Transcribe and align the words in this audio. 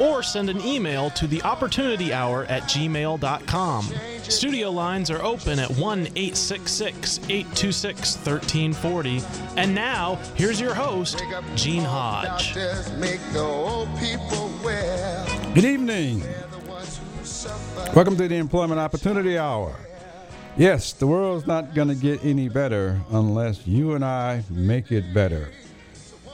or 0.00 0.22
send 0.22 0.50
an 0.50 0.60
email 0.60 1.10
to 1.10 1.26
the 1.26 1.42
opportunity 1.42 2.12
hour 2.12 2.44
at 2.44 2.62
gmail.com. 2.64 3.88
Studio 4.22 4.70
lines 4.70 5.10
are 5.10 5.22
open 5.22 5.58
at 5.58 5.70
1 5.70 5.98
866 6.16 7.18
826 7.28 8.16
1340. 8.16 9.22
And 9.56 9.74
now, 9.74 10.16
here's 10.34 10.60
your 10.60 10.74
host, 10.74 11.22
Gene 11.54 11.84
Hodge. 11.84 12.54
Good 15.54 15.64
evening. 15.64 16.22
Welcome 17.94 18.16
to 18.16 18.28
the 18.28 18.36
Employment 18.36 18.78
Opportunity 18.78 19.38
Hour. 19.38 19.74
Yes, 20.56 20.92
the 20.92 21.06
world's 21.06 21.46
not 21.46 21.74
going 21.74 21.88
to 21.88 21.94
get 21.94 22.24
any 22.24 22.48
better 22.48 23.00
unless 23.10 23.66
you 23.66 23.94
and 23.94 24.04
I 24.04 24.42
make 24.50 24.90
it 24.90 25.14
better. 25.14 25.50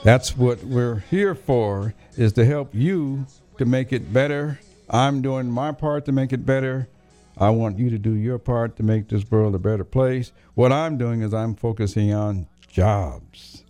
That's 0.03 0.35
what 0.35 0.63
we're 0.63 1.03
here 1.11 1.35
for 1.35 1.93
is 2.17 2.33
to 2.33 2.45
help 2.45 2.73
you 2.73 3.25
to 3.57 3.65
make 3.65 3.93
it 3.93 4.13
better. 4.13 4.59
I'm 4.89 5.21
doing 5.21 5.49
my 5.49 5.71
part 5.71 6.05
to 6.05 6.11
make 6.11 6.33
it 6.33 6.45
better. 6.45 6.87
I 7.37 7.49
want 7.49 7.77
you 7.77 7.89
to 7.89 7.97
do 7.97 8.13
your 8.13 8.37
part 8.37 8.77
to 8.77 8.83
make 8.83 9.09
this 9.09 9.29
world 9.29 9.55
a 9.55 9.59
better 9.59 9.83
place. 9.83 10.31
What 10.53 10.71
I'm 10.71 10.97
doing 10.97 11.21
is 11.21 11.33
I'm 11.33 11.55
focusing 11.55 12.13
on 12.13 12.47
jobs, 12.67 13.63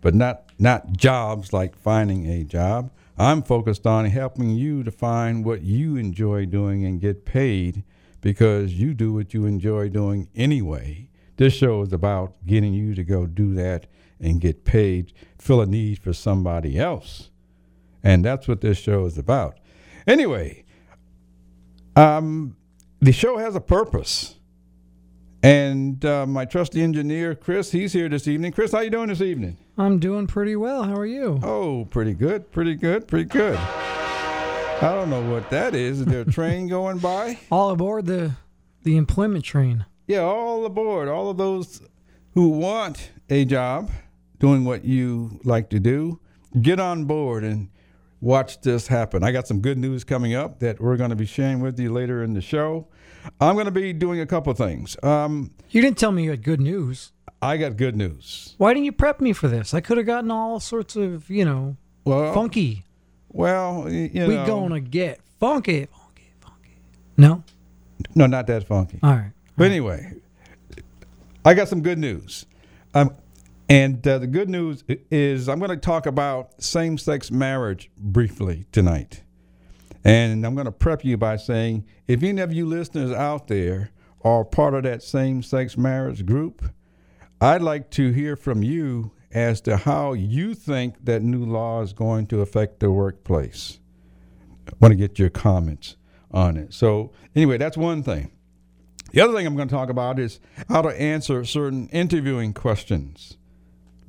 but 0.00 0.14
not 0.14 0.44
not 0.58 0.92
jobs 0.92 1.52
like 1.52 1.76
finding 1.76 2.26
a 2.26 2.44
job. 2.44 2.90
I'm 3.18 3.42
focused 3.42 3.86
on 3.86 4.06
helping 4.06 4.50
you 4.50 4.82
to 4.82 4.90
find 4.90 5.44
what 5.44 5.62
you 5.62 5.96
enjoy 5.96 6.46
doing 6.46 6.86
and 6.86 7.00
get 7.00 7.26
paid 7.26 7.84
because 8.20 8.74
you 8.74 8.94
do 8.94 9.12
what 9.12 9.34
you 9.34 9.44
enjoy 9.44 9.88
doing 9.88 10.28
anyway. 10.34 11.08
This 11.36 11.52
show 11.54 11.82
is 11.82 11.92
about 11.92 12.34
getting 12.46 12.72
you 12.72 12.94
to 12.94 13.04
go 13.04 13.26
do 13.26 13.54
that 13.54 13.86
and 14.18 14.40
get 14.40 14.64
paid, 14.64 15.12
fill 15.38 15.60
a 15.60 15.66
need 15.66 15.98
for 15.98 16.12
somebody 16.12 16.78
else. 16.78 17.30
And 18.02 18.24
that's 18.24 18.48
what 18.48 18.60
this 18.60 18.78
show 18.78 19.04
is 19.06 19.18
about. 19.18 19.58
Anyway, 20.06 20.64
um, 21.96 22.56
the 23.00 23.12
show 23.12 23.38
has 23.38 23.54
a 23.54 23.60
purpose. 23.60 24.36
And 25.42 26.04
uh, 26.04 26.26
my 26.26 26.44
trusty 26.44 26.82
engineer, 26.82 27.34
Chris, 27.34 27.72
he's 27.72 27.94
here 27.94 28.10
this 28.10 28.28
evening. 28.28 28.52
Chris, 28.52 28.72
how 28.72 28.80
you 28.80 28.90
doing 28.90 29.08
this 29.08 29.22
evening? 29.22 29.56
I'm 29.78 29.98
doing 29.98 30.26
pretty 30.26 30.54
well. 30.54 30.82
How 30.82 30.94
are 30.94 31.06
you? 31.06 31.40
Oh, 31.42 31.86
pretty 31.90 32.12
good, 32.12 32.52
pretty 32.52 32.74
good, 32.74 33.08
pretty 33.08 33.24
good. 33.24 33.56
I 33.56 34.94
don't 34.94 35.08
know 35.08 35.22
what 35.30 35.48
that 35.50 35.74
is. 35.74 36.00
Is 36.00 36.06
there 36.06 36.22
a 36.22 36.24
train 36.26 36.68
going 36.68 36.98
by? 36.98 37.38
All 37.50 37.70
aboard 37.70 38.06
the 38.06 38.32
the 38.82 38.96
employment 38.96 39.44
train. 39.44 39.86
Yeah, 40.06 40.20
all 40.20 40.64
aboard. 40.66 41.08
All 41.08 41.30
of 41.30 41.36
those 41.38 41.82
who 42.34 42.48
want 42.50 43.10
a 43.28 43.44
job 43.44 43.90
doing 44.38 44.64
what 44.64 44.84
you 44.84 45.40
like 45.44 45.70
to 45.70 45.80
do, 45.80 46.20
get 46.60 46.80
on 46.80 47.04
board 47.04 47.44
and 47.44 47.68
watch 48.20 48.60
this 48.60 48.86
happen. 48.86 49.22
I 49.24 49.32
got 49.32 49.46
some 49.46 49.60
good 49.60 49.78
news 49.78 50.04
coming 50.04 50.34
up 50.34 50.58
that 50.60 50.80
we're 50.80 50.96
going 50.96 51.10
to 51.10 51.16
be 51.16 51.26
sharing 51.26 51.60
with 51.60 51.78
you 51.78 51.92
later 51.92 52.22
in 52.22 52.34
the 52.34 52.40
show. 52.40 52.86
I'm 53.40 53.54
going 53.54 53.66
to 53.66 53.70
be 53.70 53.92
doing 53.92 54.20
a 54.20 54.26
couple 54.26 54.52
things. 54.54 54.96
Um, 55.02 55.50
You 55.70 55.80
didn't 55.82 55.98
tell 55.98 56.12
me 56.12 56.24
you 56.24 56.30
had 56.30 56.42
good 56.42 56.60
news. 56.60 57.12
I 57.42 57.56
got 57.56 57.76
good 57.76 57.96
news. 57.96 58.54
Why 58.58 58.72
didn't 58.74 58.84
you 58.84 58.92
prep 58.92 59.20
me 59.20 59.32
for 59.32 59.48
this? 59.48 59.72
I 59.72 59.80
could 59.80 59.96
have 59.96 60.06
gotten 60.06 60.30
all 60.30 60.60
sorts 60.60 60.96
of, 60.96 61.30
you 61.30 61.44
know, 61.44 61.76
Well, 62.04 62.34
funky. 62.34 62.84
well, 63.30 63.90
you 63.90 64.10
We're 64.14 64.44
gonna 64.46 64.80
get 64.80 65.20
funky, 65.38 65.86
funky, 65.86 66.32
funky. 66.40 66.76
No, 67.16 67.42
no, 68.14 68.26
not 68.26 68.46
that 68.48 68.66
funky. 68.66 68.98
all 69.02 69.12
right. 69.12 69.32
But 69.56 69.64
anyway, 69.70 70.12
I 71.44 71.54
got 71.54 71.68
some 71.68 71.82
good 71.82 71.98
news. 71.98 72.44
Um, 72.94 73.14
and 73.70 74.04
uh, 74.06 74.18
the 74.18 74.26
good 74.26 74.50
news 74.50 74.82
is 75.12 75.48
I'm 75.48 75.60
going 75.60 75.70
to 75.70 75.76
talk 75.76 76.06
about 76.06 76.60
same 76.60 76.98
sex 76.98 77.30
marriage 77.30 77.88
briefly 77.96 78.66
tonight. 78.72 79.22
And 80.02 80.44
I'm 80.44 80.54
going 80.56 80.64
to 80.64 80.72
prep 80.72 81.04
you 81.04 81.16
by 81.16 81.36
saying 81.36 81.86
if 82.08 82.24
any 82.24 82.40
of 82.40 82.52
you 82.52 82.66
listeners 82.66 83.12
out 83.12 83.46
there 83.46 83.90
are 84.24 84.44
part 84.44 84.74
of 84.74 84.82
that 84.82 85.04
same 85.04 85.44
sex 85.44 85.78
marriage 85.78 86.26
group, 86.26 86.64
I'd 87.40 87.62
like 87.62 87.90
to 87.90 88.10
hear 88.10 88.34
from 88.34 88.64
you 88.64 89.12
as 89.30 89.60
to 89.60 89.76
how 89.76 90.14
you 90.14 90.54
think 90.54 91.04
that 91.04 91.22
new 91.22 91.44
law 91.44 91.80
is 91.80 91.92
going 91.92 92.26
to 92.26 92.40
affect 92.40 92.80
the 92.80 92.90
workplace. 92.90 93.78
I 94.66 94.72
want 94.80 94.90
to 94.90 94.96
get 94.96 95.20
your 95.20 95.30
comments 95.30 95.94
on 96.32 96.56
it. 96.56 96.74
So, 96.74 97.12
anyway, 97.36 97.56
that's 97.58 97.76
one 97.76 98.02
thing. 98.02 98.32
The 99.12 99.20
other 99.20 99.32
thing 99.32 99.46
I'm 99.46 99.54
going 99.54 99.68
to 99.68 99.74
talk 99.74 99.90
about 99.90 100.18
is 100.18 100.40
how 100.68 100.82
to 100.82 100.88
answer 100.88 101.44
certain 101.44 101.88
interviewing 101.90 102.52
questions 102.52 103.36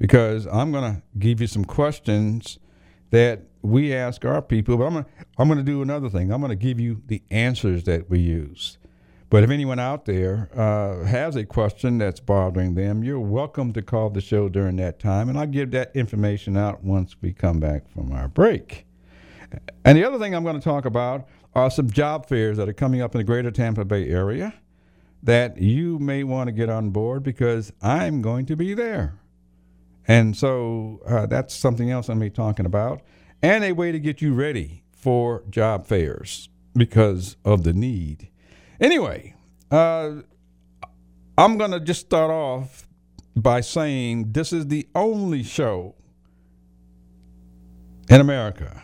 because 0.01 0.47
I'm 0.47 0.71
going 0.71 0.95
to 0.95 1.01
give 1.19 1.41
you 1.41 1.47
some 1.47 1.63
questions 1.63 2.57
that 3.11 3.43
we 3.61 3.93
ask 3.93 4.25
our 4.25 4.41
people, 4.41 4.75
but 4.75 4.85
I'm 4.85 4.93
going 4.93 5.03
to, 5.03 5.09
I'm 5.37 5.47
going 5.47 5.59
to 5.59 5.63
do 5.63 5.83
another 5.83 6.09
thing. 6.09 6.33
I'm 6.33 6.41
going 6.41 6.49
to 6.49 6.55
give 6.55 6.79
you 6.79 7.03
the 7.05 7.21
answers 7.29 7.83
that 7.83 8.09
we 8.09 8.19
use. 8.19 8.79
But 9.29 9.43
if 9.43 9.51
anyone 9.51 9.77
out 9.77 10.05
there 10.05 10.49
uh, 10.55 11.05
has 11.05 11.35
a 11.35 11.45
question 11.45 11.99
that's 11.99 12.19
bothering 12.19 12.73
them, 12.73 13.03
you're 13.03 13.19
welcome 13.19 13.73
to 13.73 13.83
call 13.83 14.09
the 14.09 14.21
show 14.21 14.49
during 14.49 14.77
that 14.77 14.99
time, 14.99 15.29
and 15.29 15.37
I'll 15.37 15.45
give 15.45 15.69
that 15.71 15.95
information 15.95 16.57
out 16.57 16.83
once 16.83 17.15
we 17.21 17.31
come 17.31 17.59
back 17.59 17.87
from 17.87 18.11
our 18.11 18.27
break. 18.27 18.87
And 19.85 19.95
the 19.95 20.03
other 20.03 20.17
thing 20.17 20.33
I'm 20.33 20.43
going 20.43 20.59
to 20.59 20.63
talk 20.63 20.85
about 20.85 21.27
are 21.53 21.69
some 21.69 21.91
job 21.91 22.27
fairs 22.27 22.57
that 22.57 22.67
are 22.67 22.73
coming 22.73 23.03
up 23.03 23.13
in 23.13 23.19
the 23.19 23.23
greater 23.23 23.51
Tampa 23.51 23.85
Bay 23.85 24.09
area 24.09 24.55
that 25.21 25.59
you 25.59 25.99
may 25.99 26.23
want 26.23 26.47
to 26.47 26.51
get 26.51 26.71
on 26.71 26.89
board 26.89 27.21
because 27.21 27.71
I'm 27.83 28.23
going 28.23 28.47
to 28.47 28.55
be 28.55 28.73
there. 28.73 29.21
And 30.11 30.35
so 30.35 30.99
uh, 31.07 31.25
that's 31.25 31.55
something 31.55 31.89
else 31.89 32.09
I'm 32.09 32.19
going 32.19 32.29
to 32.29 32.33
be 32.33 32.35
talking 32.35 32.65
about, 32.65 33.01
and 33.41 33.63
a 33.63 33.71
way 33.71 33.93
to 33.93 33.97
get 33.97 34.21
you 34.21 34.33
ready 34.33 34.83
for 34.91 35.45
job 35.49 35.87
fairs 35.87 36.49
because 36.75 37.37
of 37.45 37.63
the 37.63 37.71
need. 37.71 38.27
Anyway, 38.81 39.35
uh, 39.71 40.15
I'm 41.37 41.57
going 41.57 41.71
to 41.71 41.79
just 41.79 42.01
start 42.01 42.29
off 42.29 42.89
by 43.37 43.61
saying 43.61 44.33
this 44.33 44.51
is 44.51 44.67
the 44.67 44.85
only 44.95 45.43
show 45.43 45.95
in 48.09 48.19
America, 48.19 48.83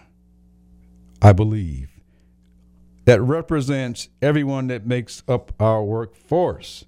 I 1.21 1.33
believe, 1.33 1.89
that 3.03 3.21
represents 3.21 4.07
everyone 4.21 4.67
that 4.67 4.87
makes 4.87 5.23
up 5.27 5.51
our 5.59 5.83
workforce. 5.83 6.85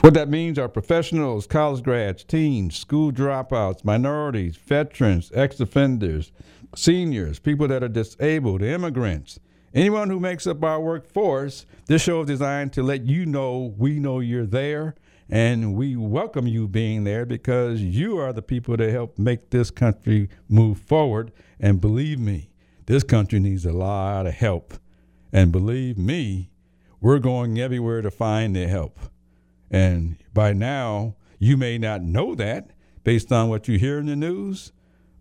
What 0.00 0.14
that 0.14 0.28
means 0.28 0.58
are 0.58 0.68
professionals, 0.68 1.46
college 1.46 1.82
grads, 1.82 2.24
teens, 2.24 2.76
school 2.76 3.10
dropouts, 3.10 3.84
minorities, 3.84 4.56
veterans, 4.56 5.30
ex 5.34 5.60
offenders, 5.60 6.30
seniors, 6.76 7.38
people 7.38 7.68
that 7.68 7.82
are 7.82 7.88
disabled, 7.88 8.62
immigrants, 8.62 9.40
anyone 9.74 10.10
who 10.10 10.20
makes 10.20 10.46
up 10.46 10.62
our 10.62 10.80
workforce. 10.80 11.64
This 11.86 12.02
show 12.02 12.20
is 12.20 12.26
designed 12.26 12.72
to 12.74 12.82
let 12.82 13.06
you 13.06 13.24
know 13.24 13.74
we 13.78 13.98
know 13.98 14.20
you're 14.20 14.46
there 14.46 14.94
and 15.30 15.74
we 15.74 15.96
welcome 15.96 16.46
you 16.46 16.68
being 16.68 17.04
there 17.04 17.24
because 17.24 17.80
you 17.80 18.18
are 18.18 18.32
the 18.32 18.42
people 18.42 18.76
that 18.76 18.90
help 18.90 19.18
make 19.18 19.50
this 19.50 19.70
country 19.70 20.28
move 20.48 20.78
forward. 20.78 21.32
And 21.58 21.80
believe 21.80 22.18
me, 22.18 22.50
this 22.86 23.04
country 23.04 23.40
needs 23.40 23.64
a 23.64 23.72
lot 23.72 24.26
of 24.26 24.34
help. 24.34 24.74
And 25.32 25.50
believe 25.50 25.96
me, 25.96 26.50
we're 27.00 27.18
going 27.18 27.58
everywhere 27.58 28.02
to 28.02 28.10
find 28.10 28.54
the 28.54 28.68
help. 28.68 28.98
And 29.74 30.18
by 30.32 30.52
now, 30.52 31.16
you 31.40 31.56
may 31.56 31.78
not 31.78 32.00
know 32.00 32.36
that 32.36 32.70
based 33.02 33.32
on 33.32 33.48
what 33.48 33.66
you 33.66 33.76
hear 33.76 33.98
in 33.98 34.06
the 34.06 34.14
news. 34.14 34.70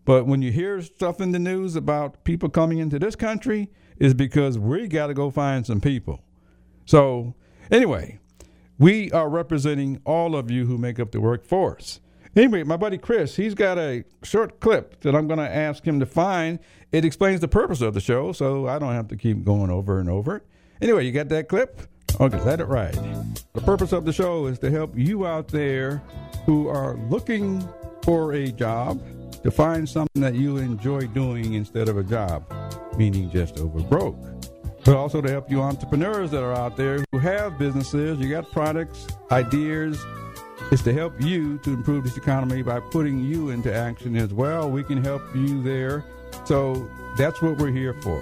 But 0.06 0.28
when 0.28 0.44
you 0.44 0.52
hear 0.52 0.80
stuff 0.84 1.20
in 1.20 1.32
the 1.32 1.40
news 1.40 1.76
about 1.76 2.24
people 2.24 2.50
coming 2.50 2.78
into 2.78 3.00
this 3.00 3.16
country, 3.16 3.72
is 3.98 4.14
because 4.14 4.60
we 4.60 4.88
got 4.88 5.08
to 5.08 5.16
go 5.16 5.32
find 5.32 5.66
some 5.66 5.82
people. 5.82 6.24
So, 6.86 7.34
anyway, 7.72 8.20
we 8.78 9.12
are 9.12 9.28
representing 9.28 10.00
all 10.06 10.36
of 10.36 10.52
you 10.52 10.68
who 10.68 10.78
make 10.78 11.00
up 11.00 11.14
the 11.14 11.20
workforce. 11.20 12.00
Anyway, 12.36 12.62
my 12.62 12.78
buddy 12.78 13.00
Chris, 13.00 13.36
he's 13.36 13.56
got 13.56 13.80
a 13.80 14.04
short 14.22 14.60
clip 14.60 15.02
that 15.02 15.16
I'm 15.16 15.28
going 15.28 15.40
to 15.40 15.50
ask 15.50 15.84
him 15.84 16.00
to 16.00 16.06
find. 16.06 16.60
It 16.92 17.06
explains 17.06 17.40
the 17.40 17.48
purpose 17.48 17.82
of 17.82 17.96
the 17.96 18.02
show, 18.02 18.32
so 18.34 18.68
I 18.68 18.78
don't 18.78 18.94
have 18.94 19.08
to 19.08 19.16
keep 19.16 19.44
going 19.44 19.72
over 19.72 20.00
and 20.00 20.12
over 20.12 20.36
it. 20.36 20.44
Anyway, 20.84 21.06
you 21.06 21.14
got 21.14 21.30
that 21.30 21.48
clip? 21.48 21.82
Okay, 22.20 22.40
let 22.42 22.60
it 22.60 22.66
ride. 22.66 23.00
The 23.54 23.62
purpose 23.62 23.94
of 23.94 24.04
the 24.04 24.12
show 24.12 24.48
is 24.48 24.60
to 24.60 24.70
help 24.70 24.98
you 24.98 25.26
out 25.26 25.48
there 25.48 26.04
who 26.46 26.68
are 26.68 26.96
looking 27.10 27.66
for 28.04 28.34
a 28.34 28.52
job 28.52 29.02
to 29.44 29.50
find 29.50 29.88
something 29.88 30.22
that 30.22 30.36
you 30.36 30.58
enjoy 30.58 31.08
doing 31.08 31.54
instead 31.54 31.88
of 31.88 31.98
a 31.98 32.04
job, 32.04 32.44
meaning 32.98 33.32
just 33.32 33.58
over 33.60 33.80
broke 33.80 34.18
but 34.86 34.98
also 34.98 35.22
to 35.22 35.32
help 35.32 35.50
you 35.50 35.62
entrepreneurs 35.62 36.30
that 36.32 36.44
are 36.44 36.54
out 36.54 36.76
there 36.76 37.06
who 37.14 37.18
have 37.18 37.58
businesses, 37.58 38.20
you 38.20 38.30
got 38.30 38.52
products, 38.52 39.08
ideas. 39.32 40.06
It's 40.72 40.82
to 40.82 40.92
help 40.92 41.14
you 41.22 41.58
to 41.60 41.72
improve 41.72 42.04
this 42.04 42.18
economy 42.18 42.64
by 42.64 42.82
putting 42.82 43.24
you 43.24 43.50
into 43.52 43.74
action 43.74 44.18
as 44.18 44.34
well. 44.34 44.70
We 44.70 44.84
can 44.84 45.02
help 45.02 45.22
you 45.34 45.64
there. 45.64 46.04
So 46.44 46.90
that's 47.18 47.42
what 47.42 47.58
we're 47.60 47.72
here 47.72 47.94
for. 48.02 48.22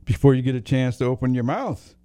before 0.04 0.36
you 0.36 0.42
get 0.42 0.54
a 0.54 0.60
chance 0.60 0.98
to 0.98 1.06
open 1.06 1.34
your 1.34 1.46
mouth. 1.46 1.96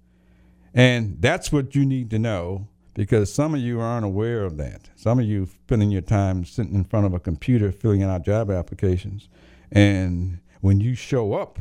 And 0.73 1.17
that's 1.21 1.51
what 1.51 1.75
you 1.75 1.85
need 1.85 2.09
to 2.11 2.19
know 2.19 2.69
because 2.93 3.33
some 3.33 3.53
of 3.53 3.59
you 3.59 3.81
aren't 3.81 4.05
aware 4.05 4.45
of 4.45 4.55
that. 4.57 4.89
Some 4.95 5.19
of 5.19 5.25
you 5.25 5.45
spending 5.65 5.91
your 5.91 6.01
time 6.01 6.45
sitting 6.45 6.73
in 6.73 6.85
front 6.85 7.05
of 7.05 7.13
a 7.13 7.19
computer 7.19 7.73
filling 7.73 8.01
out 8.01 8.23
job 8.23 8.49
applications. 8.49 9.27
And 9.73 10.39
when 10.61 10.79
you 10.79 10.95
show 10.95 11.33
up, 11.33 11.59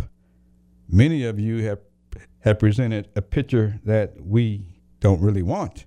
many 0.88 1.24
of 1.24 1.40
you 1.40 1.64
have 1.64 1.80
have 2.42 2.60
presented 2.60 3.08
a 3.16 3.22
picture 3.22 3.80
that 3.84 4.24
we 4.24 4.66
don't 5.00 5.20
really 5.20 5.42
want. 5.42 5.84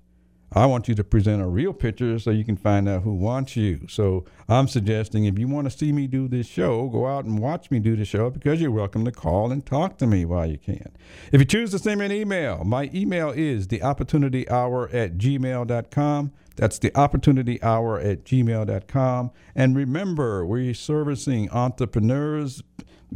I 0.56 0.66
want 0.68 0.88
you 0.88 0.96
to 0.96 1.04
present 1.04 1.42
a 1.42 1.48
real 1.48 1.74
picture 1.74 2.18
so 2.18 2.32
you 2.32 2.46
can 2.46 2.56
find 2.56 2.88
out 2.88 3.04
who 3.04 3.14
wants 3.14 3.58
you. 3.58 3.82
So 3.90 4.24
I'm 4.48 4.70
suggesting 4.70 5.26
if 5.26 5.38
you 5.38 5.50
want 5.50 5.70
to 5.70 5.78
see 5.78 5.92
me 5.92 6.08
do 6.08 6.30
this 6.30 6.48
show, 6.48 6.88
go 6.88 7.08
out 7.08 7.26
and 7.26 7.40
watch 7.40 7.70
me 7.70 7.80
do 7.80 7.98
the 7.98 8.06
show 8.06 8.30
because 8.30 8.62
you're 8.62 8.72
welcome 8.72 9.04
to 9.04 9.12
call 9.12 9.52
and 9.52 9.66
talk 9.66 9.98
to 9.98 10.08
me 10.08 10.24
while 10.24 10.46
you 10.46 10.58
can. 10.58 10.94
If 11.34 11.42
you 11.42 11.46
choose 11.46 11.72
to 11.72 11.80
send 11.80 12.00
me 12.00 12.06
an 12.06 12.14
email, 12.14 12.64
my 12.64 12.90
email 12.94 13.32
is 13.32 13.68
the 13.68 13.84
opportunity 13.84 14.50
hour 14.50 14.88
at 14.94 15.18
gmail.com. 15.18 16.32
That's 16.56 16.80
the 16.80 16.98
opportunity 16.98 17.62
hour 17.62 18.00
at 18.00 18.24
gmail.com. 18.24 19.32
And 19.56 19.76
remember, 19.76 20.46
we're 20.46 20.74
servicing 20.74 21.52
entrepreneurs, 21.52 22.64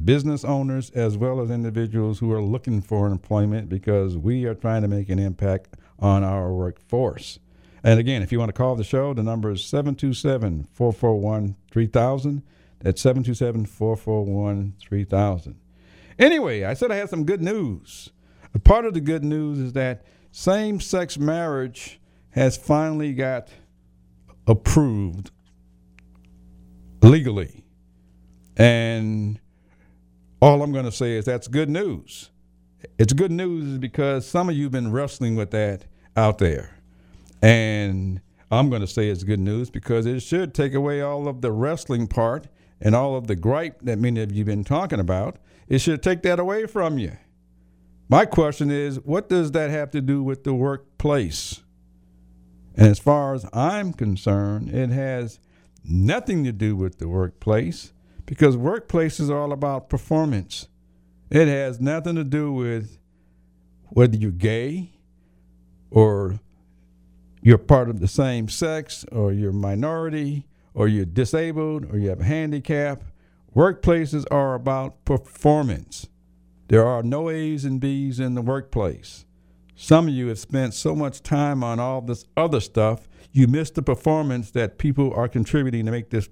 business 0.03 0.43
owners, 0.43 0.89
as 0.89 1.17
well 1.17 1.39
as 1.39 1.49
individuals 1.49 2.19
who 2.19 2.33
are 2.33 2.41
looking 2.41 2.81
for 2.81 3.07
employment 3.07 3.69
because 3.69 4.17
we 4.17 4.43
are 4.43 4.55
trying 4.55 4.81
to 4.81 4.89
make 4.89 5.07
an 5.07 5.19
impact 5.19 5.77
on 6.01 6.23
our 6.23 6.53
workforce. 6.53 7.39
And 7.83 7.99
again, 7.99 8.21
if 8.21 8.31
you 8.31 8.39
want 8.39 8.49
to 8.49 8.53
call 8.53 8.75
the 8.75 8.83
show, 8.83 9.13
the 9.13 9.23
number 9.23 9.51
is 9.51 9.63
727 9.65 10.67
441 10.73 11.55
3000. 11.71 12.43
That's 12.81 13.01
727 13.01 13.65
441 13.65 14.73
3000. 14.79 15.55
Anyway, 16.17 16.63
I 16.63 16.73
said 16.73 16.91
I 16.91 16.95
had 16.95 17.09
some 17.09 17.25
good 17.25 17.41
news. 17.41 18.09
A 18.53 18.59
part 18.59 18.85
of 18.85 18.93
the 18.93 19.01
good 19.01 19.23
news 19.23 19.59
is 19.59 19.73
that 19.73 20.03
same 20.31 20.79
sex 20.79 21.17
marriage 21.17 21.99
has 22.31 22.57
finally 22.57 23.13
got 23.13 23.49
approved 24.47 25.31
legally. 27.01 27.63
And 28.57 29.39
all 30.41 30.61
I'm 30.61 30.71
going 30.71 30.85
to 30.85 30.91
say 30.91 31.13
is 31.15 31.25
that's 31.25 31.47
good 31.47 31.69
news. 31.69 32.29
It's 32.97 33.13
good 33.13 33.31
news 33.31 33.77
because 33.77 34.27
some 34.27 34.49
of 34.49 34.55
you 34.55 34.63
have 34.63 34.71
been 34.71 34.91
wrestling 34.91 35.35
with 35.35 35.51
that 35.51 35.85
out 36.15 36.37
there. 36.37 36.77
And 37.41 38.21
I'm 38.51 38.69
going 38.69 38.81
to 38.81 38.87
say 38.87 39.09
it's 39.09 39.23
good 39.23 39.39
news 39.39 39.69
because 39.69 40.05
it 40.05 40.21
should 40.21 40.53
take 40.53 40.73
away 40.73 41.01
all 41.01 41.27
of 41.27 41.41
the 41.41 41.51
wrestling 41.51 42.07
part 42.07 42.47
and 42.81 42.95
all 42.95 43.15
of 43.15 43.27
the 43.27 43.35
gripe 43.35 43.81
that 43.81 43.99
many 43.99 44.21
of 44.21 44.31
you 44.31 44.39
have 44.39 44.47
been 44.47 44.63
talking 44.63 44.99
about. 44.99 45.37
It 45.67 45.79
should 45.79 46.01
take 46.01 46.23
that 46.23 46.39
away 46.39 46.65
from 46.65 46.97
you. 46.97 47.17
My 48.07 48.25
question 48.25 48.71
is 48.71 48.99
what 49.01 49.29
does 49.29 49.51
that 49.51 49.69
have 49.69 49.91
to 49.91 50.01
do 50.01 50.23
with 50.23 50.43
the 50.43 50.53
workplace? 50.53 51.61
And 52.75 52.87
as 52.87 52.97
far 52.97 53.33
as 53.33 53.45
I'm 53.53 53.93
concerned, 53.93 54.73
it 54.73 54.89
has 54.89 55.39
nothing 55.83 56.43
to 56.45 56.51
do 56.51 56.75
with 56.75 56.97
the 56.97 57.07
workplace 57.07 57.93
because 58.25 58.55
workplaces 58.55 59.29
are 59.29 59.37
all 59.37 59.51
about 59.51 59.89
performance. 59.89 60.68
It 61.29 61.47
has 61.47 61.79
nothing 61.79 62.15
to 62.15 62.23
do 62.23 62.51
with 62.51 62.97
whether 63.89 64.17
you're 64.17 64.31
gay 64.31 64.91
or 65.91 66.39
you're 67.41 67.57
part 67.57 67.89
of 67.89 67.99
the 67.99 68.07
same 68.07 68.49
sex 68.49 69.05
or 69.11 69.31
you're 69.31 69.51
minority 69.51 70.47
or 70.73 70.87
you're 70.87 71.05
disabled 71.05 71.85
or 71.91 71.97
you 71.97 72.09
have 72.09 72.21
a 72.21 72.25
handicap. 72.25 73.03
Workplaces 73.55 74.25
are 74.31 74.55
about 74.55 75.05
performance. 75.05 76.07
There 76.67 76.85
are 76.85 77.03
no 77.03 77.29
A's 77.29 77.65
and 77.65 77.79
B's 77.79 78.19
in 78.19 78.35
the 78.35 78.41
workplace. 78.41 79.25
Some 79.75 80.07
of 80.07 80.13
you 80.13 80.27
have 80.27 80.39
spent 80.39 80.73
so 80.73 80.95
much 80.95 81.23
time 81.23 81.63
on 81.63 81.79
all 81.79 82.01
this 82.01 82.25
other 82.35 82.59
stuff, 82.59 83.07
you 83.31 83.47
miss 83.47 83.71
the 83.71 83.81
performance 83.81 84.51
that 84.51 84.77
people 84.77 85.13
are 85.13 85.27
contributing 85.27 85.85
to 85.85 85.91
make 85.91 86.09
this 86.09 86.27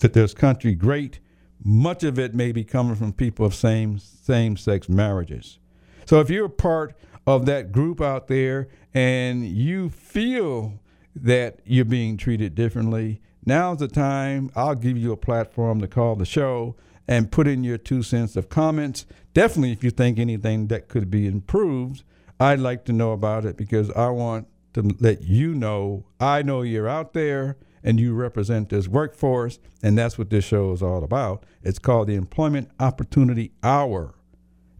th- 0.00 0.12
this 0.12 0.34
country 0.34 0.74
great, 0.74 1.20
much 1.64 2.04
of 2.04 2.18
it 2.18 2.34
may 2.34 2.52
be 2.52 2.62
coming 2.62 2.94
from 2.94 3.12
people 3.12 3.46
of 3.46 3.54
same 3.54 3.98
same 3.98 4.56
sex 4.56 4.88
marriages. 4.88 5.58
So 6.04 6.20
if 6.20 6.28
you're 6.28 6.46
a 6.46 6.50
part 6.50 6.94
of 7.26 7.46
that 7.46 7.72
group 7.72 8.00
out 8.02 8.28
there 8.28 8.68
and 8.92 9.46
you 9.46 9.88
feel 9.88 10.78
that 11.16 11.60
you're 11.64 11.86
being 11.86 12.16
treated 12.18 12.54
differently, 12.54 13.22
now's 13.46 13.78
the 13.78 13.88
time. 13.88 14.50
I'll 14.54 14.74
give 14.74 14.98
you 14.98 15.12
a 15.12 15.16
platform 15.16 15.80
to 15.80 15.88
call 15.88 16.16
the 16.16 16.26
show 16.26 16.76
and 17.08 17.32
put 17.32 17.46
in 17.46 17.64
your 17.64 17.78
two 17.78 18.02
cents 18.02 18.36
of 18.36 18.48
comments. 18.48 19.06
Definitely, 19.32 19.72
if 19.72 19.82
you 19.82 19.90
think 19.90 20.18
anything 20.18 20.68
that 20.68 20.88
could 20.88 21.10
be 21.10 21.26
improved, 21.26 22.02
I'd 22.38 22.60
like 22.60 22.84
to 22.86 22.92
know 22.92 23.12
about 23.12 23.44
it 23.46 23.56
because 23.56 23.90
I 23.92 24.08
want 24.08 24.48
to 24.74 24.94
let 25.00 25.22
you 25.22 25.54
know 25.54 26.04
I 26.20 26.42
know 26.42 26.62
you're 26.62 26.88
out 26.88 27.14
there 27.14 27.56
and 27.84 28.00
you 28.00 28.14
represent 28.14 28.70
this 28.70 28.88
workforce, 28.88 29.58
and 29.82 29.96
that's 29.96 30.16
what 30.16 30.30
this 30.30 30.44
show 30.44 30.72
is 30.72 30.82
all 30.82 31.04
about. 31.04 31.44
It's 31.62 31.78
called 31.78 32.08
the 32.08 32.14
Employment 32.14 32.70
Opportunity 32.80 33.52
Hour. 33.62 34.14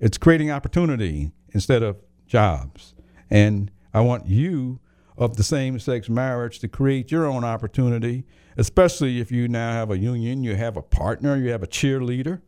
It's 0.01 0.17
creating 0.17 0.51
opportunity 0.51 1.33
instead 1.53 1.83
of 1.83 1.99
jobs. 2.27 2.95
And 3.31 3.71
I 3.93 4.01
want 4.01 4.27
you 4.27 4.81
of 5.17 5.37
the 5.37 5.45
same 5.45 5.79
sex 5.79 6.09
marriage 6.09 6.59
to 6.61 6.69
create 6.69 7.13
your 7.13 7.27
own 7.27 7.45
opportunity, 7.45 8.25
especially 8.57 9.21
if 9.21 9.31
you 9.31 9.49
now 9.49 9.73
have 9.73 9.91
a 9.91 9.99
union, 9.99 10.43
you 10.43 10.57
have 10.57 10.77
a 10.77 10.83
partner, 10.83 11.37
you 11.37 11.51
have 11.51 11.63
a 11.63 11.69
cheerleader, 11.69 12.41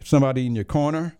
if 0.00 0.08
somebody 0.08 0.46
in 0.46 0.54
your 0.54 0.64
corner. 0.64 1.16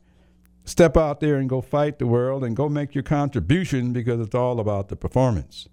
Step 0.64 0.96
out 0.96 1.20
there 1.20 1.36
and 1.36 1.48
go 1.48 1.60
fight 1.60 1.98
the 1.98 2.06
world 2.06 2.44
and 2.44 2.56
go 2.56 2.68
make 2.68 2.94
your 2.94 3.04
contribution 3.04 3.92
because 3.92 4.20
it's 4.20 4.34
all 4.34 4.60
about 4.60 4.88
the 4.88 4.96
performance. 4.96 5.68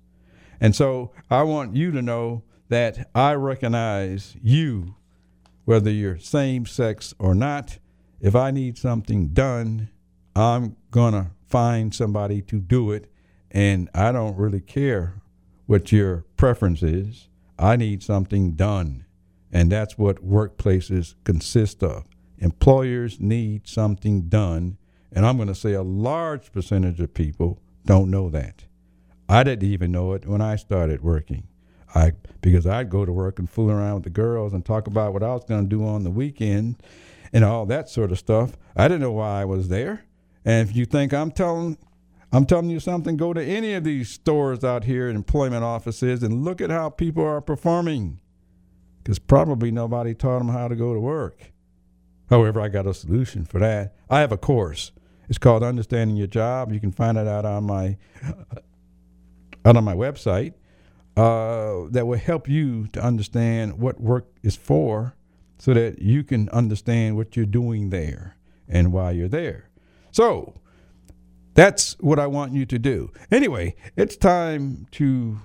And 0.62 0.76
so 0.76 1.12
I 1.30 1.44
want 1.44 1.76
you 1.76 1.92
to 1.92 2.02
know 2.02 2.44
that 2.70 3.10
I 3.14 3.34
recognize 3.34 4.36
you, 4.42 4.96
whether 5.66 5.92
you're 5.92 6.20
same 6.20 6.66
sex 6.66 7.14
or 7.20 7.36
not. 7.36 7.80
If 8.22 8.36
I 8.36 8.52
need 8.52 8.78
something 8.78 9.30
done, 9.30 9.90
I'm 10.36 10.76
going 10.92 11.14
to 11.14 11.32
find 11.48 11.94
somebody 11.94 12.42
to 12.44 12.60
do 12.60 12.92
it. 12.92 13.12
And 13.52 13.90
I 13.94 14.12
don't 14.12 14.36
really 14.36 14.62
care 14.62 15.22
what 15.66 15.92
your 15.92 16.26
preference 16.38 16.84
is. 16.84 17.30
I 17.58 17.76
need 17.76 18.04
something 18.04 18.52
done. 18.54 19.06
And 19.52 19.72
that's 19.72 19.98
what 19.98 20.26
workplaces 20.26 21.16
consist 21.24 21.84
of. 21.84 22.06
Employers 22.40 23.20
need 23.20 23.68
something 23.68 24.24
done. 24.24 24.78
And 25.12 25.26
I'm 25.26 25.38
going 25.38 25.48
to 25.48 25.56
say 25.56 25.74
a 25.74 25.84
large 25.84 26.52
percentage 26.52 27.00
of 27.00 27.14
people 27.14 27.62
don't 27.86 28.12
know 28.12 28.30
that. 28.30 28.66
I 29.30 29.44
didn't 29.44 29.70
even 29.70 29.92
know 29.92 30.14
it 30.14 30.26
when 30.26 30.42
I 30.42 30.56
started 30.58 31.02
working. 31.02 31.48
I 31.96 32.12
because 32.42 32.68
I'd 32.68 32.90
go 32.90 33.06
to 33.06 33.12
work 33.12 33.40
and 33.40 33.50
fool 33.50 33.72
around 33.72 33.96
with 33.96 34.04
the 34.04 34.10
girls 34.12 34.54
and 34.54 34.64
talk 34.64 34.86
about 34.86 35.14
what 35.14 35.24
I 35.24 35.34
was 35.34 35.46
going 35.46 35.64
to 35.64 35.70
do 35.70 35.88
on 35.88 36.04
the 36.04 36.12
weekend 36.12 36.76
and 37.34 37.44
all 37.44 37.66
that 37.66 37.90
sort 37.90 38.12
of 38.12 38.20
stuff. 38.20 38.56
I 38.76 38.88
didn't 38.88 39.02
know 39.02 39.14
why 39.14 39.42
I 39.42 39.46
was 39.46 39.70
there. 39.70 40.06
And 40.44 40.70
if 40.70 40.76
you 40.76 40.86
think 40.86 41.14
I'm 41.14 41.32
telling 41.32 41.78
I'm 42.32 42.46
telling 42.46 42.70
you 42.70 42.82
something, 42.82 43.16
go 43.16 43.34
to 43.34 43.44
any 43.44 43.74
of 43.74 43.86
these 43.86 44.10
stores 44.10 44.64
out 44.64 44.84
here, 44.84 45.08
employment 45.08 45.64
offices, 45.64 46.22
and 46.22 46.44
look 46.44 46.60
at 46.60 46.70
how 46.70 46.90
people 46.90 47.24
are 47.24 47.40
performing. 47.40 48.20
Because 49.02 49.20
probably 49.20 49.72
nobody 49.72 50.14
taught 50.14 50.40
them 50.40 50.50
how 50.50 50.68
to 50.68 50.76
go 50.76 50.94
to 50.94 51.00
work. 51.00 51.54
However, 52.30 52.60
I 52.60 52.68
got 52.68 52.88
a 52.88 52.94
solution 52.94 53.46
for 53.46 53.60
that. 53.60 53.96
I 54.10 54.20
have 54.20 54.32
a 54.34 54.38
course. 54.38 54.92
It's 55.30 55.38
called 55.38 55.64
Understanding 55.64 56.18
Your 56.18 56.28
Job. 56.28 56.74
You 56.74 56.80
can 56.80 56.92
find 56.92 57.18
it 57.18 57.28
out 57.28 57.46
on 57.46 57.64
my 57.64 57.98
out 59.66 59.78
on 59.78 59.84
my 59.84 59.96
website. 59.96 60.54
Uh, 61.18 61.88
that 61.92 62.06
will 62.06 62.18
help 62.18 62.50
you 62.50 62.88
to 62.88 63.02
understand 63.02 63.80
what 63.80 64.02
work 64.02 64.28
is 64.44 64.58
for, 64.58 65.16
so 65.58 65.74
that 65.74 66.00
you 66.00 66.24
can 66.26 66.50
understand 66.50 67.16
what 67.16 67.38
you're 67.38 67.46
doing 67.46 67.90
there 67.90 68.36
and 68.68 68.92
why 68.92 69.12
you're 69.12 69.30
there. 69.30 69.70
So 70.12 70.56
that's 71.54 71.96
what 72.02 72.20
I 72.20 72.28
want 72.28 72.52
you 72.52 72.66
to 72.66 72.78
do. 72.78 73.12
Anyway, 73.32 73.76
it's 73.96 74.18
time 74.18 74.88
to 74.92 75.40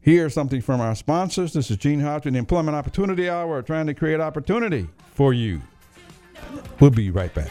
hear 0.00 0.30
something 0.30 0.62
from 0.62 0.80
our 0.80 0.94
sponsors. 0.94 1.52
This 1.52 1.70
is 1.70 1.76
Gene 1.76 2.00
Hodgson, 2.00 2.34
Employment 2.34 2.74
Opportunity 2.74 3.28
Hour, 3.28 3.60
trying 3.60 3.86
to 3.88 3.94
create 3.94 4.18
opportunity 4.18 4.88
for 5.12 5.34
you. 5.34 5.60
We'll 6.80 6.90
be 6.90 7.10
right 7.10 7.34
back. 7.34 7.50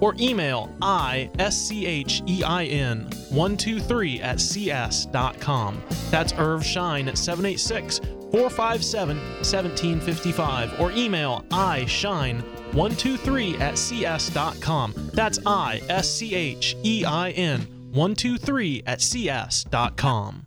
or 0.00 0.14
email 0.20 0.68
ischein 0.80 1.30
123 3.30 4.20
at 4.20 4.40
cs.com. 4.40 5.82
That's 6.10 6.32
Irv 6.32 6.64
Schein 6.64 7.08
at 7.08 7.18
786 7.18 7.98
457 8.30 9.16
1755 9.16 10.80
or 10.80 10.92
email 10.92 11.44
ischein 11.50 12.42
123 12.72 13.56
at 13.56 13.76
cs.com. 13.76 14.94
That's 15.12 15.38
I 15.44 15.80
S 15.88 16.08
C 16.10 16.34
H 16.34 16.76
E 16.84 17.04
I 17.04 17.30
N 17.30 17.60
123 17.92 18.84
at 18.86 19.00
cs.com. 19.00 20.46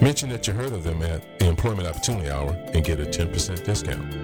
Mention 0.00 0.28
that 0.28 0.46
you 0.46 0.52
heard 0.52 0.72
of 0.72 0.84
them 0.84 1.02
at 1.02 1.38
the 1.38 1.48
Employment 1.48 1.88
Opportunity 1.88 2.30
Hour 2.30 2.50
and 2.74 2.84
get 2.84 3.00
a 3.00 3.04
10% 3.04 3.64
discount. 3.64 4.14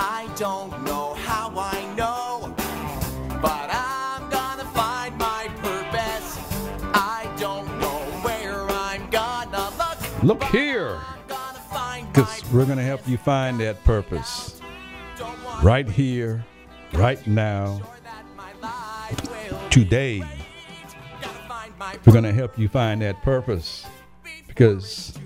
I 0.00 0.28
don't 0.36 0.84
know 0.84 1.14
how 1.14 1.52
I 1.56 1.94
know, 1.96 2.54
but 3.42 3.68
I'm 3.72 4.30
gonna 4.30 4.64
find 4.66 5.18
my 5.18 5.48
purpose. 5.56 6.38
I 6.94 7.28
don't 7.38 7.66
know 7.80 7.98
where 8.22 8.68
I'm 8.70 9.10
gonna 9.10 9.70
look. 9.78 10.22
Look 10.22 10.44
here, 10.44 10.90
I'm 10.90 11.26
gonna 11.26 11.58
find 11.58 12.12
because 12.12 12.42
we're 12.52 12.66
going 12.66 12.78
to 12.78 12.84
help 12.84 13.06
you 13.08 13.16
find 13.16 13.58
that 13.60 13.82
purpose 13.84 14.60
right 15.62 15.88
here, 15.88 16.44
right 16.94 17.24
now, 17.26 17.80
that 18.04 18.24
my 18.36 18.52
life 18.60 19.50
will 19.50 19.68
today. 19.70 20.22
We're 22.04 22.12
going 22.12 22.24
to 22.24 22.32
help 22.32 22.58
you 22.58 22.68
find 22.68 23.02
that 23.02 23.22
purpose 23.22 23.86
because 24.46 25.18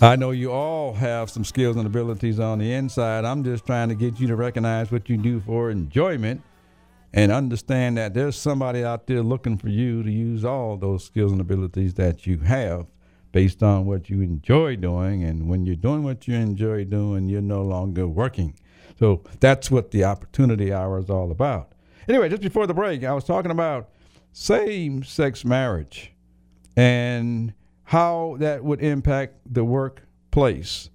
I 0.00 0.16
know 0.16 0.30
you 0.30 0.52
all 0.52 0.92
have 0.94 1.30
some 1.30 1.44
skills 1.44 1.76
and 1.76 1.86
abilities 1.86 2.38
on 2.38 2.58
the 2.58 2.72
inside. 2.72 3.24
I'm 3.24 3.42
just 3.42 3.66
trying 3.66 3.88
to 3.88 3.94
get 3.94 4.20
you 4.20 4.26
to 4.28 4.36
recognize 4.36 4.92
what 4.92 5.08
you 5.08 5.16
do 5.16 5.40
for 5.40 5.70
enjoyment 5.70 6.42
and 7.12 7.32
understand 7.32 7.96
that 7.96 8.14
there's 8.14 8.36
somebody 8.36 8.84
out 8.84 9.06
there 9.06 9.22
looking 9.22 9.56
for 9.56 9.68
you 9.68 10.02
to 10.02 10.10
use 10.10 10.44
all 10.44 10.76
those 10.76 11.04
skills 11.04 11.32
and 11.32 11.40
abilities 11.40 11.94
that 11.94 12.26
you 12.26 12.38
have 12.38 12.86
based 13.32 13.62
on 13.62 13.86
what 13.86 14.10
you 14.10 14.20
enjoy 14.20 14.76
doing. 14.76 15.24
And 15.24 15.48
when 15.48 15.66
you're 15.66 15.76
doing 15.76 16.02
what 16.02 16.28
you 16.28 16.34
enjoy 16.34 16.84
doing, 16.84 17.28
you're 17.28 17.40
no 17.40 17.62
longer 17.62 18.06
working. 18.06 18.54
So 18.98 19.22
that's 19.40 19.70
what 19.70 19.90
the 19.90 20.04
opportunity 20.04 20.72
hour 20.72 20.98
is 20.98 21.10
all 21.10 21.30
about. 21.30 21.72
Anyway, 22.08 22.28
just 22.28 22.42
before 22.42 22.66
the 22.66 22.74
break, 22.74 23.04
I 23.04 23.12
was 23.12 23.24
talking 23.24 23.50
about 23.50 23.88
same 24.34 25.04
sex 25.04 25.44
marriage 25.44 26.12
and 26.76 27.54
how 27.84 28.36
that 28.40 28.64
would 28.64 28.82
impact 28.82 29.34
the 29.46 29.64
workplace. 29.64 30.90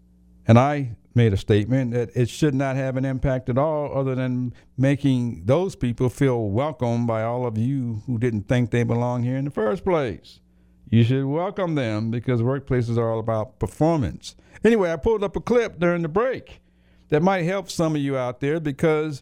And 0.46 0.60
I 0.60 0.98
made 1.16 1.32
a 1.32 1.38
statement 1.38 1.94
that 1.94 2.10
it 2.16 2.28
should 2.30 2.54
not 2.54 2.76
have 2.76 2.98
an 2.98 3.06
impact 3.06 3.48
at 3.48 3.58
all, 3.58 3.98
other 3.98 4.14
than 4.14 4.54
making 4.78 5.44
those 5.46 5.74
people 5.74 6.10
feel 6.10 6.50
welcome 6.50 7.08
by 7.08 7.24
all 7.24 7.46
of 7.46 7.58
you 7.58 8.04
who 8.06 8.18
didn't 8.18 8.50
think 8.50 8.72
they 8.72 8.84
belong 8.84 9.24
here 9.24 9.38
in 9.38 9.46
the 9.46 9.52
first 9.52 9.86
place. 9.86 10.42
You 10.90 11.06
should 11.06 11.26
welcome 11.26 11.76
them 11.76 12.12
because 12.12 12.42
workplaces 12.42 12.98
are 12.98 13.10
all 13.10 13.20
about 13.20 13.58
performance. 13.58 14.36
Anyway, 14.66 14.92
I 14.92 14.98
pulled 14.98 15.24
up 15.24 15.38
a 15.38 15.42
clip 15.42 15.80
during 15.80 16.02
the 16.02 16.10
break 16.10 16.60
that 17.08 17.24
might 17.24 17.44
help 17.44 17.70
some 17.70 17.96
of 17.96 18.02
you 18.02 18.18
out 18.18 18.42
there 18.42 18.60
because 18.60 19.22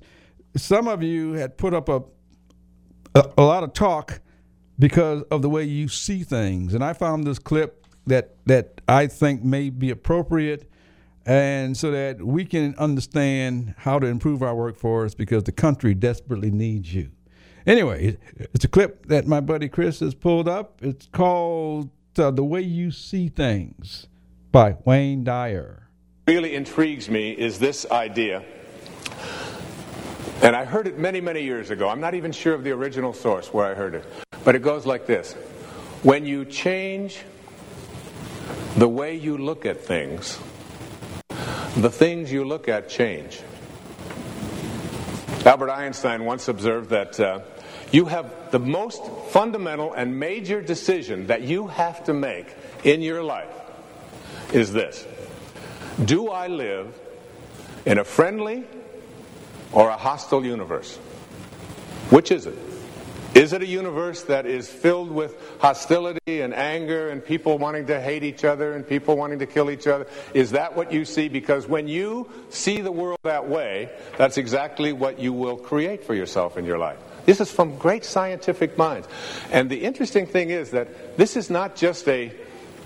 some 0.55 0.87
of 0.87 1.03
you 1.03 1.33
had 1.33 1.57
put 1.57 1.75
up 1.75 1.87
a 1.87 2.01
a, 3.17 3.29
a 3.37 3.43
lot 3.43 3.63
of 3.63 3.73
talk 3.73 4.21
because 4.79 5.23
of 5.23 5.41
the 5.41 5.49
way 5.49 5.63
you 5.63 5.87
see 5.87 6.23
things. 6.23 6.73
And 6.73 6.83
I 6.83 6.93
found 6.93 7.25
this 7.25 7.39
clip 7.39 7.85
that 8.05 8.35
that 8.45 8.79
I 8.87 9.07
think 9.07 9.43
may 9.43 9.69
be 9.69 9.89
appropriate 9.89 10.69
and 11.25 11.75
so 11.75 11.91
that 11.91 12.21
we 12.21 12.45
can 12.45 12.73
understand 12.77 13.75
how 13.79 13.99
to 13.99 14.07
improve 14.07 14.41
our 14.41 14.55
workforce 14.55 15.13
because 15.13 15.43
the 15.43 15.51
country 15.51 15.93
desperately 15.93 16.51
needs 16.51 16.93
you. 16.93 17.11
Anyway, 17.65 18.17
it's 18.53 18.63
a 18.63 18.69
clip 18.69 19.07
that 19.07 19.27
my 19.27 19.41
buddy 19.41 19.67
Chris 19.67 19.99
has 19.99 20.15
pulled 20.15 20.47
up. 20.47 20.79
It's 20.81 21.07
called 21.11 21.89
uh, 22.17 22.31
The 22.31 22.45
Way 22.45 22.61
You 22.61 22.91
See 22.91 23.27
Things 23.27 24.07
by 24.53 24.77
Wayne 24.85 25.25
Dyer. 25.25 25.89
really 26.27 26.55
intrigues 26.55 27.09
me 27.09 27.31
is 27.31 27.59
this 27.59 27.85
idea. 27.91 28.45
And 30.41 30.55
I 30.55 30.65
heard 30.65 30.87
it 30.87 30.99
many, 30.99 31.19
many 31.19 31.41
years 31.41 31.71
ago. 31.71 31.89
I'm 31.89 31.99
not 31.99 32.13
even 32.13 32.31
sure 32.31 32.53
of 32.53 32.63
the 32.63 32.71
original 32.71 33.11
source 33.11 33.51
where 33.51 33.65
I 33.65 33.73
heard 33.73 33.95
it. 33.95 34.05
But 34.43 34.55
it 34.55 34.61
goes 34.61 34.85
like 34.85 35.05
this 35.07 35.33
When 36.03 36.25
you 36.25 36.45
change 36.45 37.19
the 38.77 38.87
way 38.87 39.15
you 39.15 39.37
look 39.37 39.65
at 39.65 39.83
things, 39.83 40.37
the 41.75 41.89
things 41.89 42.31
you 42.31 42.45
look 42.45 42.69
at 42.69 42.87
change. 42.87 43.41
Albert 45.43 45.71
Einstein 45.71 46.23
once 46.25 46.47
observed 46.47 46.89
that 46.89 47.19
uh, 47.19 47.39
you 47.91 48.05
have 48.05 48.51
the 48.51 48.59
most 48.59 49.03
fundamental 49.29 49.93
and 49.93 50.19
major 50.19 50.61
decision 50.61 51.27
that 51.27 51.41
you 51.41 51.67
have 51.67 52.03
to 52.03 52.13
make 52.13 52.53
in 52.83 53.01
your 53.01 53.23
life 53.23 53.53
is 54.53 54.71
this 54.71 55.05
Do 56.03 56.29
I 56.29 56.47
live 56.47 56.93
in 57.85 57.97
a 57.97 58.03
friendly 58.03 58.65
or 59.71 59.89
a 59.89 59.97
hostile 59.97 60.45
universe? 60.45 60.97
Which 62.09 62.31
is 62.31 62.45
it? 62.45 62.57
Is 63.35 63.53
it 63.53 63.61
a 63.61 63.67
universe 63.67 64.23
that 64.23 64.47
is 64.47 64.67
filled 64.67 65.11
with 65.11 65.37
hostility 65.59 66.41
and 66.41 66.55
anger 66.55 67.09
and 67.09 67.23
people 67.23 67.59
wanting 67.59 67.85
to 67.85 68.01
hate 68.01 68.23
each 68.23 68.43
other 68.43 68.73
and 68.73 68.87
people 68.87 69.15
wanting 69.15 69.37
to 69.39 69.45
kill 69.45 69.69
each 69.69 69.85
other? 69.85 70.07
Is 70.33 70.51
that 70.51 70.75
what 70.75 70.91
you 70.91 71.05
see? 71.05 71.29
Because 71.29 71.67
when 71.67 71.87
you 71.87 72.31
see 72.49 72.81
the 72.81 72.91
world 72.91 73.19
that 73.23 73.47
way, 73.47 73.91
that's 74.17 74.37
exactly 74.37 74.91
what 74.91 75.19
you 75.19 75.33
will 75.33 75.55
create 75.55 76.03
for 76.03 76.15
yourself 76.15 76.57
in 76.57 76.65
your 76.65 76.79
life. 76.79 76.97
This 77.27 77.39
is 77.39 77.51
from 77.51 77.77
great 77.77 78.05
scientific 78.05 78.75
minds. 78.75 79.07
And 79.51 79.69
the 79.69 79.83
interesting 79.83 80.25
thing 80.25 80.49
is 80.49 80.71
that 80.71 81.17
this 81.17 81.35
is 81.35 81.51
not 81.51 81.75
just 81.75 82.07
a, 82.07 82.33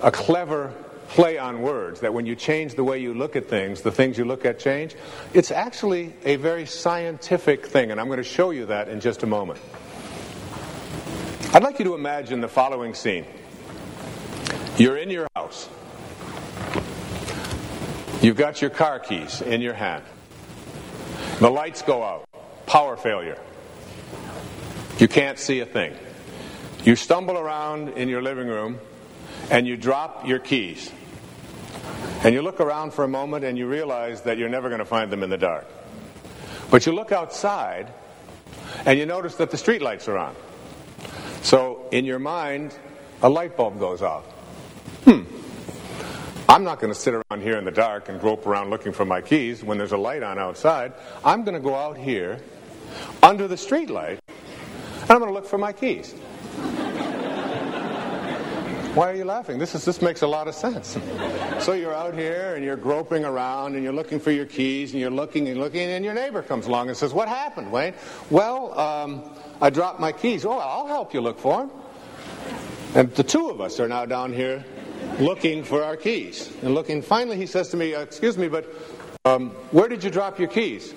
a 0.02 0.12
clever 0.12 0.74
play 1.12 1.38
on 1.38 1.62
words, 1.62 2.00
that 2.00 2.14
when 2.14 2.26
you 2.26 2.36
change 2.36 2.76
the 2.76 2.86
way 2.86 2.98
you 2.98 3.14
look 3.14 3.36
at 3.36 3.50
things, 3.50 3.82
the 3.82 3.92
things 3.92 4.18
you 4.18 4.24
look 4.24 4.46
at 4.46 4.60
change. 4.60 4.96
It's 5.34 5.52
actually 5.52 6.14
a 6.24 6.38
very 6.38 6.66
scientific 6.66 7.66
thing, 7.66 7.92
and 7.92 8.00
I'm 8.00 8.08
going 8.08 8.18
to 8.18 8.24
show 8.24 8.52
you 8.52 8.68
that 8.68 8.88
in 8.88 9.02
just 9.02 9.22
a 9.24 9.28
moment. 9.28 9.60
I'd 11.54 11.64
like 11.64 11.80
you 11.80 11.86
to 11.86 11.96
imagine 11.96 12.40
the 12.40 12.48
following 12.48 12.94
scene. 12.94 13.26
You're 14.78 14.96
in 14.96 15.10
your 15.10 15.28
house. 15.36 15.68
You've 18.22 18.38
got 18.38 18.62
your 18.62 18.70
car 18.70 19.00
keys 19.00 19.42
in 19.42 19.60
your 19.60 19.74
hand. 19.74 20.06
The 21.40 21.50
lights 21.50 21.82
go 21.82 22.04
out. 22.04 22.26
Power 22.68 22.96
failure. 22.96 23.38
You 24.98 25.10
can't 25.10 25.38
see 25.38 25.60
a 25.60 25.66
thing. 25.66 25.94
You 26.86 26.96
stumble 26.96 27.38
around 27.38 27.90
in 27.90 28.08
your 28.08 28.22
living 28.22 28.48
room 28.48 28.80
and 29.50 29.68
you 29.68 29.76
drop 29.76 30.26
your 30.26 30.40
keys. 30.40 30.90
And 32.24 32.36
you 32.36 32.42
look 32.42 32.60
around 32.60 32.94
for 32.94 33.04
a 33.04 33.08
moment 33.08 33.44
and 33.44 33.58
you 33.58 33.68
realize 33.68 34.22
that 34.22 34.38
you're 34.38 34.50
never 34.50 34.70
going 34.70 34.80
to 34.80 34.86
find 34.86 35.12
them 35.12 35.24
in 35.24 35.30
the 35.30 35.38
dark. 35.38 35.68
But 36.70 36.86
you 36.86 36.92
look 36.92 37.12
outside 37.12 37.92
and 38.86 38.98
you 38.98 39.06
notice 39.06 39.36
that 39.36 39.52
the 39.52 39.58
streetlights 39.58 40.08
are 40.08 40.18
on. 40.18 40.36
So 41.42 41.88
in 41.92 42.06
your 42.06 42.20
mind, 42.20 42.76
a 43.22 43.30
light 43.30 43.58
bulb 43.58 43.80
goes 43.80 44.02
off. 44.02 44.24
Hmm. 45.06 45.24
I'm 46.48 46.64
not 46.64 46.80
going 46.80 46.94
to 46.94 47.00
sit 47.00 47.14
around 47.14 47.42
here 47.42 47.58
in 47.58 47.66
the 47.66 47.72
dark 47.72 48.10
and 48.10 48.20
grope 48.20 48.46
around 48.46 48.70
looking 48.70 48.92
for 48.92 49.06
my 49.06 49.22
keys 49.22 49.64
when 49.64 49.78
there's 49.78 49.94
a 49.94 49.98
light 49.98 50.22
on 50.22 50.38
outside. 50.38 50.94
I'm 51.24 51.44
going 51.44 51.56
to 51.56 51.62
go 51.62 51.76
out 51.76 51.98
here 51.98 52.40
under 53.24 53.48
the 53.48 53.56
streetlight 53.56 54.20
and 54.28 55.10
I'm 55.10 55.20
going 55.20 55.30
to 55.30 55.34
look 55.34 55.46
for 55.46 55.58
my 55.58 55.74
keys. 55.74 56.14
Why 58.94 59.10
are 59.10 59.16
you 59.16 59.24
laughing? 59.24 59.58
This 59.58 59.74
is 59.74 59.86
this 59.86 60.02
makes 60.02 60.22
a 60.22 60.28
lot 60.28 60.50
of 60.50 60.54
sense. 60.54 60.98
So 61.60 61.72
you're 61.72 61.96
out 61.96 62.14
here 62.14 62.56
and 62.56 62.66
you're 62.66 62.76
groping 62.76 63.24
around 63.24 63.76
and 63.76 63.86
you're 63.86 63.94
looking 63.94 64.20
for 64.20 64.32
your 64.32 64.46
keys 64.46 64.92
and 64.92 65.00
you're 65.00 65.10
looking 65.10 65.48
and 65.48 65.62
looking 65.62 65.90
and 65.90 66.04
your 66.04 66.14
neighbor 66.14 66.42
comes 66.42 66.66
along 66.66 66.90
and 66.90 66.98
says, 66.98 67.14
"What 67.14 67.30
happened, 67.30 67.72
Wayne?" 67.72 67.94
Well, 68.30 68.78
um, 68.78 69.24
I 69.62 69.70
dropped 69.70 70.02
my 70.02 70.12
keys. 70.12 70.44
Oh, 70.44 70.60
I'll 70.60 70.88
help 70.88 71.14
you 71.14 71.22
look 71.22 71.40
for 71.40 71.60
them. 71.60 71.72
And 72.94 73.16
the 73.16 73.24
two 73.24 73.50
of 73.50 73.62
us 73.62 73.80
are 73.80 73.88
now 73.88 74.06
down 74.06 74.34
here 74.34 74.66
looking 75.22 75.64
for 75.64 75.86
our 75.86 75.96
keys 75.96 76.52
and 76.62 76.76
looking. 76.76 77.02
Finally, 77.02 77.38
he 77.38 77.46
says 77.46 77.70
to 77.70 77.78
me, 77.78 77.96
uh, 77.96 78.02
"Excuse 78.02 78.38
me, 78.38 78.50
but 78.50 78.66
um, 79.24 79.52
where 79.72 79.88
did 79.88 80.04
you 80.04 80.10
drop 80.10 80.38
your 80.38 80.50
keys?" 80.50 80.94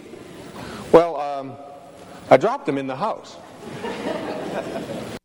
Well, 0.90 1.14
um, 1.20 1.52
I 2.28 2.38
dropped 2.38 2.66
them 2.66 2.76
in 2.76 2.88
the 2.88 2.96
house. 2.96 3.36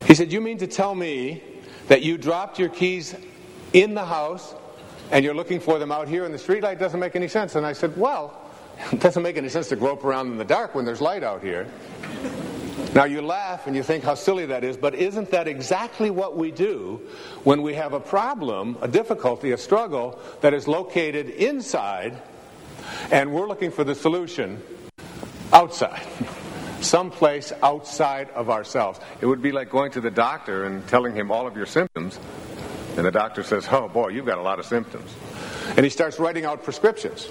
He 0.05 0.13
said, 0.13 0.31
"You 0.31 0.39
mean 0.39 0.59
to 0.59 0.67
tell 0.67 0.93
me?" 0.93 1.41
That 1.87 2.01
you 2.01 2.17
dropped 2.17 2.59
your 2.59 2.69
keys 2.69 3.15
in 3.73 3.93
the 3.93 4.05
house 4.05 4.55
and 5.11 5.25
you're 5.25 5.33
looking 5.33 5.59
for 5.59 5.79
them 5.79 5.91
out 5.91 6.07
here 6.07 6.25
in 6.25 6.31
the 6.31 6.37
streetlight 6.37 6.79
doesn't 6.79 6.99
make 6.99 7.15
any 7.15 7.27
sense. 7.27 7.55
And 7.55 7.65
I 7.65 7.73
said, 7.73 7.95
Well, 7.97 8.39
it 8.91 8.99
doesn't 8.99 9.23
make 9.23 9.37
any 9.37 9.49
sense 9.49 9.69
to 9.69 9.75
grope 9.75 10.03
around 10.03 10.27
in 10.27 10.37
the 10.37 10.45
dark 10.45 10.75
when 10.75 10.85
there's 10.85 11.01
light 11.01 11.23
out 11.23 11.41
here. 11.41 11.67
Now 12.95 13.03
you 13.03 13.21
laugh 13.21 13.67
and 13.67 13.75
you 13.75 13.83
think 13.83 14.03
how 14.03 14.15
silly 14.15 14.47
that 14.47 14.63
is, 14.63 14.75
but 14.75 14.95
isn't 14.95 15.29
that 15.29 15.47
exactly 15.47 16.09
what 16.09 16.35
we 16.35 16.49
do 16.49 17.01
when 17.43 17.61
we 17.61 17.75
have 17.75 17.93
a 17.93 17.99
problem, 17.99 18.77
a 18.81 18.87
difficulty, 18.87 19.51
a 19.51 19.57
struggle 19.57 20.19
that 20.41 20.55
is 20.55 20.67
located 20.67 21.29
inside 21.29 22.19
and 23.11 23.31
we're 23.31 23.47
looking 23.47 23.69
for 23.69 23.83
the 23.83 23.93
solution 23.93 24.61
outside? 25.53 26.01
someplace 26.81 27.51
outside 27.63 28.29
of 28.31 28.49
ourselves. 28.49 28.99
It 29.21 29.25
would 29.25 29.41
be 29.41 29.51
like 29.51 29.69
going 29.69 29.91
to 29.91 30.01
the 30.01 30.11
doctor 30.11 30.65
and 30.65 30.87
telling 30.87 31.15
him 31.15 31.31
all 31.31 31.47
of 31.47 31.55
your 31.55 31.65
symptoms, 31.65 32.19
and 32.97 33.05
the 33.05 33.11
doctor 33.11 33.43
says, 33.43 33.67
Oh 33.71 33.87
boy, 33.87 34.09
you've 34.09 34.25
got 34.25 34.37
a 34.37 34.41
lot 34.41 34.59
of 34.59 34.65
symptoms. 34.65 35.13
And 35.75 35.85
he 35.85 35.89
starts 35.89 36.19
writing 36.19 36.45
out 36.45 36.63
prescriptions. 36.63 37.29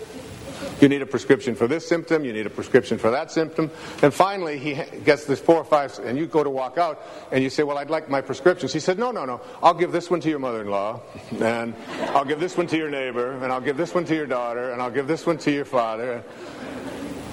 You 0.81 0.89
need 0.89 1.03
a 1.03 1.07
prescription 1.07 1.55
for 1.55 1.67
this 1.67 1.89
symptom, 1.89 2.25
you 2.25 2.33
need 2.33 2.47
a 2.47 2.51
prescription 2.51 2.99
for 2.99 3.11
that 3.11 3.31
symptom. 3.31 3.71
And 4.03 4.15
finally, 4.15 4.59
he 4.59 4.75
gets 5.05 5.25
this 5.25 5.41
four 5.41 5.57
or 5.57 5.65
five, 5.65 5.99
and 6.01 6.17
you 6.19 6.27
go 6.27 6.45
to 6.45 6.51
walk 6.51 6.79
out, 6.79 7.03
and 7.33 7.43
you 7.43 7.51
say, 7.51 7.63
Well, 7.63 7.79
I'd 7.79 7.91
like 7.91 8.09
my 8.09 8.21
prescriptions. 8.21 8.73
He 8.73 8.81
said, 8.81 8.99
No, 8.99 9.11
no, 9.11 9.25
no. 9.25 9.41
I'll 9.63 9.75
give 9.75 9.93
this 9.93 10.11
one 10.11 10.21
to 10.21 10.29
your 10.29 10.39
mother 10.39 10.63
in 10.63 10.71
law, 10.71 11.01
and 11.41 11.75
I'll 12.09 12.25
give 12.25 12.41
this 12.41 12.57
one 12.57 12.67
to 12.69 12.77
your 12.77 12.91
neighbor, 12.91 13.33
and 13.33 13.53
I'll 13.53 13.61
give 13.61 13.77
this 13.77 13.95
one 13.95 14.05
to 14.07 14.15
your 14.15 14.27
daughter, 14.27 14.71
and 14.71 14.81
I'll 14.81 14.91
give 14.91 15.07
this 15.07 15.27
one 15.27 15.39
to 15.39 15.51
your 15.51 15.65
father. 15.65 16.23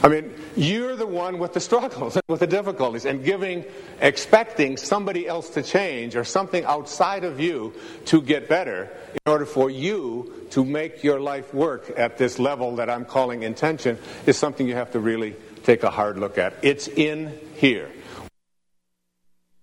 I 0.03 0.07
mean, 0.07 0.33
you're 0.55 0.95
the 0.95 1.07
one 1.07 1.39
with 1.39 1.53
the 1.53 1.59
struggles, 1.59 2.17
with 2.27 2.39
the 2.39 2.47
difficulties, 2.47 3.05
and 3.05 3.23
giving, 3.23 3.65
expecting 4.01 4.77
somebody 4.77 5.27
else 5.27 5.49
to 5.51 5.63
change 5.63 6.15
or 6.15 6.23
something 6.23 6.63
outside 6.65 7.23
of 7.23 7.39
you 7.39 7.73
to 8.05 8.21
get 8.21 8.47
better 8.47 8.91
in 9.13 9.31
order 9.31 9.45
for 9.45 9.69
you 9.69 10.47
to 10.51 10.63
make 10.63 11.03
your 11.03 11.19
life 11.19 11.53
work 11.53 11.91
at 11.97 12.17
this 12.17 12.37
level 12.37 12.75
that 12.75 12.89
I'm 12.89 13.05
calling 13.05 13.43
intention 13.43 13.97
is 14.25 14.37
something 14.37 14.67
you 14.67 14.75
have 14.75 14.91
to 14.91 14.99
really 14.99 15.35
take 15.63 15.83
a 15.83 15.89
hard 15.89 16.19
look 16.19 16.37
at. 16.37 16.53
It's 16.61 16.87
in 16.87 17.39
here. 17.55 17.91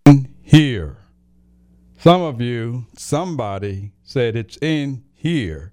In 0.07 0.35
Here. 0.43 0.97
Some 1.99 2.23
of 2.23 2.41
you, 2.41 2.87
somebody 2.97 3.93
said 4.03 4.35
it's 4.35 4.59
in 4.61 5.05
here. 5.15 5.73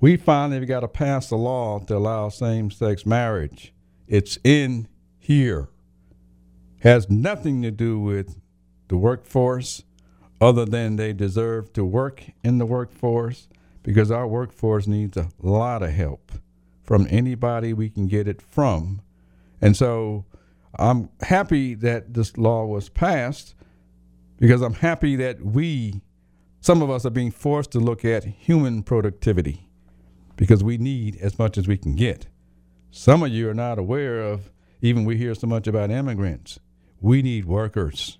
We 0.00 0.16
finally 0.16 0.64
got 0.64 0.80
to 0.80 0.88
pass 0.88 1.32
a 1.32 1.36
law 1.36 1.80
to 1.80 1.96
allow 1.96 2.28
same 2.28 2.70
sex 2.70 3.04
marriage. 3.04 3.72
It's 4.08 4.38
in 4.44 4.88
here. 5.18 5.68
Has 6.80 7.10
nothing 7.10 7.62
to 7.62 7.70
do 7.70 7.98
with 7.98 8.38
the 8.88 8.96
workforce, 8.96 9.82
other 10.40 10.64
than 10.64 10.96
they 10.96 11.12
deserve 11.12 11.72
to 11.72 11.84
work 11.84 12.24
in 12.44 12.58
the 12.58 12.66
workforce 12.66 13.48
because 13.82 14.10
our 14.10 14.26
workforce 14.26 14.86
needs 14.86 15.16
a 15.16 15.28
lot 15.40 15.82
of 15.82 15.90
help 15.90 16.32
from 16.82 17.06
anybody 17.10 17.72
we 17.72 17.88
can 17.88 18.06
get 18.06 18.28
it 18.28 18.42
from. 18.42 19.00
And 19.60 19.76
so 19.76 20.24
I'm 20.78 21.08
happy 21.22 21.74
that 21.74 22.14
this 22.14 22.36
law 22.36 22.66
was 22.66 22.88
passed 22.88 23.54
because 24.38 24.60
I'm 24.60 24.74
happy 24.74 25.16
that 25.16 25.40
we, 25.40 26.02
some 26.60 26.82
of 26.82 26.90
us, 26.90 27.06
are 27.06 27.10
being 27.10 27.30
forced 27.30 27.70
to 27.72 27.80
look 27.80 28.04
at 28.04 28.24
human 28.24 28.82
productivity 28.82 29.68
because 30.36 30.62
we 30.62 30.76
need 30.76 31.16
as 31.16 31.38
much 31.38 31.56
as 31.56 31.66
we 31.66 31.78
can 31.78 31.96
get. 31.96 32.26
Some 32.98 33.22
of 33.22 33.28
you 33.28 33.50
are 33.50 33.54
not 33.54 33.78
aware 33.78 34.22
of, 34.22 34.50
even 34.80 35.04
we 35.04 35.18
hear 35.18 35.34
so 35.34 35.46
much 35.46 35.66
about 35.66 35.90
immigrants. 35.90 36.58
We 36.98 37.20
need 37.20 37.44
workers. 37.44 38.16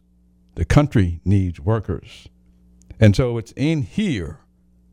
The 0.54 0.66
country 0.66 1.22
needs 1.24 1.58
workers. 1.58 2.28
And 3.00 3.16
so 3.16 3.38
it's 3.38 3.52
in 3.56 3.82
here, 3.82 4.40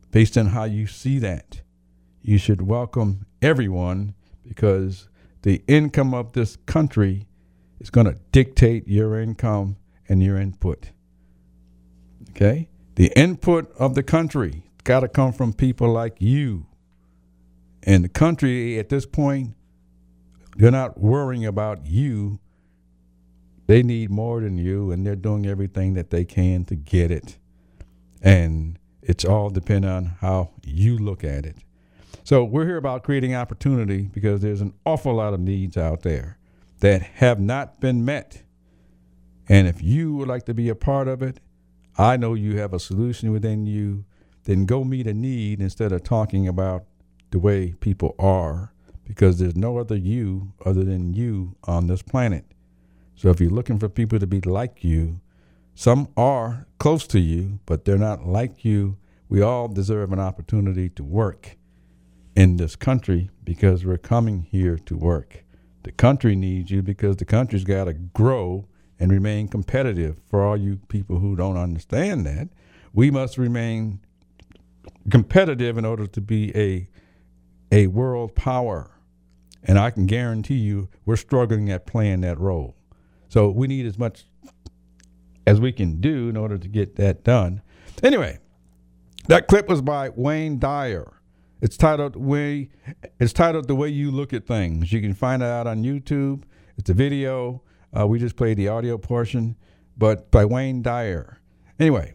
based 0.09 0.37
on 0.37 0.47
how 0.47 0.63
you 0.63 0.87
see 0.87 1.19
that. 1.19 1.59
You 2.21 2.37
should 2.37 2.61
welcome 2.61 3.25
everyone 3.41 4.15
because 4.47 5.09
the 5.41 5.61
income 5.67 6.13
of 6.13 6.31
this 6.31 6.55
country 6.65 7.27
is 7.81 7.89
going 7.89 8.07
to 8.07 8.17
dictate 8.31 8.87
your 8.87 9.19
income 9.19 9.75
and 10.07 10.23
your 10.23 10.37
input. 10.37 10.91
Okay? 12.29 12.69
The 12.95 13.11
input 13.17 13.69
of 13.77 13.95
the 13.95 14.03
country 14.03 14.63
got 14.85 15.01
to 15.01 15.09
come 15.09 15.33
from 15.33 15.51
people 15.51 15.91
like 15.91 16.21
you. 16.21 16.67
And 17.83 18.05
the 18.05 18.09
country 18.09 18.79
at 18.79 18.87
this 18.87 19.05
point, 19.05 19.55
they're 20.55 20.71
not 20.71 20.99
worrying 20.99 21.45
about 21.45 21.85
you. 21.85 22.39
They 23.67 23.81
need 23.81 24.09
more 24.09 24.41
than 24.41 24.57
you, 24.57 24.91
and 24.91 25.05
they're 25.05 25.15
doing 25.15 25.45
everything 25.45 25.93
that 25.93 26.09
they 26.09 26.25
can 26.25 26.65
to 26.65 26.75
get 26.75 27.11
it. 27.11 27.37
And 28.21 28.77
it's 29.01 29.25
all 29.25 29.49
dependent 29.49 29.93
on 29.93 30.05
how 30.21 30.51
you 30.63 30.97
look 30.97 31.23
at 31.23 31.45
it. 31.45 31.57
So 32.23 32.43
we're 32.43 32.65
here 32.65 32.77
about 32.77 33.03
creating 33.03 33.35
opportunity 33.35 34.03
because 34.03 34.41
there's 34.41 34.61
an 34.61 34.73
awful 34.85 35.15
lot 35.15 35.33
of 35.33 35.39
needs 35.39 35.75
out 35.77 36.03
there 36.03 36.37
that 36.79 37.01
have 37.01 37.39
not 37.39 37.79
been 37.79 38.05
met. 38.05 38.43
And 39.49 39.67
if 39.67 39.81
you 39.81 40.15
would 40.15 40.27
like 40.27 40.45
to 40.45 40.53
be 40.53 40.69
a 40.69 40.75
part 40.75 41.07
of 41.07 41.21
it, 41.21 41.39
I 41.97 42.17
know 42.17 42.33
you 42.33 42.57
have 42.57 42.73
a 42.73 42.79
solution 42.79 43.31
within 43.31 43.65
you. 43.65 44.05
Then 44.45 44.65
go 44.65 44.83
meet 44.83 45.07
a 45.07 45.13
need 45.13 45.61
instead 45.61 45.91
of 45.91 46.03
talking 46.03 46.47
about 46.47 46.83
the 47.31 47.39
way 47.39 47.73
people 47.79 48.15
are 48.19 48.72
because 49.05 49.39
there's 49.39 49.55
no 49.55 49.77
other 49.77 49.95
you 49.95 50.53
other 50.65 50.83
than 50.83 51.13
you 51.13 51.55
on 51.65 51.87
this 51.87 52.01
planet. 52.01 52.45
So 53.15 53.29
if 53.29 53.39
you're 53.39 53.49
looking 53.51 53.79
for 53.79 53.89
people 53.89 54.19
to 54.19 54.27
be 54.27 54.41
like 54.41 54.83
you, 54.83 55.19
some 55.75 56.09
are 56.17 56.67
close 56.79 57.07
to 57.07 57.19
you, 57.19 57.59
but 57.65 57.85
they're 57.85 57.97
not 57.97 58.27
like 58.27 58.65
you. 58.65 58.97
We 59.29 59.41
all 59.41 59.67
deserve 59.67 60.11
an 60.13 60.19
opportunity 60.19 60.89
to 60.89 61.03
work 61.03 61.57
in 62.35 62.57
this 62.57 62.75
country 62.75 63.29
because 63.43 63.85
we're 63.85 63.97
coming 63.97 64.43
here 64.43 64.77
to 64.77 64.95
work. 64.95 65.43
The 65.83 65.91
country 65.91 66.35
needs 66.35 66.71
you 66.71 66.81
because 66.81 67.17
the 67.17 67.25
country's 67.25 67.63
got 67.63 67.85
to 67.85 67.93
grow 67.93 68.67
and 68.99 69.11
remain 69.11 69.47
competitive. 69.47 70.17
For 70.29 70.43
all 70.43 70.57
you 70.57 70.77
people 70.87 71.19
who 71.19 71.35
don't 71.35 71.57
understand 71.57 72.25
that, 72.25 72.49
we 72.93 73.11
must 73.11 73.37
remain 73.37 73.99
competitive 75.09 75.77
in 75.77 75.85
order 75.85 76.07
to 76.07 76.21
be 76.21 76.55
a 76.55 76.87
a 77.71 77.87
world 77.87 78.35
power. 78.35 78.91
And 79.63 79.79
I 79.79 79.91
can 79.91 80.05
guarantee 80.05 80.55
you 80.55 80.89
we're 81.05 81.15
struggling 81.15 81.69
at 81.69 81.85
playing 81.85 82.21
that 82.21 82.39
role. 82.39 82.75
So 83.29 83.49
we 83.49 83.67
need 83.67 83.85
as 83.85 83.97
much 83.97 84.25
as 85.47 85.59
we 85.59 85.71
can 85.71 85.99
do 85.99 86.29
in 86.29 86.37
order 86.37 86.57
to 86.57 86.67
get 86.67 86.95
that 86.97 87.23
done. 87.23 87.61
Anyway, 88.01 88.39
that 89.27 89.47
clip 89.47 89.67
was 89.67 89.81
by 89.81 90.09
Wayne 90.09 90.59
Dyer. 90.59 91.21
It's 91.61 91.77
titled 91.77 92.15
"Way." 92.15 92.69
It's 93.19 93.31
titled 93.31 93.67
"The 93.67 93.75
Way 93.75 93.87
You 93.89 94.11
Look 94.11 94.33
at 94.33 94.45
Things." 94.45 94.91
You 94.91 94.99
can 94.99 95.13
find 95.13 95.41
it 95.41 95.45
out 95.45 95.65
on 95.65 95.83
YouTube. 95.83 96.43
It's 96.77 96.89
a 96.89 96.93
video. 96.93 97.61
Uh, 97.97 98.05
we 98.05 98.19
just 98.19 98.35
played 98.35 98.57
the 98.57 98.67
audio 98.67 98.97
portion, 98.97 99.55
but 99.97 100.29
by 100.29 100.43
Wayne 100.43 100.81
Dyer. 100.81 101.39
Anyway, 101.79 102.13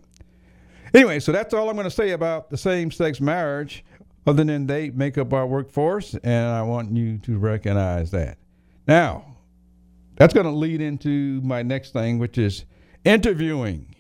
anyway, 0.93 1.19
so 1.19 1.33
that's 1.33 1.55
all 1.55 1.71
I'm 1.71 1.77
going 1.77 1.85
to 1.85 1.91
say 1.91 2.11
about 2.11 2.51
the 2.51 2.57
same-sex 2.57 3.21
marriage. 3.21 3.85
Other 4.29 4.45
than 4.45 4.67
they 4.67 4.91
make 4.91 5.17
up 5.17 5.33
our 5.33 5.47
workforce, 5.47 6.15
and 6.23 6.49
I 6.49 6.61
want 6.61 6.95
you 6.95 7.17
to 7.21 7.39
recognize 7.39 8.11
that. 8.11 8.37
Now, 8.87 9.37
that's 10.17 10.35
going 10.35 10.45
to 10.45 10.53
lead 10.53 10.83
into 10.83 11.41
my 11.41 11.63
next 11.63 11.95
thing, 11.95 12.19
which 12.19 12.37
is 12.37 12.67
interviewing. 13.07 13.95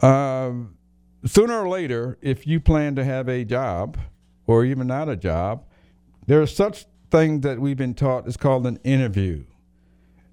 Um, 0.00 0.78
sooner 1.26 1.52
or 1.52 1.68
later, 1.68 2.16
if 2.22 2.46
you 2.46 2.60
plan 2.60 2.96
to 2.96 3.04
have 3.04 3.28
a 3.28 3.44
job 3.44 3.98
or 4.46 4.64
even 4.64 4.86
not 4.86 5.10
a 5.10 5.16
job, 5.16 5.66
there 6.26 6.40
is 6.40 6.56
such 6.56 6.86
thing 7.10 7.42
that 7.42 7.60
we've 7.60 7.76
been 7.76 7.92
taught 7.92 8.26
is 8.26 8.38
called 8.38 8.66
an 8.66 8.78
interview. 8.84 9.44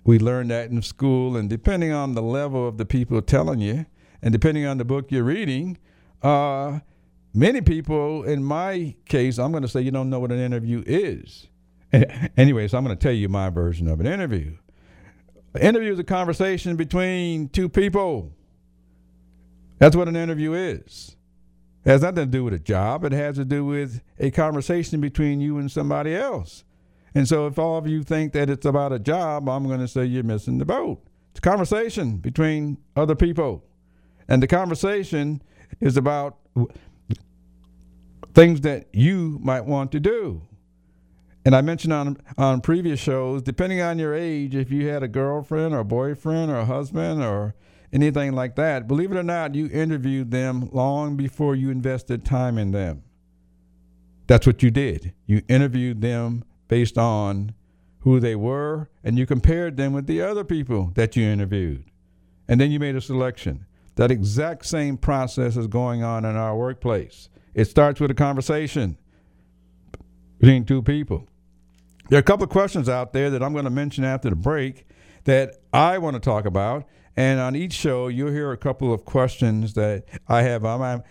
We 0.05 0.17
learned 0.17 0.49
that 0.51 0.69
in 0.69 0.81
school, 0.81 1.35
and 1.35 1.49
depending 1.49 1.91
on 1.91 2.13
the 2.13 2.21
level 2.21 2.65
of 2.65 2.77
the 2.77 2.85
people 2.85 3.21
telling 3.21 3.59
you, 3.59 3.85
and 4.21 4.31
depending 4.31 4.65
on 4.65 4.77
the 4.77 4.85
book 4.85 5.11
you're 5.11 5.23
reading, 5.23 5.77
uh, 6.21 6.79
many 7.33 7.61
people, 7.61 8.23
in 8.23 8.43
my 8.43 8.95
case, 9.05 9.39
I'm 9.39 9.51
going 9.51 9.63
to 9.63 9.69
say 9.69 9.81
you 9.81 9.91
don't 9.91 10.09
know 10.09 10.19
what 10.19 10.31
an 10.31 10.39
interview 10.39 10.83
is. 10.85 11.47
anyway, 12.37 12.67
so 12.67 12.77
I'm 12.77 12.83
going 12.83 12.97
to 12.97 13.01
tell 13.01 13.13
you 13.13 13.29
my 13.29 13.49
version 13.49 13.87
of 13.87 13.99
an 13.99 14.07
interview. 14.07 14.55
An 15.53 15.61
interview 15.61 15.93
is 15.93 15.99
a 15.99 16.03
conversation 16.03 16.75
between 16.75 17.49
two 17.49 17.69
people. 17.69 18.33
That's 19.79 19.95
what 19.95 20.07
an 20.07 20.15
interview 20.15 20.53
is. 20.53 21.15
It 21.85 21.89
has 21.89 22.01
nothing 22.01 22.15
to 22.15 22.25
do 22.25 22.43
with 22.43 22.53
a 22.53 22.59
job. 22.59 23.03
It 23.03 23.11
has 23.11 23.35
to 23.35 23.45
do 23.45 23.65
with 23.65 24.01
a 24.17 24.31
conversation 24.31 25.01
between 25.01 25.41
you 25.41 25.57
and 25.57 25.69
somebody 25.69 26.15
else. 26.15 26.63
And 27.13 27.27
so, 27.27 27.45
if 27.45 27.59
all 27.59 27.77
of 27.77 27.87
you 27.87 28.03
think 28.03 28.33
that 28.33 28.49
it's 28.49 28.65
about 28.65 28.93
a 28.93 28.99
job, 28.99 29.47
I'm 29.47 29.67
going 29.67 29.81
to 29.81 29.87
say 29.87 30.05
you're 30.05 30.23
missing 30.23 30.57
the 30.57 30.65
boat. 30.65 30.99
It's 31.31 31.39
a 31.39 31.41
conversation 31.41 32.17
between 32.17 32.77
other 32.95 33.15
people. 33.15 33.63
And 34.27 34.41
the 34.41 34.47
conversation 34.47 35.41
is 35.79 35.97
about 35.97 36.37
things 38.33 38.61
that 38.61 38.87
you 38.93 39.39
might 39.41 39.65
want 39.65 39.91
to 39.91 39.99
do. 39.99 40.41
And 41.45 41.55
I 41.55 41.61
mentioned 41.61 41.93
on 41.93 42.17
on 42.37 42.61
previous 42.61 42.99
shows, 42.99 43.41
depending 43.41 43.81
on 43.81 43.99
your 43.99 44.13
age, 44.13 44.55
if 44.55 44.71
you 44.71 44.87
had 44.87 45.03
a 45.03 45.07
girlfriend 45.07 45.73
or 45.73 45.79
a 45.79 45.85
boyfriend 45.85 46.49
or 46.49 46.57
a 46.57 46.65
husband 46.65 47.21
or 47.21 47.53
anything 47.91 48.33
like 48.33 48.55
that, 48.55 48.87
believe 48.87 49.11
it 49.11 49.17
or 49.17 49.23
not, 49.23 49.53
you 49.53 49.67
interviewed 49.67 50.31
them 50.31 50.69
long 50.71 51.17
before 51.17 51.55
you 51.55 51.69
invested 51.69 52.25
time 52.25 52.57
in 52.57 52.71
them. 52.71 53.03
That's 54.27 54.47
what 54.47 54.63
you 54.63 54.71
did. 54.71 55.13
You 55.25 55.41
interviewed 55.49 56.01
them 56.01 56.45
based 56.69 56.97
on 56.97 57.53
who 57.99 58.19
they 58.19 58.35
were, 58.35 58.89
and 59.03 59.17
you 59.17 59.25
compared 59.25 59.77
them 59.77 59.93
with 59.93 60.07
the 60.07 60.21
other 60.21 60.43
people 60.43 60.91
that 60.95 61.15
you 61.15 61.23
interviewed. 61.23 61.85
And 62.47 62.59
then 62.59 62.71
you 62.71 62.79
made 62.79 62.95
a 62.95 63.01
selection. 63.01 63.65
That 63.95 64.11
exact 64.11 64.65
same 64.65 64.97
process 64.97 65.55
is 65.55 65.67
going 65.67 66.03
on 66.03 66.25
in 66.25 66.35
our 66.35 66.57
workplace. 66.57 67.29
It 67.53 67.65
starts 67.65 67.99
with 67.99 68.11
a 68.11 68.15
conversation 68.15 68.97
between 70.39 70.65
two 70.65 70.81
people. 70.81 71.27
There 72.09 72.17
are 72.17 72.19
a 72.19 72.23
couple 72.23 72.43
of 72.43 72.49
questions 72.49 72.89
out 72.89 73.13
there 73.13 73.29
that 73.29 73.41
I'm 73.41 73.53
going 73.53 73.65
to 73.65 73.71
mention 73.71 74.03
after 74.03 74.29
the 74.29 74.35
break 74.35 74.85
that 75.23 75.57
I 75.71 75.97
want 75.97 76.15
to 76.15 76.19
talk 76.19 76.45
about. 76.45 76.85
And 77.15 77.39
on 77.39 77.55
each 77.55 77.73
show, 77.73 78.07
you'll 78.07 78.31
hear 78.31 78.51
a 78.51 78.57
couple 78.57 78.93
of 78.93 79.05
questions 79.05 79.73
that 79.75 80.05
I 80.27 80.41
have 80.41 80.65
on 80.65 80.79
my, 80.79 81.03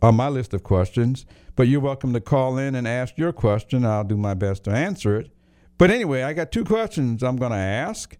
on 0.00 0.16
my 0.16 0.28
list 0.28 0.54
of 0.54 0.62
questions. 0.62 1.26
But 1.54 1.68
you're 1.68 1.80
welcome 1.80 2.14
to 2.14 2.20
call 2.20 2.56
in 2.56 2.74
and 2.74 2.88
ask 2.88 3.18
your 3.18 3.32
question. 3.32 3.84
I'll 3.84 4.04
do 4.04 4.16
my 4.16 4.34
best 4.34 4.64
to 4.64 4.70
answer 4.70 5.18
it. 5.18 5.30
But 5.76 5.90
anyway, 5.90 6.22
I 6.22 6.32
got 6.32 6.50
two 6.50 6.64
questions 6.64 7.22
I'm 7.22 7.36
going 7.36 7.52
to 7.52 7.58
ask, 7.58 8.16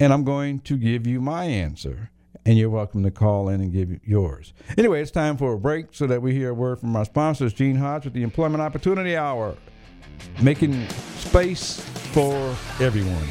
and 0.00 0.12
I'm 0.12 0.24
going 0.24 0.60
to 0.60 0.76
give 0.76 1.06
you 1.06 1.20
my 1.20 1.44
answer. 1.44 2.10
And 2.46 2.58
you're 2.58 2.68
welcome 2.68 3.02
to 3.04 3.10
call 3.10 3.48
in 3.48 3.62
and 3.62 3.72
give 3.72 4.06
yours. 4.06 4.52
Anyway, 4.76 5.00
it's 5.00 5.10
time 5.10 5.38
for 5.38 5.54
a 5.54 5.58
break 5.58 5.86
so 5.92 6.06
that 6.06 6.20
we 6.20 6.34
hear 6.34 6.50
a 6.50 6.54
word 6.54 6.78
from 6.78 6.94
our 6.94 7.06
sponsors, 7.06 7.54
Gene 7.54 7.76
Hodge 7.76 8.04
with 8.04 8.12
the 8.12 8.22
Employment 8.22 8.60
Opportunity 8.60 9.16
Hour, 9.16 9.56
making 10.42 10.86
space 11.16 11.80
for 12.12 12.34
everyone. 12.80 13.28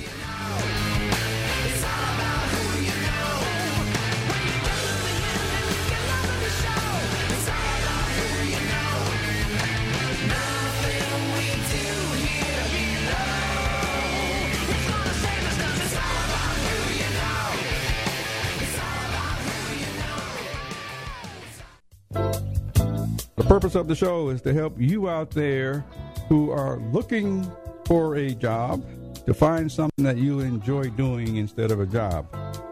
Purpose 23.63 23.75
of 23.75 23.87
the 23.87 23.95
show 23.95 24.27
is 24.27 24.41
to 24.41 24.53
help 24.53 24.77
you 24.77 25.07
out 25.07 25.31
there 25.31 25.85
who 26.27 26.51
are 26.51 26.79
looking 26.91 27.49
for 27.85 28.17
a 28.17 28.31
job 28.31 28.83
to 29.25 29.33
find 29.33 29.71
something 29.71 30.03
that 30.03 30.17
you 30.17 30.41
enjoy 30.41 30.83
doing 30.89 31.37
instead 31.37 31.71
of 31.71 31.79
a 31.79 31.85
job, 31.85 32.27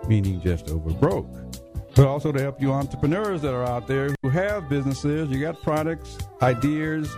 meaning 0.09 0.41
just 0.41 0.69
over 0.69 0.89
broke. 0.89 1.29
But 1.95 2.07
also 2.07 2.33
to 2.33 2.41
help 2.41 2.61
you 2.61 2.73
entrepreneurs 2.73 3.41
that 3.43 3.53
are 3.53 3.63
out 3.63 3.87
there 3.87 4.13
who 4.21 4.27
have 4.31 4.67
businesses, 4.67 5.29
you 5.29 5.39
got 5.39 5.61
products, 5.61 6.17
ideas, 6.41 7.09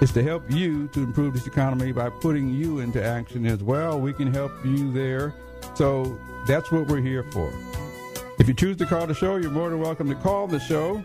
is 0.00 0.12
to 0.12 0.22
help 0.22 0.48
you 0.48 0.86
to 0.92 1.00
improve 1.00 1.34
this 1.34 1.48
economy 1.48 1.90
by 1.90 2.10
putting 2.10 2.54
you 2.54 2.78
into 2.78 3.04
action 3.04 3.44
as 3.44 3.60
well. 3.60 4.00
We 4.00 4.12
can 4.12 4.32
help 4.32 4.52
you 4.64 4.92
there. 4.92 5.34
So 5.74 6.16
that's 6.46 6.70
what 6.70 6.86
we're 6.86 7.02
here 7.02 7.24
for. 7.32 7.52
If 8.38 8.46
you 8.46 8.54
choose 8.54 8.76
to 8.76 8.86
call 8.86 9.08
the 9.08 9.14
show, 9.14 9.34
you're 9.34 9.50
more 9.50 9.68
than 9.68 9.80
welcome 9.80 10.08
to 10.10 10.14
call 10.14 10.46
the 10.46 10.60
show. 10.60 11.04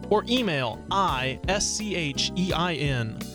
or 0.11 0.23
email 0.29 0.79
I-S-C-H-E-I-N 0.91 1.47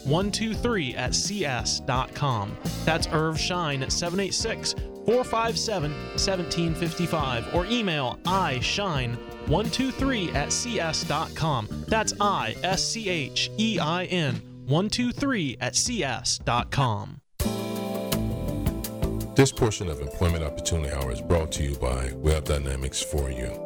123 0.05 0.95
at 0.95 1.13
cs.com. 1.15 2.57
That's 2.85 3.09
Irv 3.09 3.41
Schein 3.41 3.83
at 3.83 3.91
786 3.91 4.75
457 5.07 5.91
1755 5.91 7.55
or 7.55 7.67
email 7.67 8.19
ischein 8.27 9.17
123 9.47 10.31
at 10.33 10.53
cs.com. 10.53 11.69
That's 11.89 12.13
I-S-C-H-E-I-N 12.21 12.83
123 14.67 15.57
at 15.61 15.75
cs.com. 15.75 17.21
This 19.37 19.53
portion 19.53 19.89
of 19.91 20.01
Employment 20.01 20.43
Opportunity 20.43 20.91
Hour 20.93 21.13
is 21.13 21.21
brought 21.21 21.53
to 21.53 21.63
you 21.63 21.77
by 21.77 22.11
Web 22.15 22.47
Dynamics 22.47 23.03
for 23.03 23.31
You. 23.31 23.66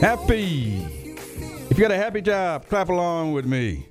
Happy. 0.00 0.76
If 1.70 1.76
you 1.76 1.82
got 1.82 1.90
a 1.90 1.96
happy 1.96 2.20
job, 2.20 2.68
clap 2.68 2.88
along 2.88 3.32
with 3.32 3.46
me. 3.46 3.86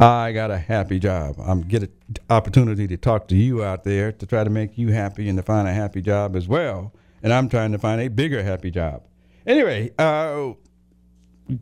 I 0.00 0.32
got 0.32 0.50
a 0.50 0.58
happy 0.58 0.98
job. 0.98 1.36
I'm 1.38 1.62
get 1.62 1.84
an 1.84 1.92
opportunity 2.28 2.88
to 2.88 2.96
talk 2.96 3.28
to 3.28 3.36
you 3.36 3.62
out 3.62 3.84
there 3.84 4.10
to 4.10 4.26
try 4.26 4.42
to 4.42 4.50
make 4.50 4.76
you 4.76 4.88
happy 4.88 5.28
and 5.28 5.38
to 5.38 5.42
find 5.44 5.68
a 5.68 5.72
happy 5.72 6.02
job 6.02 6.34
as 6.34 6.48
well. 6.48 6.92
And 7.22 7.32
I'm 7.32 7.48
trying 7.48 7.70
to 7.72 7.78
find 7.78 8.00
a 8.00 8.08
bigger 8.08 8.42
happy 8.42 8.72
job. 8.72 9.04
Anyway, 9.46 9.92
uh, 9.98 10.54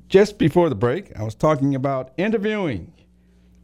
just 0.08 0.38
before 0.38 0.70
the 0.70 0.74
break, 0.74 1.14
I 1.18 1.22
was 1.22 1.34
talking 1.34 1.74
about 1.74 2.12
interviewing. 2.16 2.92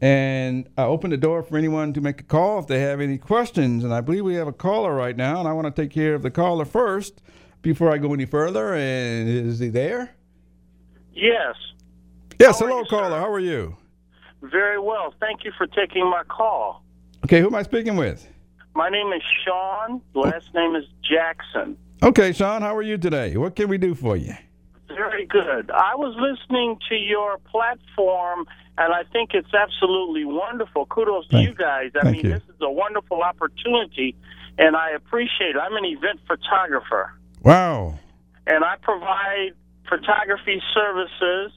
And 0.03 0.69
I 0.77 0.83
opened 0.83 1.15
the 1.15 1.17
door 1.17 1.43
for 1.43 1.57
anyone 1.57 1.95
to 1.95 2.03
make 2.03 2.21
a 2.21 2.25
call 2.25 2.59
if 2.59 2.67
they 2.67 2.81
have 2.81 3.01
any 3.01 3.17
questions. 3.17 3.85
And 3.85 3.95
I 3.95 4.03
believe 4.03 4.25
we 4.25 4.35
have 4.35 4.49
a 4.49 4.53
caller 4.53 4.95
right 4.95 5.17
now, 5.17 5.39
and 5.39 5.49
I 5.49 5.55
want 5.55 5.75
to 5.75 5.83
take 5.83 5.91
care 5.91 6.15
of 6.15 6.21
the 6.21 6.31
caller 6.31 6.67
first 6.67 7.23
before 7.63 7.93
I 7.93 7.99
go 7.99 8.13
any 8.15 8.25
further. 8.27 8.75
And 8.75 9.29
is 9.29 9.59
he 9.59 9.69
there? 9.69 10.11
Yes, 11.15 11.55
Yes, 12.39 12.61
How 12.61 12.67
hello, 12.67 12.79
you, 12.81 12.85
sir? 12.85 12.91
caller. 12.91 13.19
How 13.19 13.31
are 13.31 13.41
you? 13.41 13.77
very 14.43 14.79
well. 14.79 15.13
Thank 15.19 15.45
you 15.45 15.51
for 15.57 15.67
taking 15.67 16.05
my 16.09 16.23
call. 16.29 16.85
Okay, 17.25 17.41
who 17.41 17.47
am 17.47 17.55
I 17.55 17.63
speaking 17.63 17.97
with? 17.97 18.29
My 18.75 18.89
name 18.91 19.11
is 19.13 19.23
Sean. 19.45 20.01
Last 20.15 20.55
name 20.55 20.77
is 20.77 20.85
Jackson. 21.03 21.77
Okay, 22.03 22.33
Sean, 22.33 22.61
how 22.63 22.77
are 22.77 22.83
you 22.83 22.97
today? 22.99 23.37
What 23.39 23.57
can 23.57 23.69
we 23.69 23.79
do 23.79 23.95
for 23.95 24.17
you? 24.17 24.35
Very 24.89 25.25
good. 25.27 25.71
I 25.73 25.97
was 25.97 26.15
listening 26.19 26.79
to 26.91 26.95
your 26.95 27.39
platform, 27.39 28.47
and 28.79 28.93
I 28.93 29.03
think 29.13 29.31
it's 29.33 29.53
absolutely 29.55 30.25
wonderful. 30.27 30.87
Kudos 30.87 31.27
to 31.29 31.41
you 31.41 31.55
guys. 31.55 31.91
I 32.01 32.11
mean, 32.13 32.25
you. 32.27 32.31
this 32.35 32.43
is 32.43 32.61
a 32.61 32.71
wonderful 32.71 33.23
opportunity, 33.23 34.15
and 34.59 34.77
I 34.77 34.91
appreciate 34.91 35.57
it. 35.57 35.59
I'm 35.61 35.75
an 35.75 35.87
event 35.87 36.21
photographer, 36.29 37.13
Wow. 37.47 37.99
and 38.47 38.65
I 38.65 38.75
provide 38.83 39.53
photography 39.89 40.61
services. 40.75 41.53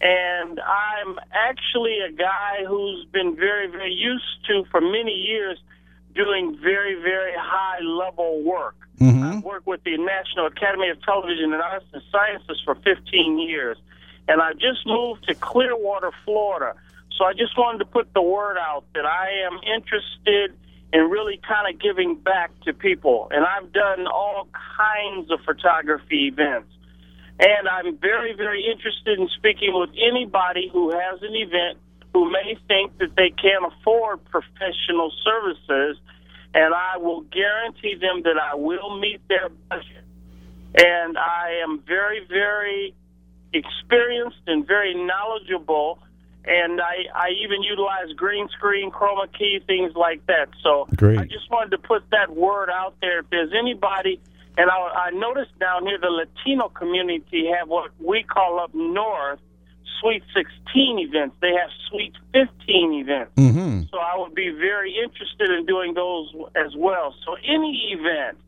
And 0.00 0.60
I'm 0.60 1.18
actually 1.32 1.98
a 2.00 2.12
guy 2.12 2.64
who's 2.66 3.04
been 3.12 3.34
very, 3.36 3.68
very 3.68 3.92
used 3.92 4.46
to, 4.48 4.64
for 4.70 4.80
many 4.80 5.12
years, 5.12 5.58
doing 6.14 6.56
very, 6.62 6.94
very 6.94 7.32
high 7.36 7.80
level 7.80 8.42
work. 8.42 8.76
Mm-hmm. 9.00 9.22
I've 9.22 9.44
worked 9.44 9.66
with 9.66 9.82
the 9.84 9.96
National 9.96 10.46
Academy 10.46 10.88
of 10.88 11.02
Television 11.02 11.52
and 11.52 11.62
Arts 11.62 11.86
and 11.92 12.02
Sciences 12.10 12.60
for 12.64 12.74
15 12.76 13.38
years, 13.38 13.76
and 14.26 14.40
I 14.40 14.52
just 14.54 14.86
moved 14.86 15.26
to 15.28 15.34
Clearwater, 15.34 16.10
Florida. 16.24 16.74
So 17.16 17.24
I 17.24 17.32
just 17.32 17.56
wanted 17.56 17.78
to 17.78 17.84
put 17.84 18.12
the 18.14 18.22
word 18.22 18.56
out 18.58 18.84
that 18.94 19.04
I 19.04 19.30
am 19.46 19.58
interested 19.64 20.56
in 20.92 21.00
really 21.10 21.40
kind 21.46 21.72
of 21.72 21.80
giving 21.80 22.16
back 22.16 22.50
to 22.64 22.72
people, 22.72 23.28
and 23.30 23.44
I've 23.44 23.72
done 23.72 24.06
all 24.06 24.48
kinds 24.76 25.30
of 25.30 25.40
photography 25.44 26.28
events. 26.28 26.72
And 27.40 27.68
I'm 27.68 27.96
very, 27.98 28.34
very 28.34 28.64
interested 28.64 29.18
in 29.18 29.28
speaking 29.36 29.70
with 29.72 29.90
anybody 30.10 30.70
who 30.72 30.90
has 30.90 31.22
an 31.22 31.36
event 31.36 31.78
who 32.12 32.30
may 32.30 32.56
think 32.66 32.98
that 32.98 33.14
they 33.16 33.30
can't 33.30 33.72
afford 33.72 34.24
professional 34.24 35.12
services, 35.22 35.98
and 36.54 36.74
I 36.74 36.96
will 36.96 37.20
guarantee 37.20 37.94
them 38.00 38.22
that 38.24 38.36
I 38.38 38.54
will 38.56 38.98
meet 38.98 39.20
their 39.28 39.50
budget. 39.68 40.04
And 40.76 41.16
I 41.16 41.60
am 41.62 41.80
very, 41.86 42.26
very 42.26 42.94
experienced 43.52 44.40
and 44.46 44.66
very 44.66 44.94
knowledgeable 44.94 46.00
and 46.44 46.80
I, 46.80 47.06
I 47.14 47.28
even 47.42 47.62
utilize 47.62 48.12
green 48.16 48.48
screen, 48.48 48.90
chroma 48.90 49.26
key, 49.36 49.60
things 49.66 49.92
like 49.94 50.24
that. 50.26 50.48
So 50.62 50.86
Great. 50.96 51.18
I 51.18 51.24
just 51.24 51.50
wanted 51.50 51.70
to 51.70 51.78
put 51.78 52.08
that 52.10 52.34
word 52.34 52.70
out 52.70 52.94
there. 53.00 53.20
If 53.20 53.30
there's 53.30 53.52
anybody, 53.58 54.20
and 54.56 54.70
I, 54.70 54.74
I 54.74 55.10
noticed 55.10 55.58
down 55.58 55.86
here 55.86 55.98
the 56.00 56.08
Latino 56.08 56.68
community 56.68 57.50
have 57.58 57.68
what 57.68 57.90
we 58.00 58.22
call 58.22 58.60
up 58.60 58.74
north 58.74 59.40
Sweet 60.00 60.22
16 60.34 60.98
events. 61.00 61.36
They 61.40 61.52
have 61.52 61.70
Sweet 61.90 62.14
15 62.32 62.92
events. 62.94 63.32
Mm-hmm. 63.36 63.82
So 63.90 63.98
I 63.98 64.16
would 64.18 64.34
be 64.34 64.50
very 64.50 64.94
interested 65.02 65.50
in 65.50 65.66
doing 65.66 65.94
those 65.94 66.32
as 66.54 66.74
well. 66.76 67.14
So 67.26 67.34
any 67.44 67.92
event, 67.92 68.38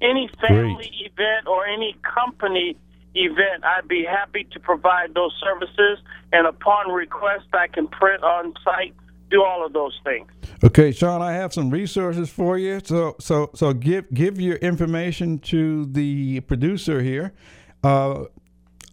any 0.00 0.30
family 0.40 0.90
event, 1.04 1.46
or 1.46 1.66
any 1.66 1.96
company 2.02 2.76
event, 3.14 3.64
I'd 3.64 3.88
be 3.88 4.04
happy 4.04 4.46
to 4.52 4.60
provide 4.60 5.14
those 5.14 5.32
services. 5.42 5.98
And 6.32 6.46
upon 6.46 6.90
request, 6.90 7.46
I 7.52 7.66
can 7.66 7.88
print 7.88 8.22
on 8.22 8.54
site, 8.64 8.94
do 9.30 9.42
all 9.42 9.64
of 9.64 9.72
those 9.72 9.98
things. 10.04 10.28
Okay, 10.62 10.92
Shawn, 10.92 11.22
I 11.22 11.32
have 11.32 11.52
some 11.54 11.70
resources 11.70 12.28
for 12.28 12.58
you. 12.58 12.80
So, 12.84 13.16
so, 13.18 13.50
so 13.54 13.72
give 13.72 14.12
give 14.12 14.40
your 14.40 14.56
information 14.56 15.38
to 15.40 15.86
the 15.86 16.40
producer 16.40 17.00
here. 17.02 17.32
Uh, 17.82 18.24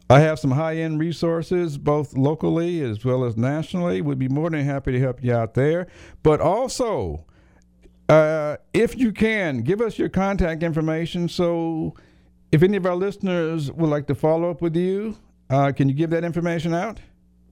I 0.09 0.21
have 0.21 0.39
some 0.39 0.51
high 0.51 0.77
end 0.77 0.99
resources, 0.99 1.77
both 1.77 2.15
locally 2.15 2.81
as 2.81 3.03
well 3.03 3.25
as 3.25 3.35
nationally. 3.35 4.01
We'd 4.01 4.19
be 4.19 4.29
more 4.29 4.49
than 4.49 4.63
happy 4.63 4.93
to 4.93 4.99
help 4.99 5.21
you 5.21 5.33
out 5.33 5.53
there. 5.53 5.87
But 6.23 6.39
also, 6.39 7.25
uh, 8.07 8.55
if 8.73 8.97
you 8.97 9.11
can, 9.11 9.63
give 9.63 9.81
us 9.81 9.99
your 9.99 10.07
contact 10.07 10.63
information. 10.63 11.27
So, 11.27 11.95
if 12.51 12.63
any 12.63 12.77
of 12.77 12.85
our 12.85 12.95
listeners 12.95 13.71
would 13.71 13.89
like 13.89 14.07
to 14.07 14.15
follow 14.15 14.49
up 14.49 14.61
with 14.61 14.75
you, 14.75 15.15
uh, 15.49 15.71
can 15.71 15.87
you 15.89 15.95
give 15.95 16.09
that 16.11 16.23
information 16.23 16.73
out? 16.73 16.99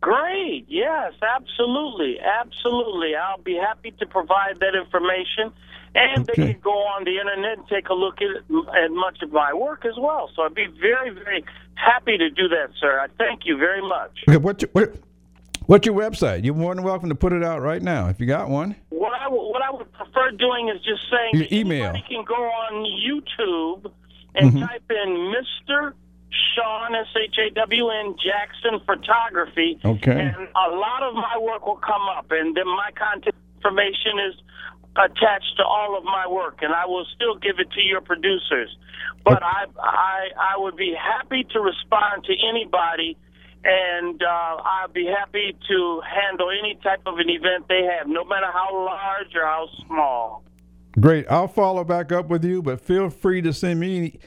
Great. 0.02 0.66
Yes, 0.68 1.14
absolutely. 1.22 2.20
Absolutely. 2.20 3.16
I'll 3.16 3.42
be 3.42 3.56
happy 3.56 3.92
to 4.00 4.06
provide 4.06 4.60
that 4.60 4.76
information. 4.76 5.52
And 5.96 6.30
Okay. 6.30 6.42
they 6.48 6.54
can 6.54 6.62
go 6.62 6.72
on 6.74 7.06
the 7.06 7.18
internet 7.18 7.58
and 7.58 7.68
take 7.68 7.88
a 7.90 7.94
look 7.94 8.20
at, 8.22 8.36
at 8.84 8.92
much 8.92 9.22
of 9.22 9.32
my 9.32 9.54
work 9.54 9.86
as 9.86 9.94
well. 9.98 10.30
So 10.36 10.44
I'd 10.44 10.54
be 10.54 10.68
very, 10.80 11.10
very 11.12 11.44
happy 11.76 12.18
to 12.18 12.30
do 12.30 12.48
that, 12.50 12.68
sir. 12.80 13.00
I 13.00 13.08
thank 13.18 13.46
you 13.46 13.58
very 13.58 13.82
much. 13.82 14.12
Okay, 14.28 14.38
what's 14.38 14.62
your, 14.64 14.70
what, 14.74 14.94
what's 15.68 15.86
your 15.88 15.96
website? 15.96 16.44
You're 16.44 16.54
more 16.54 16.76
than 16.76 16.84
welcome 16.84 17.08
to 17.10 17.16
put 17.16 17.32
it 17.32 17.44
out 17.44 17.62
right 17.62 17.82
now 17.82 18.10
if 18.10 18.20
you 18.20 18.26
got 18.26 18.50
one. 18.50 18.76
What 18.90 19.14
I, 19.14 19.30
what 19.30 19.62
I 19.62 19.72
would 19.72 19.92
prefer 19.94 20.32
doing 20.32 20.68
is 20.70 20.82
just 20.84 21.10
saying 21.10 21.32
Your 21.34 21.48
email. 21.52 21.86
anybody 21.86 22.04
can 22.10 22.26
go 22.26 22.36
on 22.36 22.84
YouTube 22.84 23.92
and 24.38 24.60
type 24.60 24.90
in 24.90 25.34
Mr. 25.34 25.94
Shawn 26.54 26.96
S 26.96 27.08
H 27.16 27.36
A 27.40 27.54
W 27.54 27.90
N 27.90 28.16
Jackson 28.16 28.80
Photography. 28.86 29.80
Okay. 29.84 30.12
And 30.12 30.48
a 30.56 30.76
lot 30.76 31.04
of 31.04 31.16
my 31.16 31.38
work 31.40 31.66
will 31.66 31.78
come 31.78 32.04
up, 32.18 32.28
and 32.32 32.56
then 32.56 32.68
my 32.68 32.92
contact 32.96 33.36
information 33.58 34.20
is 34.30 34.36
attached 34.96 35.58
to 35.58 35.64
all 35.64 35.98
of 35.98 36.04
my 36.04 36.28
work, 36.28 36.60
and 36.62 36.74
I 36.74 36.86
will 36.86 37.06
still 37.16 37.36
give 37.36 37.60
it 37.60 37.72
to 37.72 37.82
your 37.82 38.02
producers. 38.02 38.76
But 39.24 39.44
I, 39.44 39.66
I, 39.80 40.28
I 40.40 40.58
would 40.58 40.78
be 40.78 40.96
happy 40.96 41.46
to 41.52 41.60
respond 41.60 42.24
to 42.26 42.34
anybody, 42.48 43.18
and 43.64 44.22
uh, 44.22 44.62
I'd 44.64 44.94
be 44.94 45.06
happy 45.06 45.58
to 45.68 46.02
handle 46.02 46.50
any 46.50 46.76
type 46.82 47.02
of 47.06 47.18
an 47.18 47.30
event 47.30 47.68
they 47.68 47.84
have, 47.84 48.08
no 48.08 48.24
matter 48.24 48.48
how 48.54 48.74
large 48.74 49.36
or 49.36 49.46
how 49.46 49.68
small. 49.86 50.44
Great. 51.00 51.26
I'll 51.30 51.48
follow 51.48 51.84
back 51.84 52.12
up 52.12 52.30
with 52.30 52.44
you, 52.46 52.62
but 52.62 52.80
feel 52.82 53.10
free 53.10 53.42
to 53.42 53.52
send 53.52 53.80
me 53.80 54.18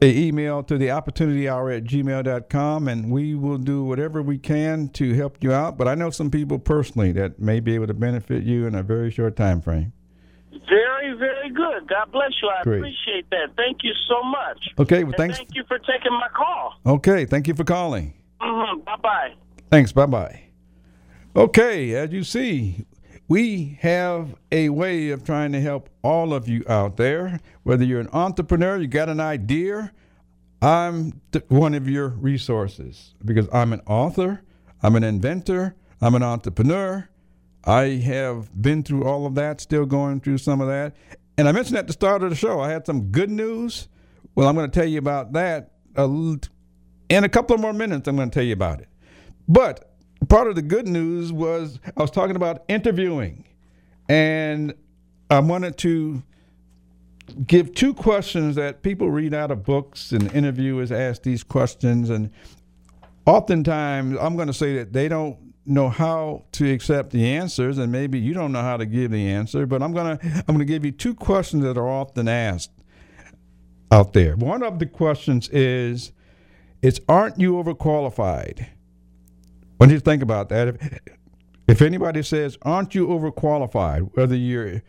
an 0.00 0.08
email 0.08 0.62
to 0.62 0.78
the 0.78 0.90
opportunity 0.90 1.48
hour 1.48 1.70
at 1.70 1.84
gmail.com 1.84 2.88
and 2.88 3.10
we 3.10 3.34
will 3.34 3.58
do 3.58 3.82
whatever 3.84 4.22
we 4.22 4.38
can 4.38 4.88
to 4.90 5.12
help 5.14 5.42
you 5.42 5.52
out. 5.52 5.76
But 5.76 5.88
I 5.88 5.94
know 5.94 6.10
some 6.10 6.30
people 6.30 6.58
personally 6.58 7.12
that 7.12 7.38
may 7.40 7.60
be 7.60 7.74
able 7.74 7.88
to 7.88 7.94
benefit 7.94 8.44
you 8.44 8.66
in 8.66 8.74
a 8.74 8.82
very 8.82 9.10
short 9.10 9.36
time 9.36 9.60
frame. 9.60 9.92
Very, 10.68 11.16
very 11.18 11.50
good. 11.50 11.88
God 11.88 12.12
bless 12.12 12.30
you. 12.42 12.48
I 12.48 12.62
Great. 12.62 12.78
appreciate 12.78 13.28
that. 13.30 13.48
Thank 13.56 13.78
you 13.82 13.92
so 14.08 14.22
much. 14.22 14.58
Okay, 14.78 15.02
well, 15.04 15.12
And 15.12 15.16
thanks. 15.16 15.36
thank 15.38 15.54
you 15.54 15.64
for 15.66 15.78
taking 15.78 16.12
my 16.12 16.28
call. 16.34 16.74
Okay, 16.86 17.24
thank 17.24 17.48
you 17.48 17.54
for 17.54 17.64
calling. 17.64 18.14
hmm 18.40 18.80
Bye 18.80 18.96
bye. 19.02 19.34
Thanks. 19.70 19.92
Bye 19.92 20.06
bye. 20.06 20.42
Okay, 21.36 21.92
as 21.94 22.12
you 22.12 22.22
see, 22.24 22.84
we 23.28 23.78
have 23.82 24.34
a 24.50 24.70
way 24.70 25.10
of 25.10 25.22
trying 25.22 25.52
to 25.52 25.60
help 25.60 25.90
all 26.02 26.32
of 26.32 26.48
you 26.48 26.64
out 26.68 26.96
there. 26.96 27.40
Whether 27.62 27.84
you're 27.84 28.00
an 28.00 28.08
entrepreneur, 28.12 28.78
you 28.78 28.88
got 28.88 29.08
an 29.08 29.20
idea, 29.20 29.92
I'm 30.60 31.20
one 31.48 31.74
of 31.74 31.88
your 31.88 32.08
resources 32.08 33.14
because 33.24 33.46
I'm 33.52 33.72
an 33.72 33.82
author, 33.86 34.42
I'm 34.82 34.96
an 34.96 35.04
inventor, 35.04 35.76
I'm 36.00 36.14
an 36.14 36.22
entrepreneur. 36.22 37.08
I 37.64 37.82
have 37.96 38.50
been 38.60 38.82
through 38.82 39.04
all 39.04 39.26
of 39.26 39.34
that, 39.34 39.60
still 39.60 39.84
going 39.84 40.20
through 40.20 40.38
some 40.38 40.60
of 40.60 40.68
that. 40.68 40.96
And 41.36 41.46
I 41.46 41.52
mentioned 41.52 41.76
at 41.76 41.86
the 41.86 41.92
start 41.92 42.22
of 42.22 42.30
the 42.30 42.36
show, 42.36 42.60
I 42.60 42.70
had 42.70 42.86
some 42.86 43.10
good 43.10 43.30
news. 43.30 43.88
Well, 44.34 44.48
I'm 44.48 44.54
going 44.54 44.70
to 44.70 44.80
tell 44.80 44.88
you 44.88 44.98
about 44.98 45.32
that 45.34 45.72
in 45.96 47.24
a 47.24 47.28
couple 47.28 47.54
of 47.54 47.60
more 47.60 47.72
minutes. 47.72 48.08
I'm 48.08 48.16
going 48.16 48.30
to 48.30 48.34
tell 48.34 48.44
you 48.44 48.54
about 48.54 48.80
it. 48.80 48.88
But 49.46 49.87
part 50.26 50.48
of 50.48 50.54
the 50.54 50.62
good 50.62 50.88
news 50.88 51.32
was 51.32 51.78
I 51.96 52.02
was 52.02 52.10
talking 52.10 52.36
about 52.36 52.64
interviewing, 52.68 53.44
and 54.08 54.74
I 55.30 55.40
wanted 55.40 55.76
to 55.78 56.22
give 57.46 57.74
two 57.74 57.92
questions 57.94 58.56
that 58.56 58.82
people 58.82 59.10
read 59.10 59.34
out 59.34 59.50
of 59.50 59.64
books, 59.64 60.12
and 60.12 60.32
interviewers 60.34 60.90
ask 60.90 61.22
these 61.22 61.42
questions, 61.42 62.10
and 62.10 62.30
oftentimes 63.26 64.16
I'm 64.20 64.36
going 64.36 64.48
to 64.48 64.54
say 64.54 64.76
that 64.76 64.92
they 64.92 65.08
don't 65.08 65.36
know 65.66 65.90
how 65.90 66.44
to 66.52 66.70
accept 66.72 67.10
the 67.10 67.26
answers, 67.26 67.78
and 67.78 67.92
maybe 67.92 68.18
you 68.18 68.32
don't 68.32 68.52
know 68.52 68.62
how 68.62 68.78
to 68.78 68.86
give 68.86 69.10
the 69.10 69.28
answer. 69.28 69.66
But 69.66 69.82
I'm 69.82 69.92
gonna 69.92 70.18
I'm 70.22 70.46
going 70.46 70.58
to 70.60 70.64
give 70.64 70.84
you 70.84 70.92
two 70.92 71.14
questions 71.14 71.62
that 71.62 71.76
are 71.76 71.88
often 71.88 72.26
asked 72.28 72.72
out 73.90 74.14
there. 74.14 74.34
One 74.36 74.62
of 74.62 74.78
the 74.78 74.86
questions 74.86 75.48
is, 75.50 76.12
"It's 76.82 77.00
aren't 77.08 77.38
you 77.38 77.52
overqualified?" 77.52 78.66
Do 79.86 79.94
you 79.94 80.00
think 80.00 80.22
about 80.22 80.48
that? 80.48 80.68
If, 80.68 80.98
if 81.68 81.82
anybody 81.82 82.22
says, 82.22 82.58
"Aren't 82.62 82.94
you 82.94 83.06
overqualified?" 83.06 84.10
Whether 84.16 84.34
you're 84.34 84.82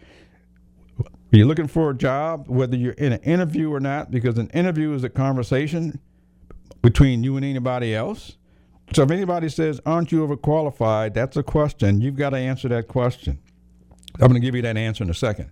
you're 1.31 1.45
looking 1.45 1.67
for 1.67 1.91
a 1.91 1.95
job, 1.95 2.47
whether 2.47 2.75
you're 2.75 2.93
in 2.93 3.13
an 3.13 3.21
interview 3.21 3.71
or 3.71 3.79
not, 3.79 4.09
because 4.09 4.37
an 4.39 4.49
interview 4.49 4.93
is 4.93 5.03
a 5.03 5.09
conversation 5.09 5.99
between 6.81 7.23
you 7.23 7.35
and 7.35 7.45
anybody 7.45 7.93
else. 7.93 8.37
So 8.93 9.03
if 9.03 9.11
anybody 9.11 9.49
says, 9.49 9.79
"Aren't 9.85 10.11
you 10.11 10.25
overqualified?" 10.27 11.13
That's 11.13 11.37
a 11.37 11.43
question. 11.43 12.01
You've 12.01 12.15
got 12.15 12.31
to 12.31 12.37
answer 12.37 12.67
that 12.69 12.87
question. 12.87 13.39
I'm 14.15 14.27
going 14.27 14.33
to 14.33 14.39
give 14.39 14.55
you 14.55 14.63
that 14.63 14.75
answer 14.75 15.03
in 15.03 15.09
a 15.09 15.13
second. 15.13 15.51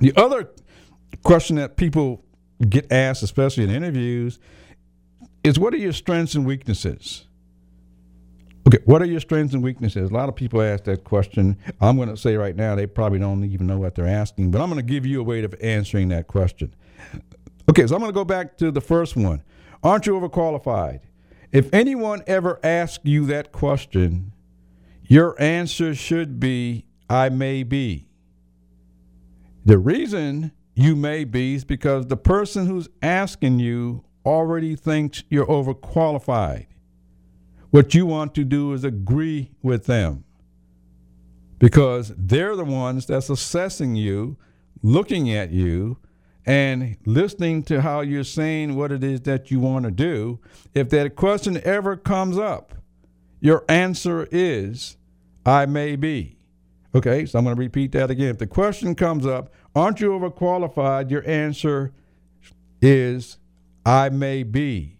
The 0.00 0.14
other 0.16 0.48
question 1.22 1.56
that 1.56 1.76
people 1.76 2.24
get 2.66 2.90
asked, 2.90 3.22
especially 3.22 3.64
in 3.64 3.70
interviews, 3.70 4.38
is, 5.44 5.58
"What 5.58 5.74
are 5.74 5.78
your 5.78 5.92
strengths 5.92 6.34
and 6.34 6.46
weaknesses?" 6.46 7.27
Okay, 8.68 8.80
what 8.84 9.00
are 9.00 9.06
your 9.06 9.18
strengths 9.18 9.54
and 9.54 9.62
weaknesses? 9.62 10.10
A 10.10 10.12
lot 10.12 10.28
of 10.28 10.36
people 10.36 10.60
ask 10.60 10.84
that 10.84 11.02
question. 11.02 11.56
I'm 11.80 11.96
going 11.96 12.10
to 12.10 12.18
say 12.18 12.36
right 12.36 12.54
now 12.54 12.74
they 12.74 12.86
probably 12.86 13.18
don't 13.18 13.42
even 13.42 13.66
know 13.66 13.78
what 13.78 13.94
they're 13.94 14.06
asking, 14.06 14.50
but 14.50 14.60
I'm 14.60 14.68
going 14.68 14.78
to 14.78 14.86
give 14.86 15.06
you 15.06 15.22
a 15.22 15.24
way 15.24 15.42
of 15.42 15.54
answering 15.62 16.10
that 16.10 16.26
question. 16.26 16.74
Okay, 17.70 17.86
so 17.86 17.94
I'm 17.94 18.02
going 18.02 18.12
to 18.12 18.14
go 18.14 18.26
back 18.26 18.58
to 18.58 18.70
the 18.70 18.82
first 18.82 19.16
one. 19.16 19.42
Aren't 19.82 20.04
you 20.04 20.12
overqualified? 20.20 21.00
If 21.50 21.72
anyone 21.72 22.22
ever 22.26 22.60
asks 22.62 23.02
you 23.06 23.24
that 23.24 23.52
question, 23.52 24.32
your 25.02 25.34
answer 25.40 25.94
should 25.94 26.38
be, 26.38 26.84
I 27.08 27.30
may 27.30 27.62
be. 27.62 28.06
The 29.64 29.78
reason 29.78 30.52
you 30.74 30.94
may 30.94 31.24
be 31.24 31.54
is 31.54 31.64
because 31.64 32.08
the 32.08 32.18
person 32.18 32.66
who's 32.66 32.90
asking 33.00 33.60
you 33.60 34.04
already 34.26 34.76
thinks 34.76 35.24
you're 35.30 35.46
overqualified. 35.46 36.66
What 37.70 37.94
you 37.94 38.06
want 38.06 38.34
to 38.34 38.44
do 38.44 38.72
is 38.72 38.84
agree 38.84 39.50
with 39.62 39.86
them 39.86 40.24
because 41.58 42.12
they're 42.16 42.56
the 42.56 42.64
ones 42.64 43.06
that's 43.06 43.28
assessing 43.28 43.94
you, 43.94 44.38
looking 44.82 45.30
at 45.30 45.50
you, 45.50 45.98
and 46.46 46.96
listening 47.04 47.62
to 47.64 47.82
how 47.82 48.00
you're 48.00 48.24
saying 48.24 48.74
what 48.74 48.90
it 48.90 49.04
is 49.04 49.20
that 49.22 49.50
you 49.50 49.60
want 49.60 49.84
to 49.84 49.90
do. 49.90 50.40
If 50.74 50.88
that 50.90 51.14
question 51.14 51.60
ever 51.62 51.94
comes 51.94 52.38
up, 52.38 52.74
your 53.40 53.64
answer 53.68 54.26
is, 54.30 54.96
I 55.44 55.66
may 55.66 55.96
be. 55.96 56.38
Okay, 56.94 57.26
so 57.26 57.38
I'm 57.38 57.44
going 57.44 57.54
to 57.54 57.60
repeat 57.60 57.92
that 57.92 58.10
again. 58.10 58.30
If 58.30 58.38
the 58.38 58.46
question 58.46 58.94
comes 58.94 59.26
up, 59.26 59.52
aren't 59.74 60.00
you 60.00 60.10
overqualified? 60.10 61.10
Your 61.10 61.26
answer 61.28 61.92
is, 62.80 63.36
I 63.84 64.08
may 64.08 64.42
be 64.42 64.97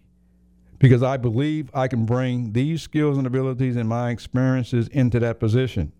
because 0.79 1.03
I 1.03 1.17
believe 1.17 1.69
I 1.73 1.87
can 1.87 2.05
bring 2.05 2.53
these 2.53 2.81
skills 2.81 3.17
and 3.17 3.27
abilities 3.27 3.75
and 3.75 3.87
my 3.87 4.09
experiences 4.09 4.87
into 4.87 5.19
that 5.19 5.39
position. 5.39 5.91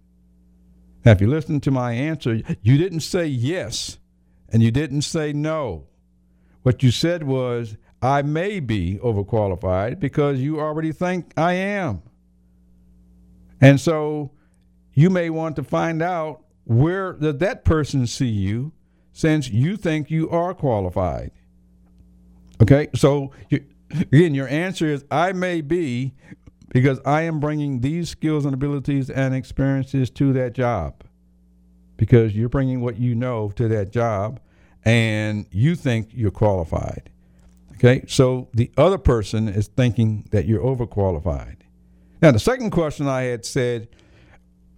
Now, 1.05 1.11
if 1.11 1.21
you 1.21 1.27
listen 1.27 1.59
to 1.61 1.71
my 1.71 1.93
answer, 1.93 2.41
you 2.61 2.77
didn't 2.77 3.01
say 3.01 3.25
yes 3.25 3.99
and 4.51 4.63
you 4.63 4.71
didn't 4.71 5.03
say 5.03 5.33
no. 5.33 5.87
What 6.63 6.83
you 6.83 6.91
said 6.91 7.23
was, 7.23 7.77
I 8.01 8.21
may 8.21 8.59
be 8.61 8.97
overqualified 9.03 9.99
because 9.99 10.39
you 10.39 10.59
already 10.59 10.93
think 10.93 11.33
I 11.35 11.53
am. 11.53 12.01
And 13.61 13.79
so 13.79 14.31
you 14.93 15.09
may 15.09 15.29
want 15.29 15.57
to 15.57 15.63
find 15.63 16.01
out 16.01 16.43
where 16.63 17.13
does 17.13 17.37
that 17.37 17.65
person 17.65 18.07
see 18.07 18.27
you 18.27 18.71
since 19.11 19.49
you 19.49 19.75
think 19.75 20.09
you 20.09 20.29
are 20.29 20.53
qualified. 20.53 21.31
Okay, 22.61 22.87
so 22.95 23.31
you, 23.49 23.65
again, 23.91 24.35
your 24.35 24.47
answer 24.47 24.87
is 24.87 25.05
I 25.11 25.33
may 25.33 25.61
be 25.61 26.13
because 26.69 26.99
I 27.05 27.23
am 27.23 27.39
bringing 27.39 27.81
these 27.81 28.09
skills 28.09 28.45
and 28.45 28.53
abilities 28.53 29.09
and 29.09 29.33
experiences 29.33 30.09
to 30.11 30.33
that 30.33 30.53
job. 30.53 31.03
Because 31.97 32.35
you're 32.35 32.49
bringing 32.49 32.81
what 32.81 32.97
you 32.97 33.15
know 33.15 33.49
to 33.51 33.67
that 33.67 33.91
job 33.91 34.39
and 34.85 35.45
you 35.51 35.75
think 35.75 36.09
you're 36.13 36.31
qualified. 36.31 37.09
Okay, 37.75 38.03
so 38.07 38.49
the 38.53 38.71
other 38.77 38.97
person 38.97 39.47
is 39.47 39.67
thinking 39.67 40.27
that 40.31 40.45
you're 40.45 40.61
overqualified. 40.61 41.57
Now, 42.21 42.31
the 42.31 42.39
second 42.39 42.71
question 42.71 43.07
I 43.07 43.23
had 43.23 43.45
said, 43.45 43.87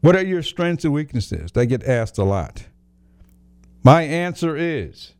What 0.01 0.15
are 0.15 0.23
your 0.23 0.43
strengths 0.43 0.85
and 0.85 0.93
weaknesses? 0.93 1.51
They 1.51 1.65
get 1.65 1.83
asked 1.83 2.17
a 2.17 2.23
lot. 2.23 2.67
My 3.83 4.03
answer 4.03 4.55
is, 4.55 5.13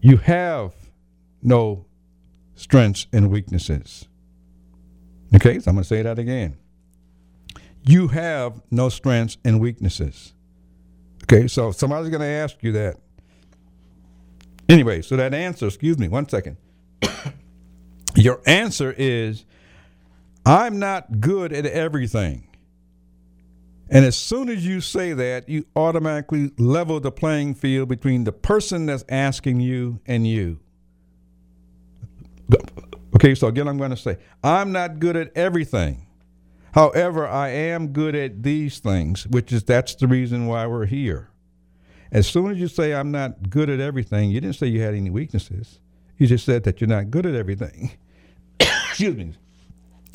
You 0.00 0.16
have 0.16 0.74
no 1.42 1.86
strengths 2.60 3.06
and 3.12 3.30
weaknesses. 3.30 4.06
Okay, 5.34 5.58
so 5.58 5.70
I'm 5.70 5.76
going 5.76 5.82
to 5.82 5.88
say 5.88 6.02
that 6.02 6.18
again. 6.18 6.58
You 7.82 8.08
have 8.08 8.60
no 8.70 8.90
strengths 8.90 9.38
and 9.44 9.60
weaknesses. 9.60 10.34
Okay, 11.24 11.48
so 11.48 11.70
somebody's 11.70 12.10
going 12.10 12.20
to 12.20 12.26
ask 12.26 12.56
you 12.62 12.72
that. 12.72 12.96
Anyway, 14.68 15.00
so 15.00 15.16
that 15.16 15.32
answer, 15.32 15.66
excuse 15.66 15.98
me, 15.98 16.08
one 16.08 16.28
second. 16.28 16.58
Your 18.14 18.40
answer 18.46 18.94
is 18.96 19.44
I'm 20.44 20.78
not 20.78 21.20
good 21.20 21.52
at 21.52 21.64
everything. 21.64 22.46
And 23.88 24.04
as 24.04 24.16
soon 24.16 24.48
as 24.50 24.64
you 24.66 24.80
say 24.80 25.14
that, 25.14 25.48
you 25.48 25.66
automatically 25.74 26.52
level 26.58 27.00
the 27.00 27.10
playing 27.10 27.54
field 27.54 27.88
between 27.88 28.24
the 28.24 28.32
person 28.32 28.86
that's 28.86 29.04
asking 29.08 29.60
you 29.60 30.00
and 30.06 30.26
you. 30.26 30.60
Okay, 33.14 33.34
so 33.34 33.48
again, 33.48 33.68
I'm 33.68 33.78
going 33.78 33.90
to 33.90 33.96
say, 33.96 34.18
I'm 34.42 34.72
not 34.72 34.98
good 34.98 35.16
at 35.16 35.30
everything. 35.36 36.06
However, 36.72 37.26
I 37.26 37.48
am 37.48 37.88
good 37.88 38.14
at 38.14 38.42
these 38.42 38.78
things, 38.78 39.26
which 39.26 39.52
is 39.52 39.64
that's 39.64 39.94
the 39.96 40.06
reason 40.06 40.46
why 40.46 40.66
we're 40.66 40.86
here. 40.86 41.30
As 42.12 42.26
soon 42.26 42.50
as 42.50 42.58
you 42.58 42.68
say 42.68 42.94
I'm 42.94 43.10
not 43.10 43.50
good 43.50 43.68
at 43.70 43.80
everything, 43.80 44.30
you 44.30 44.40
didn't 44.40 44.56
say 44.56 44.66
you 44.66 44.80
had 44.80 44.94
any 44.94 45.10
weaknesses. 45.10 45.80
You 46.16 46.26
just 46.26 46.44
said 46.44 46.64
that 46.64 46.80
you're 46.80 46.88
not 46.88 47.10
good 47.10 47.26
at 47.26 47.34
everything. 47.34 47.92
Excuse 48.60 49.16
me. 49.16 49.34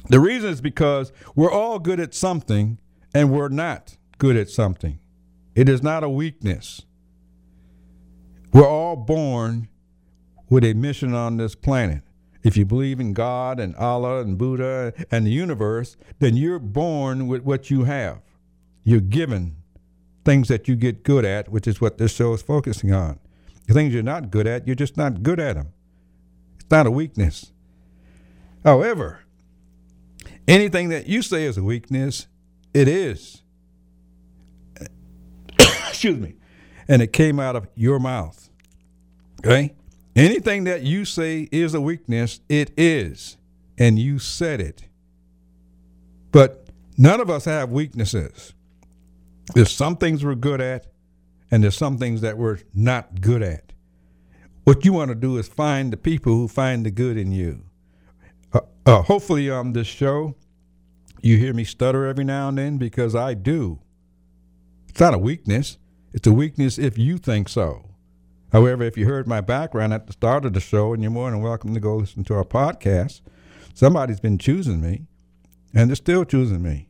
The 0.09 0.19
reason 0.19 0.49
is 0.49 0.61
because 0.61 1.11
we're 1.35 1.51
all 1.51 1.79
good 1.79 1.99
at 1.99 2.13
something 2.13 2.77
and 3.13 3.31
we're 3.31 3.49
not 3.49 3.97
good 4.17 4.35
at 4.35 4.49
something. 4.49 4.99
It 5.55 5.67
is 5.67 5.81
not 5.81 6.03
a 6.03 6.09
weakness. 6.09 6.81
We're 8.53 8.67
all 8.67 8.95
born 8.95 9.67
with 10.49 10.63
a 10.63 10.73
mission 10.73 11.13
on 11.13 11.37
this 11.37 11.55
planet. 11.55 12.01
If 12.45 12.55
you 12.55 12.63
believe 12.63 12.99
in 12.99 13.13
God 13.13 13.59
and 13.59 13.75
Allah 13.75 14.21
and 14.21 14.37
Buddha 14.37 14.93
and 15.09 15.25
the 15.25 15.31
universe, 15.31 15.97
then 16.19 16.37
you're 16.37 16.59
born 16.59 17.25
with 17.25 17.41
what 17.41 17.71
you 17.71 17.85
have. 17.85 18.21
You're 18.83 18.99
given 18.99 19.55
things 20.23 20.47
that 20.49 20.67
you 20.67 20.75
get 20.75 21.01
good 21.01 21.25
at, 21.25 21.49
which 21.49 21.65
is 21.65 21.81
what 21.81 21.97
this 21.97 22.13
show 22.13 22.33
is 22.33 22.43
focusing 22.43 22.93
on. 22.93 23.19
The 23.65 23.73
things 23.73 23.95
you're 23.95 24.03
not 24.03 24.29
good 24.29 24.45
at, 24.45 24.67
you're 24.67 24.75
just 24.75 24.95
not 24.95 25.23
good 25.23 25.39
at 25.39 25.55
them. 25.55 25.73
It's 26.57 26.69
not 26.69 26.85
a 26.85 26.91
weakness. 26.91 27.51
However, 28.63 29.21
anything 30.47 30.89
that 30.89 31.07
you 31.07 31.23
say 31.23 31.45
is 31.45 31.57
a 31.57 31.63
weakness, 31.63 32.27
it 32.75 32.87
is. 32.87 33.41
Excuse 35.59 36.19
me. 36.19 36.35
And 36.87 37.01
it 37.01 37.11
came 37.11 37.39
out 37.39 37.55
of 37.55 37.67
your 37.73 37.97
mouth. 37.97 38.51
Okay? 39.43 39.73
Anything 40.15 40.63
that 40.63 40.83
you 40.83 41.03
say 41.03 41.49
is 41.51 41.73
a 41.73 41.81
weakness, 41.81 42.39
it 42.47 42.71
is. 42.77 43.37
And 43.77 43.99
you 43.99 44.19
said 44.19 44.61
it. 44.61 44.85
But 46.31 46.69
none 46.97 47.19
of 47.19 47.29
us 47.29 47.45
have 47.45 47.71
weaknesses. 47.71 48.53
There's 49.53 49.71
some 49.71 49.97
things 49.97 50.23
we're 50.23 50.35
good 50.35 50.61
at, 50.61 50.87
and 51.51 51.63
there's 51.63 51.77
some 51.77 51.97
things 51.97 52.21
that 52.21 52.37
we're 52.37 52.59
not 52.73 53.21
good 53.21 53.43
at. 53.43 53.73
What 54.63 54.83
you 54.85 54.93
want 54.93 55.09
to 55.09 55.15
do 55.15 55.37
is 55.37 55.47
find 55.47 55.93
the 55.93 55.97
people 55.97 56.33
who 56.33 56.47
find 56.47 56.85
the 56.85 56.91
good 56.91 57.17
in 57.17 57.31
you. 57.31 57.63
Uh, 58.53 58.61
uh, 58.85 59.01
hopefully, 59.03 59.49
on 59.49 59.73
this 59.73 59.87
show, 59.87 60.35
you 61.21 61.37
hear 61.37 61.53
me 61.53 61.63
stutter 61.63 62.05
every 62.05 62.23
now 62.23 62.49
and 62.49 62.57
then 62.57 62.77
because 62.77 63.15
I 63.15 63.33
do. 63.33 63.79
It's 64.87 64.99
not 64.99 65.13
a 65.13 65.19
weakness, 65.19 65.77
it's 66.13 66.27
a 66.27 66.31
weakness 66.31 66.77
if 66.77 66.97
you 66.97 67.17
think 67.17 67.49
so. 67.49 67.94
However, 68.55 68.83
if 68.83 68.97
you 68.97 69.05
heard 69.05 69.27
my 69.27 69.41
background 69.41 69.91
at 69.91 70.07
the 70.07 70.13
start 70.13 70.45
of 70.45 70.53
the 70.53 70.61
show, 70.61 70.93
and 70.93 71.03
you're 71.03 71.11
more 71.11 71.29
than 71.29 71.41
welcome 71.41 71.73
to 71.73 71.79
go 71.81 71.97
listen 71.97 72.23
to 72.23 72.35
our 72.35 72.45
podcast, 72.45 73.19
somebody's 73.73 74.21
been 74.21 74.37
choosing 74.37 74.79
me, 74.79 75.07
and 75.73 75.89
they're 75.89 75.95
still 75.97 76.23
choosing 76.23 76.63
me. 76.63 76.87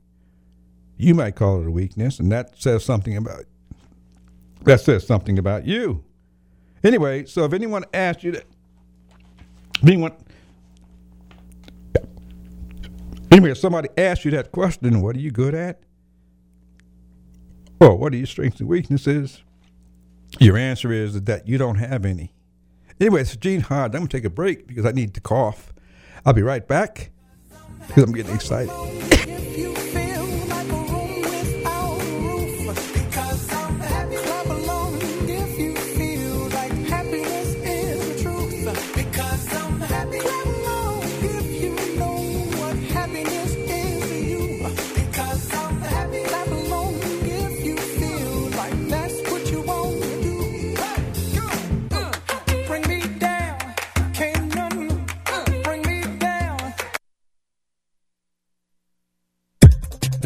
You 0.95 1.15
might 1.15 1.33
call 1.35 1.61
it 1.61 1.67
a 1.67 1.71
weakness, 1.71 2.19
and 2.19 2.31
that 2.31 2.61
says 2.61 2.85
something 2.85 3.17
about 3.17 3.45
that 4.61 4.79
says 4.79 5.07
something 5.07 5.39
about 5.39 5.65
you. 5.65 6.03
Anyway, 6.83 7.25
so 7.25 7.45
if 7.45 7.53
anyone 7.53 7.83
asks 7.95 8.23
you 8.23 8.33
that, 8.33 8.45
anyone, 9.81 10.11
anyway, 13.31 13.49
if 13.49 13.57
somebody 13.57 13.89
asks 13.97 14.23
you 14.23 14.29
that 14.29 14.51
question, 14.51 15.01
what 15.01 15.15
are 15.15 15.19
you 15.19 15.31
good 15.31 15.55
at? 15.55 15.79
Or 17.79 17.95
what 17.95 18.13
are 18.13 18.17
your 18.17 18.27
strengths 18.27 18.59
and 18.59 18.69
weaknesses? 18.69 19.41
Your 20.39 20.57
answer 20.57 20.91
is 20.91 21.21
that 21.23 21.47
you 21.47 21.57
don't 21.57 21.75
have 21.75 22.05
any. 22.05 22.33
Anyway, 22.99 23.21
it's 23.21 23.35
Gene 23.35 23.61
Hodge. 23.61 23.91
I'm 23.93 24.01
going 24.01 24.07
to 24.07 24.17
take 24.17 24.25
a 24.25 24.29
break 24.29 24.67
because 24.67 24.85
I 24.85 24.91
need 24.91 25.13
to 25.15 25.21
cough. 25.21 25.73
I'll 26.25 26.33
be 26.33 26.41
right 26.41 26.67
back 26.67 27.11
because 27.87 28.03
I'm 28.03 28.13
getting 28.13 28.35
excited. 28.35 29.14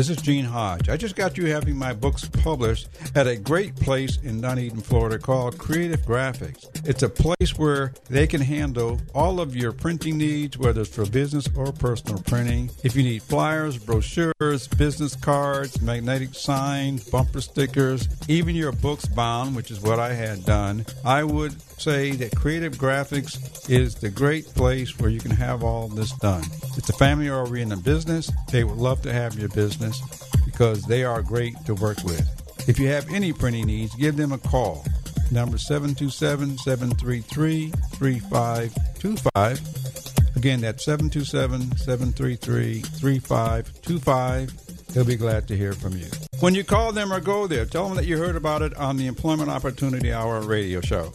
This 0.09 0.17
is 0.17 0.23
Gene 0.23 0.45
Hodge. 0.45 0.89
I 0.89 0.97
just 0.97 1.15
got 1.15 1.37
you 1.37 1.45
having 1.45 1.77
my 1.77 1.93
books 1.93 2.27
published 2.27 2.87
at 3.13 3.27
a 3.27 3.35
great 3.35 3.75
place 3.75 4.17
in 4.23 4.41
Dunedin, 4.41 4.81
Florida 4.81 5.19
called 5.19 5.59
Creative 5.59 5.99
Graphics. 6.01 6.65
It's 6.83 7.03
a 7.03 7.09
place 7.09 7.59
where 7.59 7.93
they 8.09 8.25
can 8.25 8.41
handle 8.41 8.99
all 9.13 9.39
of 9.39 9.55
your 9.55 9.71
printing 9.71 10.17
needs, 10.17 10.57
whether 10.57 10.81
it's 10.81 10.89
for 10.89 11.05
business 11.05 11.47
or 11.55 11.71
personal 11.71 12.23
printing. 12.23 12.71
If 12.83 12.95
you 12.95 13.03
need 13.03 13.21
flyers, 13.21 13.77
brochures, 13.77 14.67
business 14.67 15.15
cards, 15.15 15.79
magnetic 15.79 16.33
signs, 16.33 17.07
bumper 17.07 17.41
stickers, 17.41 18.07
even 18.27 18.55
your 18.55 18.71
books 18.71 19.05
bound, 19.05 19.55
which 19.55 19.69
is 19.69 19.79
what 19.79 19.99
I 19.99 20.13
had 20.13 20.43
done, 20.43 20.87
I 21.05 21.23
would 21.23 21.53
say 21.79 22.11
that 22.13 22.35
Creative 22.35 22.73
Graphics 22.73 23.69
is 23.69 23.93
the 23.93 24.09
great 24.09 24.47
place 24.55 24.97
where 24.97 25.11
you 25.11 25.19
can 25.19 25.31
have 25.31 25.63
all 25.63 25.87
this 25.87 26.13
done. 26.13 26.43
It's 26.75 26.89
a 26.89 26.93
family 26.93 27.29
oriented 27.29 27.83
business. 27.83 28.31
They 28.51 28.63
would 28.63 28.77
love 28.77 29.03
to 29.03 29.13
have 29.13 29.37
your 29.37 29.49
business 29.49 29.98
because 30.45 30.83
they 30.83 31.03
are 31.03 31.21
great 31.21 31.55
to 31.65 31.75
work 31.75 32.03
with. 32.03 32.27
If 32.67 32.79
you 32.79 32.87
have 32.89 33.09
any 33.09 33.33
printing 33.33 33.67
needs, 33.67 33.95
give 33.95 34.17
them 34.17 34.31
a 34.31 34.37
call. 34.37 34.85
Number 35.31 35.57
727 35.57 36.57
733 36.57 37.71
3525. 37.95 40.35
Again, 40.35 40.61
that's 40.61 40.85
727 40.85 41.77
733 41.77 42.81
3525. 42.81 44.87
They'll 44.93 45.05
be 45.05 45.15
glad 45.15 45.47
to 45.49 45.57
hear 45.57 45.73
from 45.73 45.95
you. 45.97 46.07
When 46.39 46.55
you 46.55 46.63
call 46.63 46.91
them 46.91 47.13
or 47.13 47.19
go 47.19 47.45
there, 47.45 47.65
tell 47.65 47.87
them 47.87 47.95
that 47.97 48.05
you 48.05 48.17
heard 48.17 48.35
about 48.35 48.61
it 48.61 48.75
on 48.75 48.97
the 48.97 49.07
Employment 49.07 49.49
Opportunity 49.49 50.11
Hour 50.11 50.41
radio 50.41 50.81
show. 50.81 51.13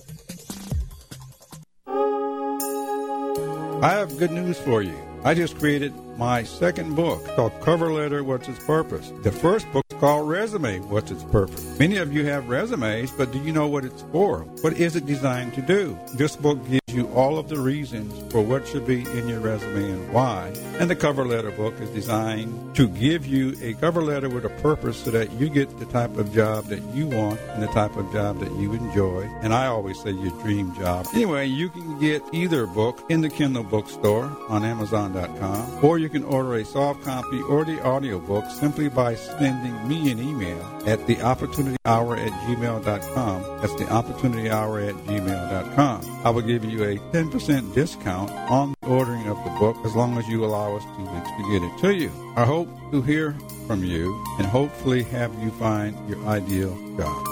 I 3.83 3.91
have 3.93 4.17
good 4.19 4.31
news 4.31 4.59
for 4.59 4.83
you. 4.83 4.97
I 5.25 5.35
just 5.35 5.59
created 5.59 5.93
my 6.17 6.43
second 6.43 6.95
book 6.95 7.25
called 7.35 7.53
Cover 7.61 7.93
Letter 7.93 8.23
What's 8.23 8.49
Its 8.49 8.65
Purpose. 8.65 9.13
The 9.23 9.33
first 9.33 9.71
book 9.73 9.85
is 9.91 9.99
called 9.99 10.29
Resume 10.29 10.81
What's 10.81 11.11
Its 11.11 11.25
Purpose. 11.25 11.79
Many 11.79 11.97
of 11.97 12.13
you 12.13 12.25
have 12.27 12.49
resumes, 12.49 13.11
but 13.13 13.33
do 13.33 13.39
you 13.41 13.53
know 13.53 13.67
what 13.67 13.85
it's 13.85 14.03
for? 14.13 14.41
What 14.61 14.75
is 14.75 14.97
it 14.97 15.07
designed 15.07 15.55
to 15.55 15.63
do? 15.63 15.99
This 16.15 16.37
book 16.37 16.59
gives 16.69 16.95
you 16.95 17.09
all 17.09 17.39
of 17.39 17.49
the 17.49 17.59
reasons 17.59 18.33
for 18.33 18.41
what 18.41 18.67
should 18.69 18.87
be 18.87 19.03
in 19.03 19.29
your 19.29 19.41
resume 19.41 19.91
and 19.91 20.13
why. 20.13 20.53
And 20.79 20.89
the 20.89 20.97
cover 20.97 21.25
letter 21.25 21.51
book 21.51 21.81
is 21.81 21.91
designed 21.91 22.77
to 22.77 22.89
give 22.89 23.27
you 23.27 23.57
a 23.61 23.75
cover 23.75 24.03
letter 24.03 24.29
with 24.29 24.45
a 24.45 24.49
purpose 24.49 24.99
so 24.99 25.11
that 25.11 25.33
you 25.33 25.49
get 25.49 25.79
the 25.79 25.87
type 25.87 26.17
of 26.17 26.33
job 26.33 26.67
that 26.67 26.83
you 26.95 27.07
want 27.07 27.41
and 27.51 27.63
the 27.63 27.69
type 27.69 27.97
of 27.97 28.13
job 28.13 28.39
that 28.41 28.53
you 28.53 28.73
enjoy. 28.73 29.23
And 29.43 29.53
I 29.53 29.67
always 29.67 30.01
say 30.01 30.11
your 30.11 30.31
dream 30.43 30.75
job. 30.77 31.07
Anyway, 31.15 31.47
you 31.47 31.69
can 31.69 31.99
get 31.99 32.23
either 32.33 32.67
book 32.67 33.05
in 33.09 33.21
the 33.21 33.29
Kindle 33.29 33.65
bookstore 33.65 34.37
on 34.49 34.65
Amazon.com, 34.65 35.85
or 35.85 35.99
you 36.05 36.11
can 36.11 36.25
order 36.25 36.57
a 36.57 36.65
soft 36.67 37.03
copy 37.03 37.41
or 37.41 37.65
the 37.65 37.83
audiobook 37.83 38.45
simply 38.51 38.91
by 38.91 39.15
sending 39.15 39.89
me 39.89 40.13
an 40.13 40.19
email 40.19 40.61
at 40.87 40.99
theopportunityhour 41.01 42.19
at 42.19 42.33
gmail.com. 42.43 43.43
That's 43.63 43.75
the 43.77 43.91
opportunity 43.91 44.51
hour 44.51 44.81
at 44.81 44.95
gmail.com. 45.07 46.21
I 46.23 46.29
will 46.29 46.43
give 46.43 46.63
you 46.63 46.85
a 46.85 46.99
10% 46.99 47.73
discount 47.73 48.31
on 48.31 48.75
the 48.83 48.89
ordering 48.89 49.27
of 49.29 49.43
the 49.45 49.51
book 49.59 49.79
as 49.87 49.97
long 49.97 50.19
as 50.19 50.29
you 50.29 50.45
allow 50.45 50.77
us 50.77 50.85
two 50.95 51.05
weeks 51.05 51.31
to 51.39 51.51
get 51.51 51.63
it 51.63 51.79
to 51.79 51.95
you. 51.95 52.13
I 52.37 52.45
hope 52.45 52.69
to 52.91 53.01
hear 53.01 53.35
from 53.67 53.83
you 53.83 54.23
and 54.37 54.47
hopefully 54.47 55.05
have 55.05 55.33
you 55.43 55.51
find 55.53 55.97
your 56.07 56.23
ideal 56.27 56.77
job. 56.99 57.27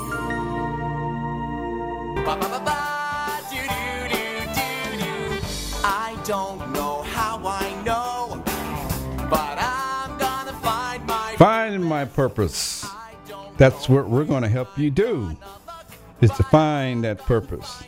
I 5.85 6.17
don't 6.25 6.73
know 6.73 7.03
how 7.03 7.41
I 7.45 7.62
Purpose. 12.07 12.87
That's 13.59 13.89
what 13.89 14.09
we're 14.09 14.25
going 14.25 14.43
to 14.43 14.49
help 14.49 14.79
you 14.79 14.91
do, 14.91 15.37
is 16.21 16.31
to 16.33 16.43
find 16.45 17.05
that 17.05 17.19
purpose. 17.19 17.83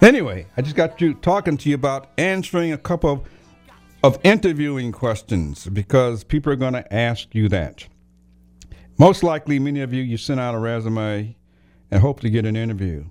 Anyway, 0.00 0.46
I 0.56 0.62
just 0.62 0.76
got 0.76 1.00
you 1.00 1.14
talking 1.14 1.56
to 1.56 1.68
you 1.68 1.74
about 1.74 2.10
answering 2.18 2.72
a 2.72 2.78
couple 2.78 3.10
of, 3.10 3.28
of 4.04 4.18
interviewing 4.22 4.92
questions 4.92 5.66
because 5.66 6.22
people 6.22 6.52
are 6.52 6.56
going 6.56 6.74
to 6.74 6.94
ask 6.94 7.34
you 7.34 7.48
that. 7.48 7.86
Most 8.96 9.22
likely, 9.22 9.58
many 9.58 9.80
of 9.80 9.92
you, 9.92 10.02
you 10.02 10.16
sent 10.16 10.40
out 10.40 10.54
a 10.54 10.58
resume 10.58 11.36
and 11.90 12.00
hope 12.00 12.20
to 12.20 12.30
get 12.30 12.46
an 12.46 12.56
interview. 12.56 13.04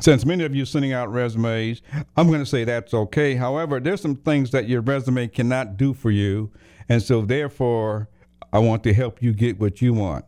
Since 0.00 0.24
many 0.24 0.44
of 0.44 0.54
you 0.54 0.64
sending 0.64 0.92
out 0.92 1.10
resumes, 1.10 1.82
I'm 2.16 2.28
going 2.28 2.38
to 2.38 2.46
say 2.46 2.62
that's 2.62 2.94
okay. 2.94 3.34
However, 3.34 3.80
there's 3.80 4.00
some 4.00 4.14
things 4.14 4.52
that 4.52 4.68
your 4.68 4.80
resume 4.80 5.26
cannot 5.26 5.76
do 5.76 5.92
for 5.92 6.12
you, 6.12 6.52
and 6.88 7.02
so 7.02 7.22
therefore, 7.22 8.08
I 8.52 8.58
want 8.60 8.82
to 8.84 8.94
help 8.94 9.22
you 9.22 9.32
get 9.32 9.60
what 9.60 9.82
you 9.82 9.92
want. 9.92 10.24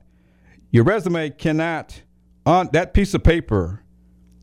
Your 0.70 0.84
resume 0.84 1.30
cannot, 1.30 2.02
on 2.46 2.68
that 2.72 2.94
piece 2.94 3.14
of 3.14 3.22
paper, 3.22 3.82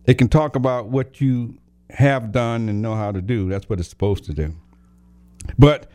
it 0.06 0.18
can 0.18 0.30
talk 0.30 0.56
about 0.56 0.88
what 0.88 1.22
you 1.22 1.58
have 1.90 2.32
done 2.32 2.70
and 2.70 2.82
know 2.82 2.96
how 2.96 3.12
to 3.12 3.22
do. 3.22 3.50
That's 3.50 3.70
what 3.70 3.80
it's 3.80 3.90
supposed 3.90 4.26
to 4.26 4.34
do. 4.34 4.54
But 5.58 5.90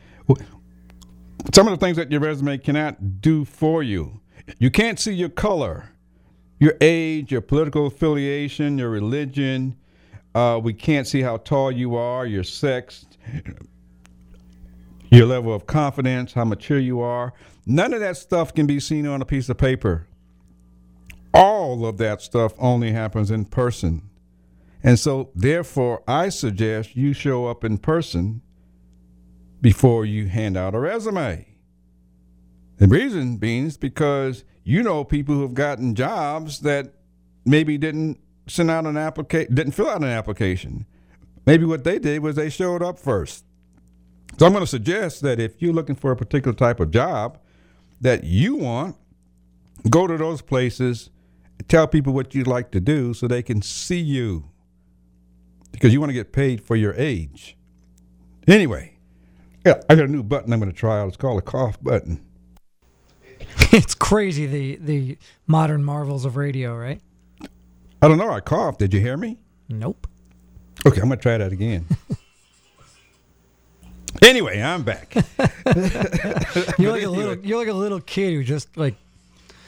some 1.53 1.67
of 1.67 1.79
the 1.79 1.85
things 1.85 1.97
that 1.97 2.11
your 2.11 2.21
resume 2.21 2.59
cannot 2.59 3.21
do 3.21 3.45
for 3.45 3.83
you, 3.83 4.21
you 4.59 4.71
can't 4.71 4.99
see 4.99 5.13
your 5.13 5.29
color, 5.29 5.91
your 6.59 6.75
age, 6.81 7.33
your 7.33 7.41
political 7.41 7.87
affiliation, 7.87 8.79
your 8.79 8.91
religion. 8.91 9.77
Uh, 10.35 10.59
we 10.63 10.73
can't 10.73 11.07
see 11.07 11.21
how 11.21 11.37
tall 11.37 11.71
you 11.71 11.95
are, 11.97 12.25
your 12.25 12.45
sex, 12.45 13.05
your 15.13 15.27
level 15.27 15.55
of 15.55 15.67
confidence, 15.67 16.33
how 16.33 16.45
mature 16.45 16.79
you 16.79 17.01
are. 17.01 17.35
None 17.67 17.93
of 17.93 18.01
that 18.01 18.17
stuff 18.17 18.55
can 18.55 18.67
be 18.67 18.81
seen 18.81 19.07
on 19.07 19.21
a 19.21 19.27
piece 19.27 19.51
of 19.51 19.59
paper. 19.59 20.09
All 21.35 21.85
of 21.85 21.99
that 21.99 22.23
stuff 22.23 22.55
only 22.59 22.93
happens 22.93 23.31
in 23.31 23.45
person. 23.45 24.09
And 24.83 24.99
so, 24.99 25.31
therefore, 25.35 26.03
I 26.09 26.31
suggest 26.31 26.97
you 26.97 27.13
show 27.13 27.47
up 27.47 27.63
in 27.63 27.79
person 27.79 28.41
before 29.61 30.07
you 30.07 30.29
hand 30.29 30.57
out 30.57 30.75
a 30.75 30.79
resume. 30.79 31.47
The 32.79 32.89
reason 32.89 33.37
being 33.37 33.67
is 33.67 33.77
because 33.77 34.45
you 34.65 34.83
know 34.83 35.05
people 35.05 35.35
who 35.35 35.43
have 35.43 35.55
gotten 35.55 35.95
jobs 35.95 36.61
that 36.61 36.95
maybe 37.45 37.77
didn't 37.77 38.19
send 38.49 38.71
out 38.71 38.87
an 38.87 38.97
application, 38.97 39.55
didn't 39.55 39.73
fill 39.73 39.91
out 39.91 40.03
an 40.03 40.09
application. 40.09 40.87
Maybe 41.45 41.65
what 41.65 41.85
they 41.85 41.99
did 41.99 42.23
was 42.23 42.37
they 42.37 42.49
showed 42.49 42.83
up 42.83 42.99
first. 42.99 43.45
So 44.39 44.47
I'm 44.47 44.53
going 44.53 44.65
to 44.65 44.71
suggest 44.71 45.23
that 45.23 45.39
if 45.39 45.61
you're 45.61 45.73
looking 45.73 45.95
for 45.95 46.11
a 46.11 46.17
particular 46.17 46.57
type 46.57 46.81
of 46.81 46.91
job 46.91 47.39
that 48.01 48.25
you 48.25 48.57
want, 48.57 48.97
go 49.89 50.07
to 50.07 50.17
those 50.17 50.43
places, 50.43 51.11
tell 51.69 51.87
people 51.87 52.13
what 52.13 52.35
you'd 52.35 52.47
like 52.47 52.71
to 52.73 52.81
do 52.81 53.15
so 53.15 53.29
they 53.29 53.43
can 53.43 53.63
see 53.63 54.01
you. 54.01 54.45
Because 55.71 55.93
you 55.93 56.01
want 56.01 56.11
to 56.11 56.15
get 56.15 56.33
paid 56.33 56.61
for 56.61 56.77
your 56.77 56.95
age. 56.95 57.57
Anyway, 58.47 58.99
yeah, 59.65 59.81
I 59.89 59.95
got 59.95 60.05
a 60.05 60.09
new 60.09 60.23
button 60.23 60.53
I'm 60.53 60.59
going 60.59 60.71
to 60.71 60.77
try 60.77 61.01
out. 61.01 61.09
It's 61.09 61.17
called 61.17 61.39
a 61.39 61.43
cough 61.43 61.83
button. 61.83 62.25
it's 63.73 63.95
crazy 63.95 64.47
the 64.47 64.77
the 64.77 65.19
modern 65.47 65.85
marvels 65.85 66.25
of 66.25 66.37
radio, 66.37 66.77
right? 66.77 67.01
I 68.01 68.09
don't 68.09 68.19
know. 68.19 68.31
I 68.31 68.41
coughed. 68.41 68.81
Did 68.81 68.93
you 68.93 69.01
hear 69.01 69.17
me? 69.17 69.39
Nope. 69.69 70.07
Okay, 70.85 71.01
I'm 71.01 71.09
going 71.09 71.19
to 71.19 71.23
try 71.23 71.39
that 71.39 71.53
again. 71.53 71.87
anyway, 74.21 74.61
I'm 74.61 74.83
back. 74.83 75.15
You're 76.79 76.93
like 76.93 77.03
a 77.05 77.09
little 77.09 77.39
you're 77.45 77.59
like 77.59 77.69
a 77.69 77.73
little 77.73 78.01
kid 78.01 78.35
who 78.35 78.45
just 78.45 78.77
like 78.77 78.95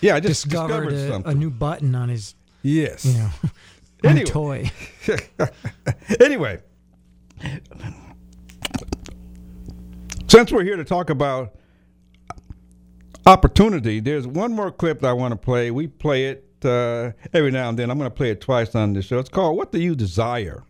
Yeah, 0.01 0.17
I 0.17 0.21
just 0.21 0.45
discovered, 0.45 0.91
discovered, 0.91 0.93
a, 0.95 1.09
something. 1.09 1.33
a 1.33 1.35
new 1.35 1.51
button 1.51 1.95
on 1.95 2.09
his 2.09 2.35
yes. 2.63 3.05
you 3.05 3.15
know 3.15 3.31
Anyway. 4.05 4.25
toy. 4.27 4.71
anyway, 6.21 6.61
since 10.29 10.53
we're 10.53 10.65
here 10.65 10.77
to 10.77 10.85
talk 10.85 11.09
about 11.11 11.55
opportunity, 13.27 14.01
there's 14.01 14.27
one 14.27 14.53
more 14.53 14.71
clip 14.71 15.01
that 15.01 15.09
I 15.09 15.13
want 15.13 15.33
to 15.33 15.37
play. 15.37 15.71
We 15.71 15.87
play 15.87 16.27
it 16.27 16.45
uh, 16.65 17.13
every 17.33 17.51
now 17.51 17.71
and 17.71 17.79
then. 17.79 17.91
I'm 17.91 17.99
going 17.99 18.11
to 18.11 18.15
play 18.15 18.31
it 18.31 18.41
twice 18.43 18.75
on 18.75 18.93
this 18.93 19.07
show. 19.07 19.19
It's 19.19 19.29
called 19.31 19.57
"What 19.57 19.73
Do 19.73 19.81
You 19.81 19.95
Desire?" 19.95 20.65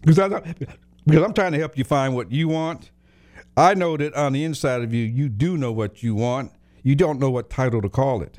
Because, 0.00 0.18
I, 0.18 0.40
because 1.06 1.22
I'm 1.24 1.32
trying 1.34 1.52
to 1.52 1.58
help 1.58 1.76
you 1.78 1.84
find 1.84 2.14
what 2.14 2.30
you 2.32 2.48
want. 2.48 2.90
I 3.58 3.72
know 3.72 3.96
that 3.96 4.14
on 4.14 4.34
the 4.34 4.44
inside 4.44 4.82
of 4.82 4.92
you, 4.92 5.04
you 5.04 5.30
do 5.30 5.56
know 5.56 5.72
what 5.72 6.02
you 6.02 6.14
want. 6.14 6.52
You 6.82 6.94
don't 6.94 7.18
know 7.18 7.30
what 7.30 7.48
title 7.48 7.80
to 7.80 7.88
call 7.88 8.20
it. 8.20 8.38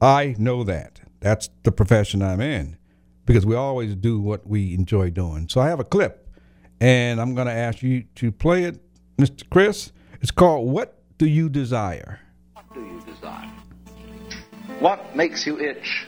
I 0.00 0.34
know 0.38 0.64
that. 0.64 1.00
That's 1.20 1.50
the 1.62 1.72
profession 1.72 2.22
I'm 2.22 2.40
in 2.40 2.78
because 3.26 3.44
we 3.44 3.54
always 3.54 3.94
do 3.94 4.18
what 4.18 4.46
we 4.46 4.72
enjoy 4.72 5.10
doing. 5.10 5.48
So 5.50 5.60
I 5.60 5.68
have 5.68 5.78
a 5.78 5.84
clip, 5.84 6.26
and 6.80 7.20
I'm 7.20 7.34
going 7.34 7.48
to 7.48 7.52
ask 7.52 7.82
you 7.82 8.04
to 8.14 8.32
play 8.32 8.64
it, 8.64 8.80
Mr. 9.18 9.48
Chris. 9.50 9.92
It's 10.22 10.30
called 10.30 10.70
"What 10.70 11.02
Do 11.18 11.26
You 11.26 11.50
Desire?" 11.50 12.20
What 12.54 12.72
do 12.72 12.80
you 12.80 13.00
desire? 13.02 13.52
What 14.80 15.14
makes 15.14 15.46
you 15.46 15.60
itch? 15.60 16.06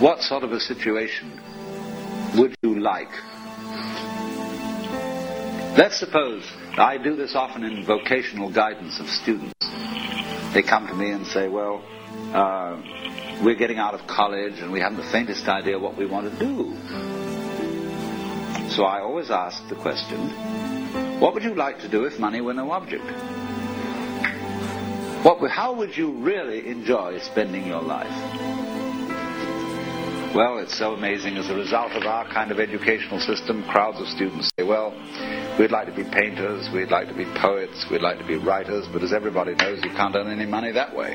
What 0.00 0.20
sort 0.22 0.42
of 0.42 0.50
a 0.52 0.58
situation 0.58 1.40
would 2.36 2.56
you 2.62 2.80
like? 2.80 3.10
Let's 5.76 5.98
suppose 5.98 6.44
I 6.78 6.96
do 6.96 7.16
this 7.16 7.34
often 7.34 7.64
in 7.64 7.84
vocational 7.84 8.50
guidance 8.50 8.98
of 8.98 9.06
students. 9.06 9.52
They 10.54 10.62
come 10.62 10.86
to 10.86 10.94
me 10.94 11.10
and 11.10 11.26
say, 11.26 11.48
Well, 11.48 11.84
uh, 12.32 12.80
we're 13.44 13.56
getting 13.56 13.78
out 13.78 13.92
of 13.92 14.06
college 14.06 14.58
and 14.60 14.72
we 14.72 14.80
haven't 14.80 14.96
the 14.98 15.10
faintest 15.10 15.46
idea 15.48 15.78
what 15.78 15.98
we 15.98 16.06
want 16.06 16.32
to 16.32 16.38
do. 16.38 16.74
So 18.70 18.84
I 18.84 19.00
always 19.00 19.30
ask 19.30 19.68
the 19.68 19.74
question, 19.74 21.20
What 21.20 21.34
would 21.34 21.42
you 21.42 21.54
like 21.54 21.80
to 21.80 21.88
do 21.88 22.04
if 22.04 22.18
money 22.18 22.40
were 22.40 22.54
no 22.54 22.70
object? 22.70 23.04
What, 25.24 25.50
how 25.50 25.74
would 25.74 25.94
you 25.94 26.12
really 26.12 26.66
enjoy 26.68 27.18
spending 27.18 27.66
your 27.66 27.82
life? 27.82 28.10
Well, 30.34 30.58
it's 30.58 30.78
so 30.78 30.94
amazing. 30.94 31.36
As 31.36 31.50
a 31.50 31.54
result 31.54 31.92
of 31.92 32.04
our 32.04 32.26
kind 32.32 32.50
of 32.50 32.58
educational 32.58 33.20
system, 33.20 33.62
crowds 33.64 34.00
of 34.00 34.08
students 34.08 34.50
say, 34.56 34.64
well, 34.64 34.94
we'd 35.58 35.70
like 35.70 35.86
to 35.86 35.94
be 35.94 36.04
painters, 36.04 36.68
we'd 36.72 36.90
like 36.90 37.08
to 37.08 37.14
be 37.14 37.24
poets, 37.24 37.84
we'd 37.90 38.02
like 38.02 38.18
to 38.18 38.26
be 38.26 38.36
writers, 38.36 38.86
but 38.92 39.02
as 39.02 39.12
everybody 39.12 39.54
knows, 39.54 39.82
you 39.84 39.90
can't 39.90 40.14
earn 40.14 40.28
any 40.28 40.46
money 40.46 40.72
that 40.72 40.94
way. 40.96 41.14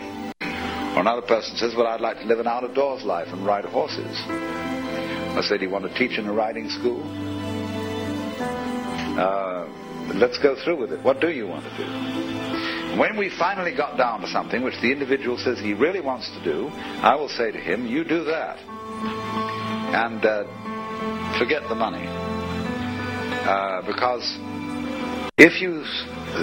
Or 0.95 1.01
another 1.01 1.21
person 1.21 1.55
says, 1.57 1.75
well, 1.75 1.87
I'd 1.87 2.01
like 2.01 2.19
to 2.19 2.25
live 2.25 2.39
an 2.39 2.47
out-of-doors 2.47 3.03
life 3.03 3.27
and 3.29 3.45
ride 3.45 3.65
horses. 3.65 4.17
I 4.27 5.41
say, 5.41 5.57
do 5.57 5.65
you 5.65 5.69
want 5.69 5.85
to 5.85 5.93
teach 5.97 6.17
in 6.17 6.27
a 6.27 6.33
riding 6.33 6.69
school? 6.69 7.03
Uh, 9.19 9.67
let's 10.15 10.37
go 10.39 10.55
through 10.63 10.77
with 10.77 10.91
it. 10.91 11.03
What 11.03 11.19
do 11.21 11.29
you 11.29 11.47
want 11.47 11.65
to 11.65 11.77
do? 11.77 12.99
When 12.99 13.17
we 13.17 13.29
finally 13.29 13.75
got 13.75 13.97
down 13.97 14.21
to 14.21 14.27
something 14.27 14.63
which 14.63 14.79
the 14.81 14.91
individual 14.91 15.37
says 15.37 15.59
he 15.59 15.73
really 15.73 16.01
wants 16.01 16.31
to 16.31 16.43
do, 16.43 16.69
I 16.69 17.15
will 17.15 17.29
say 17.29 17.51
to 17.51 17.59
him, 17.59 17.85
you 17.85 18.03
do 18.03 18.23
that. 18.23 18.57
And 19.93 20.25
uh, 20.25 21.37
forget 21.37 21.61
the 21.69 21.75
money. 21.75 22.26
Uh, 23.47 23.81
because 23.87 24.37
If 25.37 25.61
you 25.61 25.85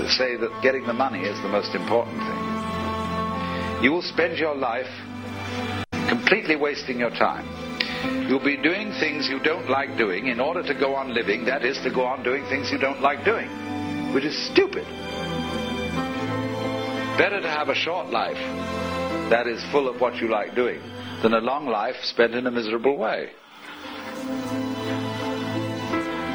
say 0.09 0.37
that 0.37 0.61
getting 0.63 0.87
the 0.87 0.93
money 0.93 1.23
is 1.23 1.37
the 1.43 1.49
most 1.49 1.75
important 1.75 2.17
thing, 2.17 3.83
you 3.83 3.91
will 3.91 4.03
spend 4.03 4.39
your 4.39 4.55
life 4.55 4.87
completely 6.09 6.55
wasting 6.55 7.01
your 7.01 7.11
time. 7.11 7.45
You'll 8.29 8.39
be 8.45 8.57
doing 8.57 8.93
things 9.01 9.29
you 9.29 9.41
don't 9.41 9.69
like 9.69 9.99
doing 9.99 10.29
in 10.29 10.39
order 10.39 10.63
to 10.63 10.75
go 10.75 10.95
on 10.95 11.13
living, 11.13 11.45
that 11.47 11.65
is, 11.65 11.77
to 11.83 11.91
go 11.91 12.05
on 12.05 12.23
doing 12.23 12.45
things 12.45 12.71
you 12.71 12.79
don't 12.79 13.03
like 13.03 13.25
doing, 13.25 13.49
which 14.15 14.25
is 14.25 14.37
stupid. 14.53 14.87
Better 17.19 17.41
to 17.43 17.51
have 17.51 17.69
a 17.69 17.75
short 17.75 18.11
life 18.11 18.39
that 19.29 19.49
is 19.49 19.61
full 19.73 19.89
of 19.89 20.01
what 20.01 20.17
you 20.17 20.29
like 20.29 20.55
doing 20.55 20.81
than 21.21 21.35
a 21.35 21.41
long 21.41 21.67
life 21.67 21.97
spent 22.05 22.33
in 22.33 22.47
a 22.47 22.51
miserable 22.51 22.97
way. 22.97 23.31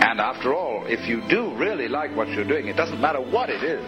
And 0.02 0.20
after 0.20 0.54
all, 0.54 0.86
if 0.88 1.08
you 1.08 1.22
do 1.28 1.54
really 1.56 1.88
like 1.88 2.16
what 2.16 2.30
you're 2.30 2.48
doing, 2.48 2.68
it 2.68 2.78
doesn't 2.78 3.02
matter 3.02 3.20
what 3.20 3.50
it 3.50 3.64
is, 3.64 3.84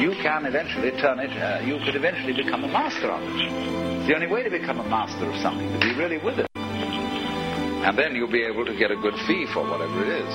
you 0.00 0.12
can 0.22 0.46
eventually 0.46 0.90
turn 1.00 1.18
it, 1.18 1.30
uh, 1.30 1.60
you 1.66 1.78
could 1.84 1.96
eventually 1.96 2.32
become 2.32 2.64
a 2.64 2.68
master 2.68 3.10
of 3.10 3.22
it. 3.22 3.52
It's 3.98 4.08
the 4.08 4.14
only 4.14 4.28
way 4.28 4.42
to 4.42 4.50
become 4.50 4.78
a 4.78 4.88
master 4.88 5.26
of 5.26 5.36
something, 5.42 5.68
to 5.72 5.78
be 5.78 5.94
really 5.94 6.18
with 6.18 6.38
it. 6.38 6.46
And 6.54 7.98
then 7.98 8.14
you'll 8.14 8.30
be 8.30 8.42
able 8.42 8.64
to 8.64 8.78
get 8.78 8.90
a 8.90 8.96
good 8.96 9.14
fee 9.26 9.46
for 9.52 9.68
whatever 9.68 10.04
it 10.04 10.22
is. 10.22 10.32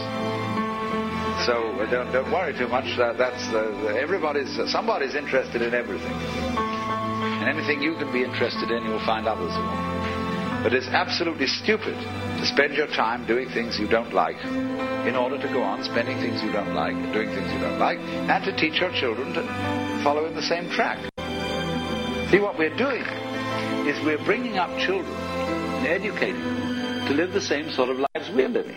So 1.47 1.53
uh, 1.79 1.89
don't, 1.89 2.11
don't 2.11 2.31
worry 2.31 2.51
too 2.57 2.67
much. 2.67 2.97
That, 2.97 3.17
that's 3.17 3.47
uh, 3.53 3.95
everybody's, 3.95 4.59
uh, 4.59 4.67
somebody's 4.67 5.15
interested 5.15 5.61
in 5.61 5.73
everything. 5.73 6.11
And 6.11 7.47
anything 7.47 7.81
you 7.81 7.95
can 7.95 8.11
be 8.11 8.23
interested 8.23 8.69
in, 8.71 8.83
you'll 8.83 9.05
find 9.05 9.27
others. 9.27 9.53
But 10.67 10.73
it's 10.73 10.89
absolutely 10.89 11.47
stupid 11.47 11.95
to 11.95 12.45
spend 12.45 12.73
your 12.73 12.87
time 12.87 13.25
doing 13.25 13.47
things 13.47 13.79
you 13.79 13.87
don't 13.87 14.11
like 14.13 14.35
in 15.07 15.15
order 15.15 15.37
to 15.37 15.47
go 15.47 15.63
on 15.63 15.81
spending 15.81 16.17
things 16.17 16.43
you 16.43 16.51
don't 16.51 16.73
like, 16.75 16.93
doing 17.13 17.29
things 17.29 17.53
you 17.53 17.59
don't 17.59 17.79
like, 17.79 17.97
and 17.99 18.43
to 18.43 18.53
teach 18.53 18.81
your 18.81 18.91
children 18.91 19.31
to 19.31 19.43
follow 20.03 20.25
in 20.25 20.35
the 20.35 20.41
same 20.41 20.69
track. 20.69 20.99
See, 22.29 22.39
what 22.39 22.59
we're 22.59 22.75
doing 22.75 23.03
is 23.87 24.05
we're 24.05 24.21
bringing 24.25 24.57
up 24.57 24.69
children 24.77 25.15
and 25.15 25.87
educating 25.87 26.43
them 26.43 27.07
to 27.07 27.13
live 27.13 27.31
the 27.31 27.39
same 27.39 27.71
sort 27.71 27.87
of 27.87 27.99
lives 27.99 28.29
we're 28.35 28.49
living 28.49 28.75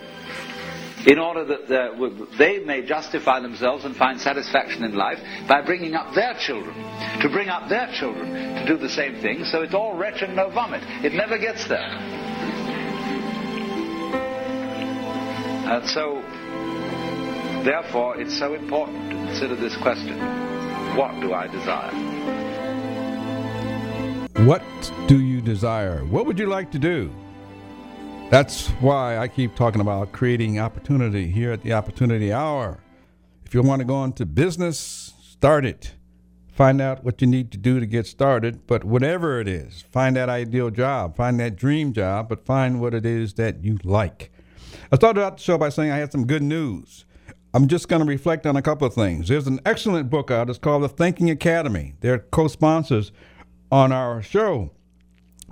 in 1.07 1.19
order 1.19 1.45
that 1.45 1.69
they 2.39 2.59
may 2.61 2.83
justify 2.83 3.41
themselves 3.41 3.85
and 3.85 3.97
find 3.97 4.21
satisfaction 4.21 4.85
in 4.85 4.95
life 4.95 5.19
by 5.49 5.63
bringing 5.63 5.95
up 5.95 6.15
their 6.15 6.35
children, 6.35 6.75
to 7.21 7.29
bring 7.31 7.49
up 7.49 7.69
their 7.69 7.91
children 7.93 8.33
to 8.33 8.67
do 8.67 8.77
the 8.77 8.89
same 8.89 9.21
thing, 9.21 9.45
so 9.45 9.63
it's 9.63 9.75
all 9.75 9.97
retch 9.97 10.23
and 10.23 10.37
no 10.37 10.51
vomit. 10.51 10.83
It 11.05 11.15
never 11.15 11.39
gets 11.39 11.67
there. 11.67 11.91
And 15.71 15.89
so, 15.89 16.21
therefore, 17.65 18.21
it's 18.21 18.37
so 18.37 18.55
important 18.55 19.11
to 19.11 19.17
consider 19.17 19.57
this 19.57 19.77
question 19.77 20.19
what 20.97 21.21
do 21.21 21.33
I 21.33 21.47
desire? 21.47 21.93
What 24.45 24.63
do 25.07 25.21
you 25.21 25.41
desire? 25.41 26.05
What 26.05 26.27
would 26.27 26.39
you 26.39 26.47
like 26.47 26.73
to 26.73 26.79
do? 26.79 27.11
That's 28.31 28.69
why 28.79 29.19
I 29.19 29.27
keep 29.27 29.57
talking 29.57 29.81
about 29.81 30.13
creating 30.13 30.61
opportunity 30.61 31.33
here 31.33 31.51
at 31.51 31.65
the 31.65 31.73
Opportunity 31.73 32.33
Hour. 32.33 32.79
If 33.45 33.55
you 33.55 33.63
want 33.63 33.81
to 33.81 33.85
go 33.85 34.05
into 34.05 34.25
business, 34.25 35.15
start 35.21 35.67
it. 35.67 35.95
Find 36.53 36.81
out 36.81 37.03
what 37.03 37.21
you 37.21 37.27
need 37.27 37.51
to 37.51 37.59
do 37.59 37.81
to 37.81 37.87
get 37.87 38.07
started, 38.07 38.69
but 38.69 38.85
whatever 38.85 39.41
it 39.41 39.49
is, 39.49 39.83
find 39.83 40.15
that 40.15 40.29
ideal 40.29 40.71
job, 40.71 41.17
find 41.17 41.41
that 41.41 41.57
dream 41.57 41.93
job, 41.93 42.29
but 42.29 42.47
find 42.47 42.81
what 42.81 42.95
it 42.95 43.05
is 43.05 43.35
that 43.35 43.65
you 43.65 43.81
like. 43.83 44.31
I 44.93 44.97
started 44.97 45.25
out 45.25 45.39
the 45.39 45.43
show 45.43 45.59
by 45.59 45.69
saying 45.69 45.91
I 45.91 45.97
had 45.97 46.13
some 46.13 46.25
good 46.25 46.45
news. 46.45 47.07
I'm 47.53 47.67
just 47.67 47.89
going 47.89 48.01
to 48.01 48.09
reflect 48.09 48.47
on 48.47 48.55
a 48.55 48.63
couple 48.63 48.87
of 48.87 48.95
things. 48.95 49.27
There's 49.27 49.49
an 49.49 49.59
excellent 49.67 50.09
book 50.09 50.31
out. 50.31 50.49
It's 50.49 50.57
called 50.57 50.85
The 50.85 50.89
Thinking 50.89 51.31
Academy. 51.31 51.95
They're 51.99 52.21
co 52.21 52.47
sponsors 52.47 53.11
on 53.73 53.91
our 53.91 54.23
show. 54.23 54.71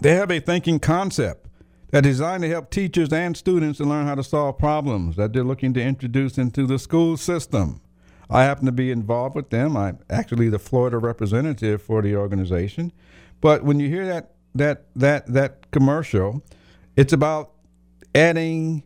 They 0.00 0.14
have 0.14 0.30
a 0.30 0.38
thinking 0.38 0.78
concept 0.78 1.47
is 1.92 2.02
designed 2.02 2.42
to 2.42 2.48
help 2.48 2.70
teachers 2.70 3.12
and 3.12 3.36
students 3.36 3.78
to 3.78 3.84
learn 3.84 4.06
how 4.06 4.14
to 4.14 4.22
solve 4.22 4.58
problems 4.58 5.16
that 5.16 5.32
they're 5.32 5.44
looking 5.44 5.72
to 5.74 5.82
introduce 5.82 6.38
into 6.38 6.66
the 6.66 6.78
school 6.78 7.16
system. 7.16 7.80
I 8.30 8.44
happen 8.44 8.66
to 8.66 8.72
be 8.72 8.90
involved 8.90 9.34
with 9.34 9.50
them. 9.50 9.76
I'm 9.76 9.98
actually 10.10 10.50
the 10.50 10.58
Florida 10.58 10.98
representative 10.98 11.80
for 11.80 12.02
the 12.02 12.14
organization. 12.14 12.92
But 13.40 13.64
when 13.64 13.80
you 13.80 13.88
hear 13.88 14.06
that 14.06 14.32
that 14.54 14.84
that 14.96 15.26
that 15.32 15.70
commercial, 15.70 16.42
it's 16.96 17.12
about 17.12 17.52
adding 18.14 18.82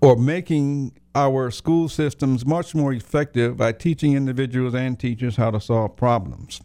or 0.00 0.16
making 0.16 0.92
our 1.14 1.50
school 1.50 1.88
systems 1.88 2.46
much 2.46 2.74
more 2.74 2.92
effective 2.92 3.56
by 3.56 3.72
teaching 3.72 4.14
individuals 4.14 4.74
and 4.74 4.98
teachers 4.98 5.36
how 5.36 5.50
to 5.50 5.60
solve 5.60 5.96
problems. 5.96 6.60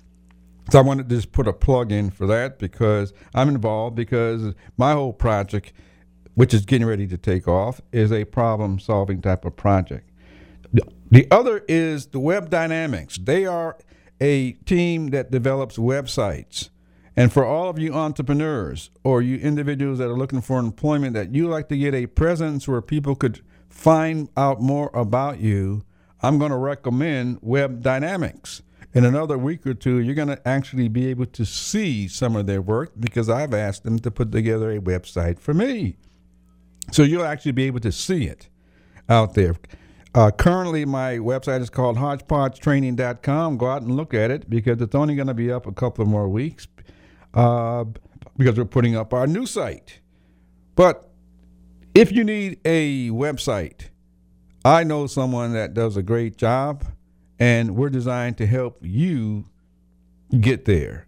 So 0.71 0.79
I 0.79 0.81
wanted 0.81 1.09
to 1.09 1.15
just 1.15 1.31
put 1.31 1.47
a 1.47 1.53
plug 1.53 1.91
in 1.91 2.09
for 2.11 2.27
that 2.27 2.59
because 2.59 3.13
I'm 3.35 3.49
involved 3.49 3.95
because 3.95 4.53
my 4.77 4.93
whole 4.93 5.13
project, 5.13 5.73
which 6.35 6.53
is 6.53 6.65
getting 6.65 6.87
ready 6.87 7.07
to 7.07 7.17
take 7.17 7.47
off, 7.47 7.81
is 7.91 8.11
a 8.11 8.25
problem 8.25 8.79
solving 8.79 9.21
type 9.21 9.45
of 9.45 9.55
project. 9.55 10.09
The- 10.73 10.87
The 11.11 11.27
other 11.31 11.63
is 11.67 12.07
the 12.07 12.19
Web 12.19 12.49
Dynamics. 12.49 13.17
They 13.17 13.45
are 13.45 13.77
a 14.19 14.53
team 14.65 15.09
that 15.09 15.31
develops 15.31 15.77
websites. 15.77 16.69
And 17.15 17.31
for 17.31 17.45
all 17.45 17.69
of 17.69 17.79
you 17.79 17.93
entrepreneurs 17.93 18.89
or 19.03 19.21
you 19.21 19.37
individuals 19.37 19.99
that 19.99 20.09
are 20.09 20.17
looking 20.17 20.41
for 20.41 20.59
employment 20.59 21.13
that 21.13 21.33
you 21.33 21.47
like 21.47 21.69
to 21.69 21.77
get 21.77 21.93
a 21.93 22.07
presence 22.07 22.67
where 22.67 22.81
people 22.81 23.15
could 23.15 23.41
find 23.69 24.29
out 24.35 24.61
more 24.61 24.89
about 24.93 25.39
you, 25.39 25.83
I'm 26.21 26.39
going 26.39 26.51
to 26.51 26.57
recommend 26.57 27.39
Web 27.41 27.81
Dynamics. 27.83 28.63
In 28.95 29.03
another 29.03 29.37
week 29.37 29.67
or 29.67 29.73
two, 29.73 29.99
you're 29.99 30.15
going 30.15 30.29
to 30.29 30.47
actually 30.47 30.87
be 30.87 31.07
able 31.07 31.25
to 31.25 31.45
see 31.45 32.07
some 32.07 32.37
of 32.37 32.47
their 32.47 32.61
work 32.61 32.93
because 32.97 33.29
I've 33.29 33.53
asked 33.53 33.83
them 33.83 33.99
to 33.99 34.09
put 34.09 34.31
together 34.31 34.71
a 34.71 34.79
website 34.79 35.37
for 35.37 35.53
me. 35.53 35.97
So 36.93 37.03
you'll 37.03 37.25
actually 37.25 37.51
be 37.51 37.65
able 37.65 37.81
to 37.81 37.91
see 37.91 38.23
it 38.23 38.47
out 39.09 39.33
there. 39.33 39.57
Uh, 40.13 40.31
currently, 40.31 40.85
my 40.85 41.17
website 41.17 41.59
is 41.59 41.69
called 41.69 41.97
hodgepodgetraining.com. 41.97 43.57
Go 43.57 43.67
out 43.67 43.81
and 43.81 43.97
look 43.97 44.13
at 44.13 44.31
it 44.31 44.49
because 44.49 44.81
it's 44.81 44.95
only 44.95 45.13
going 45.15 45.27
to 45.27 45.33
be 45.33 45.51
up 45.51 45.67
a 45.67 45.73
couple 45.73 46.01
of 46.01 46.07
more 46.07 46.29
weeks 46.29 46.65
uh, 47.33 47.83
because 48.37 48.57
we're 48.57 48.63
putting 48.63 48.95
up 48.95 49.13
our 49.13 49.27
new 49.27 49.45
site. 49.45 49.99
But 50.77 51.09
if 51.93 52.13
you 52.13 52.23
need 52.23 52.61
a 52.63 53.09
website, 53.09 53.89
I 54.63 54.85
know 54.85 55.05
someone 55.05 55.51
that 55.51 55.73
does 55.73 55.97
a 55.97 56.01
great 56.01 56.37
job, 56.37 56.85
and 57.39 57.75
we're 57.75 57.89
designed 57.89 58.37
to 58.37 58.45
help 58.45 58.79
you 58.81 59.45
get 60.39 60.65
there. 60.65 61.07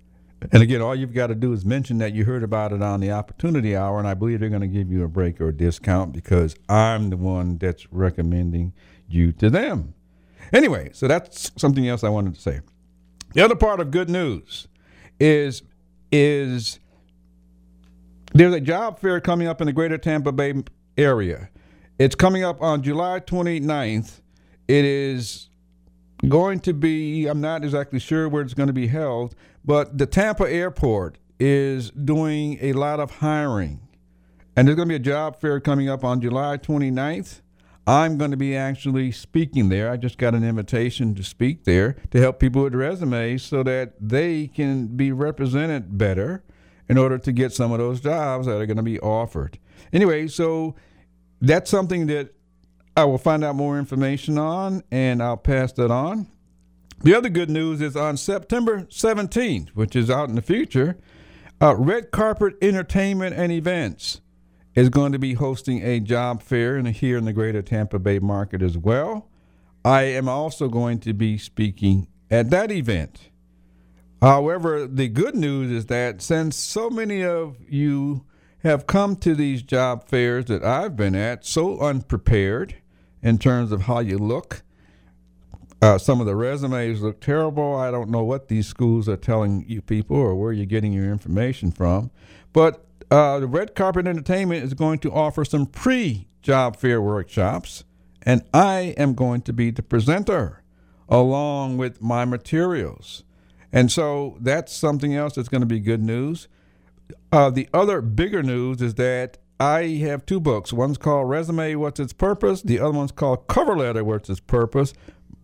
And 0.52 0.62
again, 0.62 0.82
all 0.82 0.96
you've 0.96 1.14
got 1.14 1.28
to 1.28 1.36
do 1.36 1.52
is 1.52 1.66
mention 1.66 1.98
that 1.98 2.14
you 2.14 2.26
heard 2.26 2.44
about 2.44 2.72
it 2.72 2.82
on 2.82 3.00
the 3.00 3.12
Opportunity 3.12 3.76
Hour, 3.76 3.98
and 3.98 4.08
I 4.08 4.14
believe 4.14 4.40
they're 4.40 4.50
going 4.50 4.62
to 4.62 4.68
give 4.68 4.92
you 4.92 5.04
a 5.04 5.08
break 5.08 5.42
or 5.42 5.48
a 5.50 5.54
discount 5.54 6.14
because 6.14 6.56
I'm 6.70 7.10
the 7.10 7.18
one 7.18 7.58
that's 7.58 7.92
recommending 7.92 8.74
you 9.10 9.32
to 9.34 9.50
them. 9.50 9.96
Anyway, 10.54 10.92
so 10.94 11.08
that's 11.08 11.52
something 11.58 11.88
else 11.88 12.04
I 12.04 12.10
wanted 12.10 12.36
to 12.36 12.42
say. 12.42 12.62
The 13.34 13.44
other 13.44 13.56
part 13.56 13.80
of 13.80 13.92
good 13.92 14.10
news 14.10 14.68
is 15.20 15.64
is 16.12 16.80
there's 18.34 18.54
a 18.54 18.62
job 18.62 19.00
fair 19.00 19.20
coming 19.20 19.48
up 19.48 19.62
in 19.62 19.68
the 19.68 19.74
greater 19.74 19.98
Tampa 19.98 20.32
Bay 20.32 20.54
area. 20.98 21.50
It's 22.00 22.16
coming 22.16 22.44
up 22.44 22.62
on 22.62 22.84
July 22.84 23.20
29th. 23.20 24.22
It 24.68 24.86
is 24.86 25.47
going 26.28 26.60
to 26.62 26.74
be, 26.74 27.28
I'm 27.28 27.42
not 27.42 27.64
exactly 27.64 28.00
sure 28.00 28.28
where 28.28 28.42
it's 28.42 28.54
going 28.54 28.68
to 28.68 28.74
be 28.74 28.88
held, 28.88 29.36
but 29.64 29.98
the 29.98 30.06
Tampa 30.06 30.52
airport 30.52 31.18
is 31.40 31.92
doing 31.92 32.58
a 32.62 32.74
lot 32.74 33.00
of 33.00 33.18
hiring. 33.18 33.82
And 34.56 34.68
there's 34.68 34.76
going 34.76 34.88
to 34.88 34.94
be 34.94 34.96
a 34.96 35.00
job 35.00 35.40
fair 35.40 35.60
coming 35.60 35.88
up 35.88 36.04
on 36.04 36.20
July 36.20 36.58
29th. 36.58 37.42
I'm 37.86 38.18
going 38.18 38.32
to 38.32 38.38
be 38.38 38.56
actually 38.56 39.12
speaking 39.12 39.70
there. 39.70 39.90
I 39.90 39.98
just 39.98 40.18
got 40.18 40.34
an 40.34 40.44
invitation 40.44 41.16
to 41.16 41.24
speak 41.24 41.64
there 41.64 41.96
to 42.12 42.20
help 42.20 42.40
people 42.40 42.64
with 42.64 42.74
resumes 42.74 43.44
so 43.44 43.64
that 43.64 43.94
they 44.02 44.48
can 44.48 44.88
be 44.88 45.12
represented 45.12 45.98
better 45.98 46.44
in 46.90 46.98
order 46.98 47.18
to 47.18 47.32
get 47.32 47.54
some 47.54 47.72
of 47.72 47.78
those 47.78 48.02
jobs 48.02 48.48
that 48.48 48.60
are 48.60 48.66
going 48.66 48.78
to 48.78 48.84
be 48.84 49.00
offered. 49.00 49.60
Anyway, 49.94 50.28
so 50.28 50.76
that's 51.40 51.70
something 51.70 52.08
that 52.08 52.34
I 52.98 53.06
will 53.06 53.20
find 53.20 53.44
out 53.44 53.54
more 53.54 53.78
information 53.78 54.40
on 54.40 54.82
and 54.90 55.22
I'll 55.22 55.38
pass 55.38 55.72
that 55.74 55.92
on. 55.92 56.26
The 57.04 57.14
other 57.14 57.30
good 57.30 57.52
news 57.52 57.80
is 57.80 57.96
on 57.96 58.18
September 58.18 58.86
17th, 58.86 59.70
which 59.70 59.96
is 59.96 60.10
out 60.10 60.30
in 60.30 60.36
the 60.36 60.42
future, 60.42 60.98
uh, 61.62 61.76
Red 61.76 62.10
Carpet 62.10 62.56
Entertainment 62.60 63.36
and 63.36 63.52
Events 63.52 64.22
is 64.74 64.90
going 64.90 65.12
to 65.12 65.20
be 65.20 65.36
hosting 65.36 65.84
a 65.84 66.00
job 66.00 66.42
fair 66.42 66.76
in, 66.76 66.88
here 66.88 67.20
in 67.20 67.26
the 67.26 67.34
greater 67.34 67.62
Tampa 67.62 68.00
Bay 68.00 68.18
market 68.18 68.64
as 68.64 68.76
well. 68.80 69.30
I 69.86 70.04
am 70.06 70.28
also 70.28 70.68
going 70.68 71.00
to 71.02 71.14
be 71.14 71.38
speaking 71.38 72.08
at 72.32 72.50
that 72.50 72.72
event. 72.72 73.30
However, 74.24 74.88
the 74.88 75.08
good 75.08 75.36
news 75.36 75.72
is 75.72 75.86
that 75.86 76.24
since 76.24 76.56
so 76.56 76.90
many 76.90 77.24
of 77.24 77.58
you 77.70 78.26
have 78.64 78.88
come 78.88 79.16
to 79.18 79.36
these 79.36 79.62
job 79.62 80.08
fairs 80.08 80.46
that 80.46 80.64
I've 80.64 80.96
been 80.96 81.14
at 81.14 81.46
so 81.46 81.80
unprepared 81.80 82.74
in 83.22 83.38
terms 83.38 83.72
of 83.72 83.84
how 83.84 84.00
you 84.00 84.18
look, 84.18 84.64
Uh, 85.80 85.98
some 85.98 86.20
of 86.20 86.26
the 86.26 86.36
resumes 86.36 87.02
look 87.02 87.20
terrible. 87.22 87.76
I 87.76 87.92
don't 87.92 88.10
know 88.10 88.24
what 88.24 88.48
these 88.48 88.66
schools 88.66 89.08
are 89.08 89.16
telling 89.18 89.64
you 89.68 89.80
people 89.82 90.18
or 90.18 90.34
where 90.36 90.52
you're 90.52 90.66
getting 90.66 90.92
your 90.92 91.12
information 91.12 91.72
from. 91.72 92.10
But 92.52 92.84
uh, 93.12 93.40
the 93.40 93.48
Red 93.48 93.76
Carpet 93.76 94.08
Entertainment 94.08 94.64
is 94.64 94.74
going 94.74 94.98
to 95.00 95.12
offer 95.12 95.46
some 95.46 95.68
pre 95.68 96.28
job 96.42 96.78
fair 96.78 97.00
workshops, 97.00 97.84
and 98.24 98.42
I 98.54 98.96
am 98.98 99.14
going 99.14 99.42
to 99.44 99.54
be 99.54 99.70
the 99.70 99.84
presenter 99.84 100.64
along 101.08 101.78
with 101.78 102.02
my 102.02 102.26
materials. 102.26 103.24
And 103.72 103.92
so 103.92 104.38
that's 104.42 104.74
something 104.74 105.14
else 105.14 105.36
that's 105.36 105.50
going 105.50 105.62
to 105.62 105.68
be 105.68 105.80
good 105.80 106.02
news. 106.02 106.48
Uh, 107.32 107.52
the 107.52 107.70
other 107.72 108.02
bigger 108.02 108.42
news 108.42 108.82
is 108.82 108.96
that 108.96 109.38
I 109.60 109.84
have 110.02 110.26
two 110.26 110.40
books. 110.40 110.72
One's 110.72 110.98
called 110.98 111.30
Resume 111.30 111.76
What's 111.76 112.00
Its 112.00 112.14
Purpose, 112.14 112.62
the 112.62 112.80
other 112.80 112.92
one's 112.92 113.12
called 113.12 113.48
Cover 113.48 113.76
Letter 113.78 114.04
What's 114.04 114.30
Its 114.30 114.40
Purpose. 114.40 114.94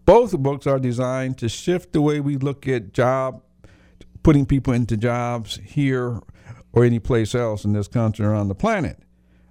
Both 0.05 0.37
books 0.37 0.67
are 0.67 0.79
designed 0.79 1.37
to 1.39 1.49
shift 1.49 1.93
the 1.93 2.01
way 2.01 2.19
we 2.19 2.37
look 2.37 2.67
at 2.67 2.93
job, 2.93 3.41
putting 4.21 4.45
people 4.45 4.73
into 4.73 4.97
jobs 4.97 5.59
here 5.63 6.21
or 6.73 6.83
any 6.83 6.99
place 6.99 7.33
else 7.33 7.65
in 7.65 7.73
this 7.73 7.87
country 7.87 8.25
or 8.25 8.33
on 8.33 8.49
the 8.49 8.55
planet. 8.55 8.99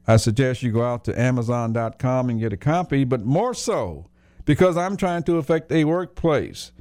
I 0.07 0.17
suggest 0.17 0.63
you 0.63 0.73
go 0.73 0.85
out 0.85 1.05
to 1.05 1.21
Amazon.com 1.21 2.29
and 2.29 2.41
get 2.41 2.53
a 2.53 2.57
copy, 2.57 3.05
but 3.05 3.25
more 3.25 3.55
so 3.55 4.09
because 4.45 4.77
I'm 4.77 4.97
trying 4.97 5.23
to 5.25 5.39
affect 5.39 5.73
a 5.73 5.85
workplace. 5.85 6.73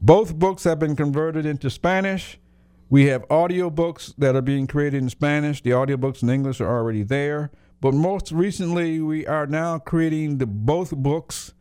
Both 0.00 0.36
books 0.36 0.64
have 0.64 0.78
been 0.78 0.96
converted 0.96 1.44
into 1.44 1.68
Spanish. 1.68 2.38
We 2.90 3.06
have 3.06 3.26
audiobooks 3.28 4.14
that 4.18 4.34
are 4.34 4.42
being 4.42 4.66
created 4.66 5.00
in 5.00 5.08
Spanish. 5.10 5.62
The 5.62 5.70
audiobooks 5.70 6.24
in 6.24 6.28
English 6.28 6.60
are 6.60 6.68
already 6.68 7.04
there. 7.04 7.52
But 7.80 7.94
most 7.94 8.32
recently, 8.32 9.00
we 9.00 9.24
are 9.28 9.46
now 9.46 9.78
creating 9.78 10.38
the 10.38 10.46
both 10.46 10.90
books 10.96 11.54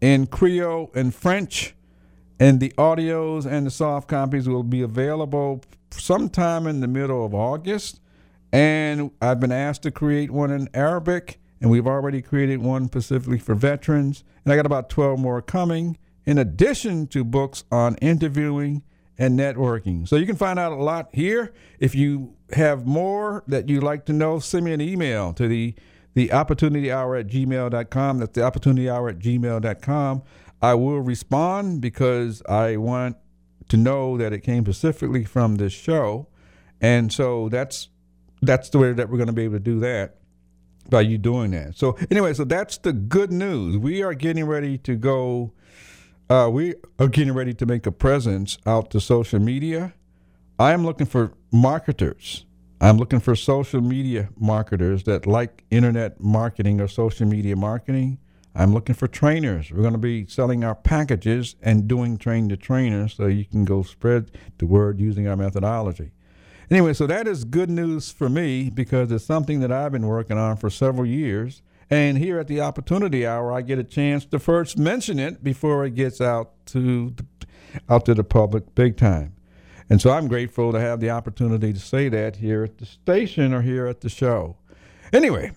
in 0.00 0.26
Creole 0.26 0.90
and 0.94 1.14
French. 1.14 1.74
And 2.40 2.60
the 2.60 2.70
audios 2.78 3.44
and 3.44 3.66
the 3.66 3.70
soft 3.70 4.08
copies 4.08 4.48
will 4.48 4.62
be 4.62 4.80
available 4.80 5.62
sometime 5.90 6.66
in 6.66 6.80
the 6.80 6.88
middle 6.88 7.26
of 7.26 7.34
August. 7.34 8.00
And 8.50 9.10
I've 9.20 9.38
been 9.38 9.52
asked 9.52 9.82
to 9.82 9.90
create 9.90 10.30
one 10.30 10.50
in 10.50 10.70
Arabic, 10.72 11.38
and 11.60 11.70
we've 11.70 11.86
already 11.86 12.22
created 12.22 12.62
one 12.62 12.86
specifically 12.86 13.38
for 13.38 13.54
veterans. 13.54 14.24
And 14.44 14.52
I 14.52 14.56
got 14.56 14.64
about 14.64 14.88
12 14.88 15.20
more 15.20 15.42
coming, 15.42 15.98
in 16.24 16.38
addition 16.38 17.06
to 17.08 17.22
books 17.22 17.64
on 17.70 17.96
interviewing 17.96 18.82
and 19.20 19.38
networking. 19.38 20.08
So 20.08 20.16
you 20.16 20.24
can 20.24 20.34
find 20.34 20.58
out 20.58 20.72
a 20.72 20.82
lot 20.82 21.10
here. 21.12 21.52
If 21.78 21.94
you 21.94 22.34
have 22.54 22.86
more 22.86 23.44
that 23.46 23.68
you'd 23.68 23.84
like 23.84 24.06
to 24.06 24.14
know, 24.14 24.40
send 24.40 24.64
me 24.64 24.72
an 24.72 24.80
email 24.80 25.32
to 25.34 25.46
the 25.46 25.74
the 26.14 26.32
opportunity 26.32 26.90
hour 26.90 27.14
at 27.14 27.28
gmail.com. 27.28 28.18
That's 28.18 28.32
the 28.32 28.42
opportunity 28.42 28.90
hour 28.90 29.10
at 29.10 29.20
gmail.com. 29.20 30.22
I 30.60 30.74
will 30.74 31.00
respond 31.00 31.80
because 31.80 32.42
I 32.48 32.78
want 32.78 33.16
to 33.68 33.76
know 33.76 34.18
that 34.18 34.32
it 34.32 34.40
came 34.40 34.64
specifically 34.64 35.24
from 35.24 35.56
this 35.56 35.72
show. 35.72 36.26
And 36.80 37.12
so 37.12 37.48
that's 37.50 37.90
that's 38.42 38.70
the 38.70 38.78
way 38.78 38.92
that 38.92 39.10
we're 39.10 39.18
going 39.18 39.28
to 39.28 39.34
be 39.34 39.44
able 39.44 39.56
to 39.56 39.60
do 39.60 39.78
that 39.80 40.16
by 40.88 41.02
you 41.02 41.18
doing 41.18 41.50
that. 41.50 41.76
So 41.76 41.96
anyway, 42.10 42.32
so 42.32 42.44
that's 42.44 42.78
the 42.78 42.94
good 42.94 43.30
news. 43.30 43.76
We 43.76 44.02
are 44.02 44.14
getting 44.14 44.46
ready 44.46 44.78
to 44.78 44.96
go. 44.96 45.52
Uh, 46.30 46.48
we 46.48 46.76
are 47.00 47.08
getting 47.08 47.34
ready 47.34 47.52
to 47.52 47.66
make 47.66 47.84
a 47.86 47.90
presence 47.90 48.56
out 48.64 48.88
to 48.88 49.00
social 49.00 49.40
media. 49.40 49.92
I 50.60 50.70
am 50.70 50.86
looking 50.86 51.08
for 51.08 51.32
marketers. 51.50 52.46
I'm 52.80 52.98
looking 52.98 53.18
for 53.18 53.34
social 53.34 53.80
media 53.80 54.28
marketers 54.38 55.02
that 55.04 55.26
like 55.26 55.64
internet 55.72 56.20
marketing 56.20 56.80
or 56.80 56.86
social 56.86 57.26
media 57.26 57.56
marketing. 57.56 58.18
I'm 58.54 58.72
looking 58.72 58.94
for 58.94 59.08
trainers. 59.08 59.72
We're 59.72 59.80
going 59.80 59.94
to 59.94 59.98
be 59.98 60.24
selling 60.24 60.62
our 60.62 60.76
packages 60.76 61.56
and 61.62 61.88
doing 61.88 62.16
train 62.16 62.48
to 62.50 62.56
trainers 62.56 63.14
so 63.14 63.26
you 63.26 63.44
can 63.44 63.64
go 63.64 63.82
spread 63.82 64.30
the 64.58 64.66
word 64.66 65.00
using 65.00 65.26
our 65.26 65.36
methodology. 65.36 66.12
Anyway, 66.70 66.92
so 66.92 67.08
that 67.08 67.26
is 67.26 67.42
good 67.42 67.70
news 67.70 68.12
for 68.12 68.28
me 68.28 68.70
because 68.70 69.10
it's 69.10 69.24
something 69.24 69.58
that 69.58 69.72
I've 69.72 69.90
been 69.90 70.06
working 70.06 70.38
on 70.38 70.58
for 70.58 70.70
several 70.70 71.06
years. 71.06 71.60
And 71.90 72.18
here 72.18 72.38
at 72.38 72.46
the 72.46 72.60
Opportunity 72.60 73.26
Hour, 73.26 73.52
I 73.52 73.62
get 73.62 73.80
a 73.80 73.84
chance 73.84 74.24
to 74.26 74.38
first 74.38 74.78
mention 74.78 75.18
it 75.18 75.42
before 75.42 75.84
it 75.84 75.96
gets 75.96 76.20
out 76.20 76.52
to 76.66 77.10
the, 77.10 77.26
out 77.88 78.04
to 78.04 78.14
the 78.14 78.22
public 78.22 78.74
big 78.76 78.96
time. 78.96 79.34
And 79.88 80.00
so 80.00 80.12
I'm 80.12 80.28
grateful 80.28 80.70
to 80.70 80.78
have 80.78 81.00
the 81.00 81.10
opportunity 81.10 81.72
to 81.72 81.80
say 81.80 82.08
that 82.08 82.36
here 82.36 82.62
at 82.62 82.78
the 82.78 82.86
station 82.86 83.52
or 83.52 83.62
here 83.62 83.86
at 83.86 84.02
the 84.02 84.08
show. 84.08 84.56
Anyway, 85.12 85.50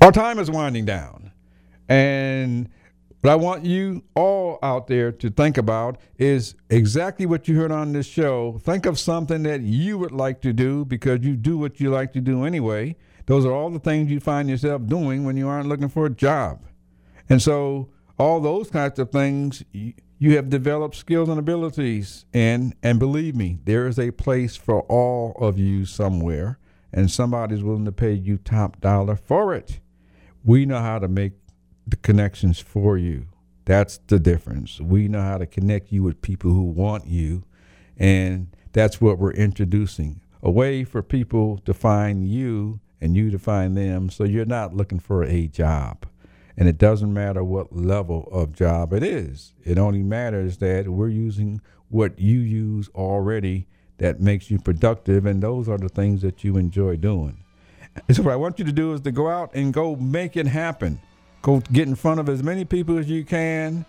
our 0.00 0.10
time 0.10 0.38
is 0.38 0.50
winding 0.50 0.86
down. 0.86 1.32
And 1.86 2.70
what 3.24 3.32
I 3.32 3.36
want 3.36 3.64
you 3.64 4.04
all 4.14 4.58
out 4.62 4.86
there 4.86 5.10
to 5.10 5.30
think 5.30 5.56
about 5.56 5.96
is 6.18 6.56
exactly 6.68 7.24
what 7.24 7.48
you 7.48 7.56
heard 7.56 7.72
on 7.72 7.94
this 7.94 8.04
show. 8.04 8.60
Think 8.62 8.84
of 8.84 8.98
something 8.98 9.44
that 9.44 9.62
you 9.62 9.96
would 9.96 10.12
like 10.12 10.42
to 10.42 10.52
do 10.52 10.84
because 10.84 11.20
you 11.22 11.34
do 11.34 11.56
what 11.56 11.80
you 11.80 11.88
like 11.88 12.12
to 12.12 12.20
do 12.20 12.44
anyway. 12.44 12.96
Those 13.24 13.46
are 13.46 13.52
all 13.52 13.70
the 13.70 13.78
things 13.78 14.10
you 14.10 14.20
find 14.20 14.50
yourself 14.50 14.84
doing 14.84 15.24
when 15.24 15.38
you 15.38 15.48
aren't 15.48 15.70
looking 15.70 15.88
for 15.88 16.04
a 16.04 16.10
job. 16.10 16.66
And 17.30 17.40
so, 17.40 17.88
all 18.18 18.40
those 18.40 18.68
kinds 18.68 18.98
of 18.98 19.10
things, 19.10 19.64
you, 19.72 20.36
have 20.36 20.50
developed 20.50 20.94
skills 20.94 21.30
and 21.30 21.38
abilities. 21.38 22.26
And, 22.34 22.74
and 22.82 22.98
believe 22.98 23.34
me, 23.34 23.58
there 23.64 23.86
is 23.86 23.98
a 23.98 24.10
place 24.10 24.54
for 24.54 24.82
all 24.82 25.34
of 25.38 25.58
you 25.58 25.86
somewhere, 25.86 26.58
and 26.92 27.10
somebody's 27.10 27.62
willing 27.62 27.86
to 27.86 27.92
pay 27.92 28.12
you 28.12 28.36
top 28.36 28.82
dollar 28.82 29.16
for 29.16 29.54
it. 29.54 29.80
We 30.44 30.66
know 30.66 30.80
how 30.80 30.98
to 30.98 31.08
make 31.08 31.32
the 31.86 31.96
connections 31.96 32.58
for 32.60 32.96
you. 32.98 33.26
That's 33.64 33.98
the 34.06 34.18
difference. 34.18 34.80
We 34.80 35.08
know 35.08 35.22
how 35.22 35.38
to 35.38 35.46
connect 35.46 35.92
you 35.92 36.02
with 36.02 36.22
people 36.22 36.50
who 36.50 36.64
want 36.64 37.06
you, 37.06 37.44
and 37.96 38.48
that's 38.72 39.00
what 39.00 39.18
we're 39.18 39.32
introducing 39.32 40.20
a 40.42 40.50
way 40.50 40.84
for 40.84 41.02
people 41.02 41.58
to 41.64 41.72
find 41.72 42.28
you 42.28 42.80
and 43.00 43.16
you 43.16 43.30
to 43.30 43.38
find 43.38 43.76
them 43.76 44.10
so 44.10 44.24
you're 44.24 44.44
not 44.44 44.76
looking 44.76 44.98
for 44.98 45.24
a 45.24 45.46
job. 45.46 46.06
And 46.56 46.68
it 46.68 46.78
doesn't 46.78 47.12
matter 47.12 47.42
what 47.42 47.74
level 47.74 48.28
of 48.30 48.52
job 48.52 48.92
it 48.92 49.02
is, 49.02 49.54
it 49.64 49.78
only 49.78 50.02
matters 50.02 50.58
that 50.58 50.88
we're 50.88 51.08
using 51.08 51.60
what 51.88 52.18
you 52.18 52.40
use 52.40 52.88
already 52.94 53.66
that 53.98 54.20
makes 54.20 54.50
you 54.50 54.58
productive, 54.58 55.26
and 55.26 55.42
those 55.42 55.68
are 55.68 55.78
the 55.78 55.88
things 55.88 56.22
that 56.22 56.44
you 56.44 56.56
enjoy 56.56 56.96
doing. 56.96 57.44
And 58.08 58.16
so, 58.16 58.22
what 58.22 58.32
I 58.32 58.36
want 58.36 58.58
you 58.58 58.64
to 58.64 58.72
do 58.72 58.92
is 58.92 59.00
to 59.02 59.12
go 59.12 59.28
out 59.28 59.54
and 59.54 59.72
go 59.72 59.94
make 59.96 60.36
it 60.36 60.46
happen. 60.46 61.00
Go 61.44 61.60
get 61.70 61.86
in 61.86 61.94
front 61.94 62.20
of 62.20 62.30
as 62.30 62.42
many 62.42 62.64
people 62.64 62.96
as 62.96 63.10
you 63.10 63.22
can. 63.22 63.84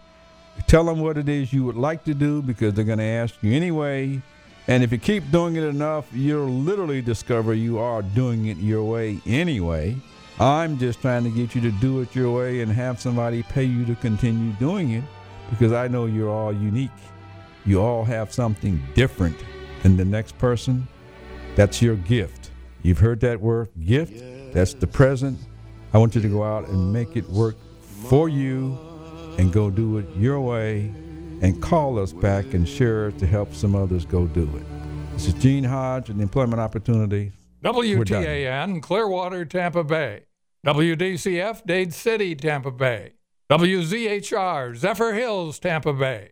Tell 0.67 0.83
them 0.83 0.99
what 0.99 1.17
it 1.17 1.29
is 1.29 1.53
you 1.53 1.63
would 1.63 1.77
like 1.77 2.03
to 2.03 2.13
do 2.13 2.41
because 2.41 2.73
they're 2.73 2.83
going 2.83 2.99
to 2.99 3.05
ask 3.05 3.35
you 3.41 3.53
anyway. 3.53 4.21
And 4.67 4.83
if 4.83 4.91
you 4.91 4.97
keep 4.97 5.31
doing 5.31 5.55
it 5.55 5.63
enough, 5.63 6.05
you'll 6.11 6.49
literally 6.49 7.01
discover 7.01 7.53
you 7.53 7.79
are 7.79 8.01
doing 8.01 8.47
it 8.47 8.57
your 8.57 8.83
way 8.83 9.21
anyway. 9.25 9.95
I'm 10.37 10.77
just 10.77 10.99
trying 10.99 11.23
to 11.23 11.29
get 11.29 11.55
you 11.55 11.61
to 11.61 11.71
do 11.71 12.01
it 12.01 12.13
your 12.13 12.35
way 12.35 12.59
and 12.59 12.69
have 12.73 12.99
somebody 12.99 13.41
pay 13.43 13.63
you 13.63 13.85
to 13.85 13.95
continue 13.95 14.51
doing 14.59 14.91
it 14.91 15.05
because 15.49 15.71
I 15.71 15.87
know 15.87 16.07
you're 16.07 16.29
all 16.29 16.51
unique. 16.51 16.91
You 17.65 17.81
all 17.81 18.03
have 18.03 18.33
something 18.33 18.83
different 18.95 19.37
than 19.81 19.95
the 19.95 20.03
next 20.03 20.37
person. 20.37 20.89
That's 21.55 21.81
your 21.81 21.95
gift. 21.95 22.51
You've 22.83 22.99
heard 22.99 23.21
that 23.21 23.39
word 23.39 23.69
gift? 23.85 24.21
That's 24.53 24.73
the 24.73 24.87
present. 24.87 25.39
I 25.95 25.97
want 25.97 26.13
you 26.13 26.19
to 26.19 26.27
go 26.27 26.43
out 26.43 26.67
and 26.67 26.91
make 26.91 27.15
it 27.15 27.23
work 27.29 27.55
for 28.09 28.27
you 28.27 28.77
and 29.37 29.53
go 29.53 29.69
do 29.69 29.97
it 29.97 30.05
your 30.17 30.41
way 30.41 30.91
and 31.41 31.61
call 31.61 31.97
us 31.99 32.11
back 32.11 32.53
and 32.53 32.67
share 32.67 33.07
it 33.07 33.19
to 33.19 33.25
help 33.25 33.53
some 33.53 33.77
others 33.77 34.05
go 34.05 34.27
do 34.27 34.43
it. 34.57 35.13
This 35.13 35.27
is 35.27 35.33
Gene 35.35 35.63
Hodge 35.63 36.09
and 36.09 36.19
the 36.19 36.23
Employment 36.23 36.59
Opportunity. 36.59 37.31
We're. 37.63 37.71
WTAN, 37.71 38.81
Clearwater, 38.81 39.45
Tampa 39.45 39.85
Bay. 39.85 40.25
WDCF, 40.67 41.65
Dade 41.65 41.93
City, 41.93 42.35
Tampa 42.35 42.71
Bay. 42.71 43.13
WZHR, 43.49 44.77
Zephyrhills, 44.77 45.61
Tampa 45.61 45.93
Bay. 45.93 46.31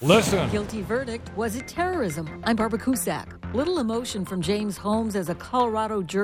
Listen. 0.00 0.48
Guilty 0.48 0.80
verdict. 0.80 1.30
Was 1.36 1.54
it 1.54 1.68
terrorism? 1.68 2.42
I'm 2.44 2.56
Barbara 2.56 2.78
Cusack. 2.78 3.28
Little 3.54 3.78
emotion 3.78 4.24
from 4.24 4.40
James 4.40 4.78
Holmes 4.78 5.14
as 5.16 5.28
a 5.28 5.34
Colorado 5.34 6.02
jury. 6.02 6.20